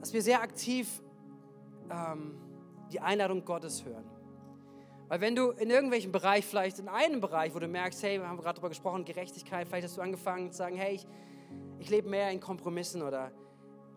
dass 0.00 0.12
wir 0.12 0.20
sehr 0.20 0.42
aktiv 0.42 1.02
ähm, 1.90 2.51
die 2.92 3.00
Einladung 3.00 3.44
Gottes 3.44 3.84
hören. 3.84 4.04
Weil 5.08 5.20
wenn 5.20 5.34
du 5.34 5.50
in 5.50 5.68
irgendwelchen 5.68 6.10
Bereich, 6.10 6.46
vielleicht 6.46 6.78
in 6.78 6.88
einem 6.88 7.20
Bereich, 7.20 7.54
wo 7.54 7.58
du 7.58 7.68
merkst, 7.68 8.02
hey, 8.02 8.18
wir 8.18 8.28
haben 8.28 8.38
gerade 8.38 8.54
darüber 8.54 8.70
gesprochen, 8.70 9.04
Gerechtigkeit, 9.04 9.68
vielleicht 9.68 9.84
hast 9.84 9.96
du 9.96 10.00
angefangen 10.00 10.50
zu 10.50 10.58
sagen, 10.58 10.76
hey, 10.76 10.94
ich, 10.94 11.06
ich 11.78 11.90
lebe 11.90 12.08
mehr 12.08 12.30
in 12.30 12.40
Kompromissen 12.40 13.02
oder 13.02 13.30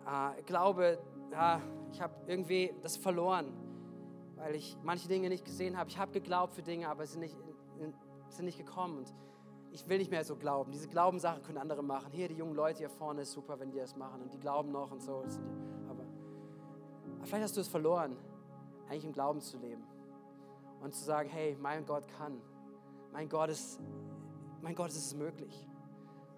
äh, 0.05 0.41
glaube, 0.43 0.99
ja, 1.31 1.61
ich 1.91 2.01
habe 2.01 2.13
irgendwie 2.27 2.73
das 2.81 2.97
verloren, 2.97 3.53
weil 4.35 4.55
ich 4.55 4.77
manche 4.83 5.07
Dinge 5.07 5.29
nicht 5.29 5.45
gesehen 5.45 5.77
habe. 5.77 5.89
Ich 5.89 5.97
habe 5.97 6.11
geglaubt 6.11 6.53
für 6.53 6.61
Dinge, 6.61 6.89
aber 6.89 7.05
sie 7.05 7.13
sind 7.13 7.21
nicht, 7.21 7.37
sind 8.27 8.45
nicht 8.45 8.57
gekommen. 8.57 8.97
Und 8.97 9.13
ich 9.71 9.87
will 9.87 9.97
nicht 9.97 10.11
mehr 10.11 10.23
so 10.23 10.35
glauben. 10.35 10.71
Diese 10.71 10.87
Glaubenssache 10.87 11.41
können 11.41 11.57
andere 11.57 11.83
machen. 11.83 12.11
Hier, 12.11 12.27
die 12.27 12.35
jungen 12.35 12.55
Leute 12.55 12.79
hier 12.79 12.89
vorne, 12.89 13.21
ist 13.21 13.31
super, 13.31 13.59
wenn 13.59 13.71
die 13.71 13.77
das 13.77 13.95
machen. 13.95 14.21
Und 14.21 14.33
die 14.33 14.39
glauben 14.39 14.71
noch 14.71 14.91
und 14.91 15.01
so. 15.01 15.23
Aber 15.89 16.03
vielleicht 17.23 17.43
hast 17.43 17.57
du 17.57 17.61
es 17.61 17.67
verloren, 17.67 18.17
eigentlich 18.87 19.05
im 19.05 19.13
Glauben 19.13 19.41
zu 19.41 19.57
leben 19.57 19.83
und 20.81 20.93
zu 20.93 21.03
sagen, 21.03 21.29
hey, 21.29 21.57
mein 21.59 21.85
Gott 21.85 22.07
kann. 22.17 22.39
Mein 23.11 23.29
Gott 23.29 23.49
ist, 23.49 23.79
mein 24.61 24.75
Gott 24.75 24.89
ist 24.89 24.97
es 24.97 25.15
möglich. 25.15 25.67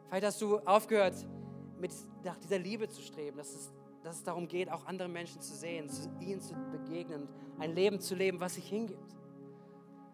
Vielleicht 0.07 0.25
hast 0.25 0.41
du 0.41 0.59
aufgehört, 0.59 1.15
mit 1.79 1.91
nach 2.23 2.37
dieser 2.37 2.59
Liebe 2.59 2.87
zu 2.87 3.01
streben, 3.01 3.37
dass 3.37 3.53
es, 3.53 3.73
dass 4.03 4.17
es 4.17 4.23
darum 4.23 4.47
geht, 4.47 4.71
auch 4.71 4.85
andere 4.85 5.09
Menschen 5.09 5.41
zu 5.41 5.53
sehen, 5.55 5.89
ihnen 6.19 6.41
zu 6.41 6.53
begegnen, 6.71 7.27
ein 7.59 7.73
Leben 7.73 7.99
zu 7.99 8.15
leben, 8.15 8.39
was 8.39 8.55
sich 8.55 8.67
hingibt. 8.67 9.15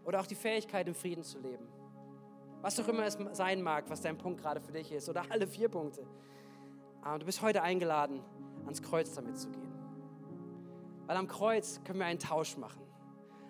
Oder 0.06 0.20
auch 0.20 0.26
die 0.26 0.36
Fähigkeit, 0.36 0.88
im 0.88 0.96
Frieden 0.96 1.24
zu 1.24 1.40
leben. 1.40 1.68
Was 2.62 2.80
auch 2.80 2.88
immer 2.88 3.06
es 3.06 3.18
sein 3.34 3.62
mag, 3.62 3.90
was 3.90 4.02
dein 4.02 4.18
Punkt 4.18 4.42
gerade 4.42 4.62
für 4.62 4.72
dich 4.72 4.92
ist. 4.92 5.10
Oder 5.10 5.24
alle 5.30 5.48
vier 5.48 5.70
Punkte. 5.70 6.06
Aber 7.02 7.20
du 7.20 7.26
bist 7.26 7.42
heute 7.42 7.62
eingeladen, 7.62 8.22
ans 8.66 8.82
Kreuz 8.82 9.14
damit 9.14 9.38
zu 9.38 9.50
gehen. 9.50 9.63
Weil 11.14 11.20
am 11.20 11.28
Kreuz 11.28 11.80
können 11.84 12.00
wir 12.00 12.08
einen 12.08 12.18
Tausch 12.18 12.58
machen. 12.58 12.82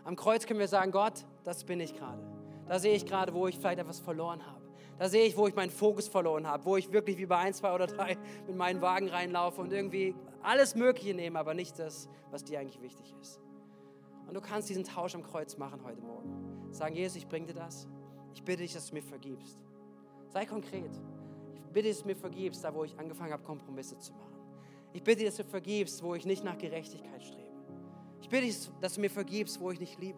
Am 0.04 0.18
Kreuz 0.18 0.46
können 0.46 0.60
wir 0.60 0.68
sagen, 0.68 0.92
Gott, 0.92 1.26
das 1.46 1.64
bin 1.64 1.80
ich 1.80 1.96
gerade. 1.96 2.22
Da 2.68 2.78
sehe 2.78 2.94
ich 2.94 3.06
gerade, 3.06 3.34
wo 3.34 3.48
ich 3.48 3.58
vielleicht 3.58 3.80
etwas 3.80 4.02
verloren 4.02 4.46
habe. 4.46 4.62
Da 5.00 5.08
sehe 5.08 5.26
ich, 5.26 5.38
wo 5.38 5.48
ich 5.48 5.56
meinen 5.56 5.70
Fokus 5.70 6.10
verloren 6.10 6.46
habe, 6.46 6.66
wo 6.66 6.76
ich 6.76 6.92
wirklich 6.92 7.18
wie 7.18 7.26
bei 7.26 7.38
1, 7.38 7.60
2 7.60 7.74
oder 7.74 7.88
3 7.88 8.18
mit 8.48 8.58
meinen 8.58 8.82
Wagen 8.82 9.08
reinlaufe 9.08 9.62
und 9.62 9.72
irgendwie 9.72 10.14
alles 10.42 10.76
Mögliche 10.76 11.14
nehme, 11.14 11.40
aber 11.40 11.54
nicht 11.54 11.80
das, 11.80 12.10
was 12.32 12.44
dir 12.44 12.60
eigentlich 12.60 12.82
wichtig 12.82 13.16
ist. 13.22 13.40
Und 14.28 14.34
du 14.34 14.42
kannst 14.42 14.68
diesen 14.68 14.84
Tausch 14.84 15.16
am 15.16 15.24
Kreuz 15.24 15.56
machen 15.56 15.86
heute 15.86 16.02
Morgen. 16.02 16.68
Sagen, 16.74 16.96
Jesus, 16.96 17.16
ich 17.16 17.30
bringe 17.30 17.46
dir 17.46 17.54
das. 17.54 17.88
Ich 18.34 18.44
bitte 18.44 18.64
dich, 18.64 18.74
dass 18.74 18.88
du 18.88 18.96
mir 18.96 19.04
vergibst. 19.04 19.58
Sei 20.28 20.46
konkret. 20.46 20.92
Ich 21.56 21.62
bitte 21.72 21.84
dich, 21.84 21.94
dass 21.94 22.02
du 22.02 22.10
mir 22.10 22.18
vergibst, 22.18 22.62
da 22.62 22.76
wo 22.76 22.84
ich 22.84 23.00
angefangen 23.00 23.32
habe, 23.32 23.44
Kompromisse 23.44 23.98
zu 24.00 24.12
machen. 24.12 24.34
Ich 24.92 25.02
bitte 25.02 25.20
dich, 25.20 25.28
dass 25.28 25.38
du 25.38 25.46
vergibst, 25.46 26.04
wo 26.04 26.14
ich 26.14 26.26
nicht 26.26 26.44
nach 26.44 26.58
Gerechtigkeit 26.58 27.24
strebe. 27.24 27.43
Ich 28.34 28.40
bitte 28.40 28.52
dich, 28.52 28.72
dass 28.82 28.96
du 28.96 29.02
mir 29.02 29.12
vergibst, 29.12 29.60
wo 29.60 29.70
ich 29.70 29.80
nicht 29.80 30.00
liebe. 30.00 30.18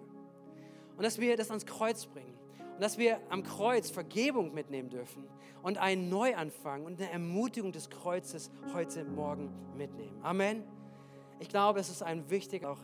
Und 0.95 1.03
dass 1.03 1.20
wir 1.20 1.36
das 1.36 1.49
ans 1.49 1.66
Kreuz 1.66 2.05
bringen. 2.05 2.34
Und 2.76 2.82
dass 2.82 2.97
wir 2.97 3.20
am 3.30 3.43
Kreuz 3.43 3.89
Vergebung 3.89 4.53
mitnehmen 4.53 4.89
dürfen 4.89 5.28
und 5.63 5.78
einen 5.78 6.07
Neuanfang 6.07 6.86
und 6.86 7.01
eine 7.01 7.11
Ermutigung 7.11 7.74
des 7.74 7.89
Kreuzes 7.89 8.51
heute 8.74 9.03
Morgen 9.03 9.49
mitnehmen. 9.76 10.18
Amen. 10.24 10.63
Ich 11.41 11.49
glaube, 11.49 11.82
es 11.82 11.89
ist 11.89 12.03
ein 12.03 12.30
wichtig, 12.30 12.63
auch 12.63 12.80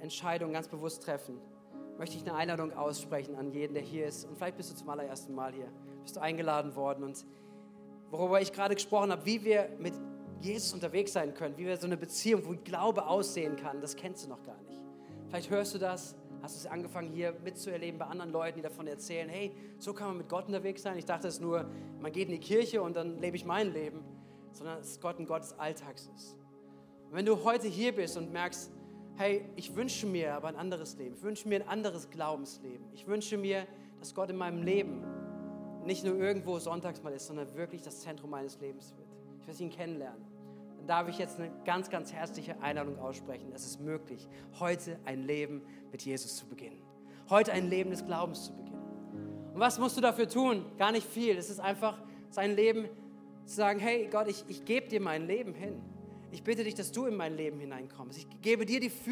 Entscheidungen 0.00 0.54
ganz 0.54 0.68
bewusst 0.68 1.02
treffen. 1.02 1.38
Möchte 1.98 2.16
ich 2.16 2.22
eine 2.22 2.34
Einladung 2.34 2.72
aussprechen 2.72 3.36
an 3.36 3.52
jeden, 3.52 3.74
der 3.74 3.82
hier 3.82 4.06
ist. 4.06 4.24
Und 4.24 4.38
vielleicht 4.38 4.56
bist 4.56 4.72
du 4.72 4.76
zum 4.76 4.88
allerersten 4.88 5.34
Mal 5.34 5.52
hier. 5.52 5.68
Bist 6.04 6.16
du 6.16 6.22
eingeladen 6.22 6.74
worden. 6.74 7.04
Und 7.04 7.26
worüber 8.10 8.40
ich 8.40 8.50
gerade 8.50 8.76
gesprochen 8.76 9.12
habe, 9.12 9.26
wie 9.26 9.44
wir 9.44 9.68
mit 9.78 9.92
Jesus 10.44 10.72
unterwegs 10.74 11.12
sein 11.12 11.34
können, 11.34 11.56
wie 11.56 11.66
wir 11.66 11.76
so 11.76 11.86
eine 11.86 11.96
Beziehung, 11.96 12.42
wo 12.44 12.54
Glaube 12.64 13.06
aussehen 13.06 13.56
kann, 13.56 13.80
das 13.80 13.96
kennst 13.96 14.24
du 14.24 14.28
noch 14.28 14.42
gar 14.42 14.60
nicht. 14.62 14.80
Vielleicht 15.28 15.50
hörst 15.50 15.74
du 15.74 15.78
das 15.78 16.16
Hast 16.44 16.58
es 16.58 16.66
angefangen 16.66 17.10
hier 17.10 17.32
mitzuerleben 17.42 17.98
bei 17.98 18.04
anderen 18.04 18.30
Leuten, 18.30 18.58
die 18.58 18.62
davon 18.62 18.86
erzählen, 18.86 19.30
hey, 19.30 19.56
so 19.78 19.94
kann 19.94 20.08
man 20.08 20.18
mit 20.18 20.28
Gott 20.28 20.46
unterwegs 20.46 20.82
sein? 20.82 20.98
Ich 20.98 21.06
dachte 21.06 21.26
es 21.26 21.40
nur, 21.40 21.64
man 22.00 22.12
geht 22.12 22.28
in 22.28 22.34
die 22.34 22.38
Kirche 22.38 22.82
und 22.82 22.96
dann 22.96 23.18
lebe 23.18 23.34
ich 23.34 23.46
mein 23.46 23.72
Leben, 23.72 24.04
sondern 24.52 24.76
dass 24.76 25.00
Gott 25.00 25.18
ein 25.18 25.24
Gott 25.24 25.40
des 25.40 25.58
Alltags 25.58 26.10
ist. 26.14 26.36
Und 27.08 27.14
wenn 27.14 27.24
du 27.24 27.44
heute 27.44 27.66
hier 27.66 27.94
bist 27.94 28.18
und 28.18 28.30
merkst, 28.30 28.70
hey, 29.16 29.46
ich 29.56 29.74
wünsche 29.74 30.06
mir 30.06 30.34
aber 30.34 30.48
ein 30.48 30.56
anderes 30.56 30.98
Leben, 30.98 31.14
ich 31.14 31.22
wünsche 31.22 31.48
mir 31.48 31.62
ein 31.62 31.68
anderes 31.68 32.10
Glaubensleben, 32.10 32.92
ich 32.92 33.06
wünsche 33.06 33.38
mir, 33.38 33.66
dass 33.98 34.14
Gott 34.14 34.28
in 34.28 34.36
meinem 34.36 34.62
Leben 34.62 35.02
nicht 35.86 36.04
nur 36.04 36.14
irgendwo 36.16 36.58
sonntags 36.58 37.02
mal 37.02 37.14
ist, 37.14 37.26
sondern 37.26 37.54
wirklich 37.54 37.80
das 37.80 38.02
Zentrum 38.02 38.28
meines 38.28 38.60
Lebens 38.60 38.92
wird. 38.98 39.08
Ich 39.40 39.48
will 39.48 39.66
ihn 39.66 39.70
kennenlernen 39.70 40.33
darf 40.86 41.08
ich 41.08 41.18
jetzt 41.18 41.38
eine 41.38 41.50
ganz, 41.64 41.90
ganz 41.90 42.12
herzliche 42.12 42.60
Einladung 42.60 42.98
aussprechen. 42.98 43.52
Es 43.54 43.64
ist 43.64 43.80
möglich, 43.80 44.28
heute 44.58 44.98
ein 45.04 45.22
Leben 45.22 45.62
mit 45.92 46.02
Jesus 46.02 46.36
zu 46.36 46.46
beginnen. 46.46 46.80
Heute 47.30 47.52
ein 47.52 47.68
Leben 47.68 47.90
des 47.90 48.04
Glaubens 48.04 48.44
zu 48.44 48.52
beginnen. 48.54 48.82
Und 49.54 49.60
was 49.60 49.78
musst 49.78 49.96
du 49.96 50.00
dafür 50.00 50.28
tun? 50.28 50.64
Gar 50.78 50.92
nicht 50.92 51.06
viel. 51.06 51.36
Es 51.36 51.48
ist 51.48 51.60
einfach 51.60 51.98
sein 52.30 52.56
Leben 52.56 52.88
zu 53.44 53.54
sagen, 53.54 53.78
hey 53.78 54.08
Gott, 54.10 54.28
ich, 54.28 54.44
ich 54.48 54.64
gebe 54.64 54.88
dir 54.88 55.00
mein 55.00 55.26
Leben 55.26 55.54
hin. 55.54 55.80
Ich 56.32 56.42
bitte 56.42 56.64
dich, 56.64 56.74
dass 56.74 56.90
du 56.90 57.06
in 57.06 57.14
mein 57.14 57.36
Leben 57.36 57.60
hineinkommst. 57.60 58.18
Ich 58.18 58.26
gebe 58.42 58.66
dir 58.66 58.80
die 58.80 58.90
Führung. 58.90 59.02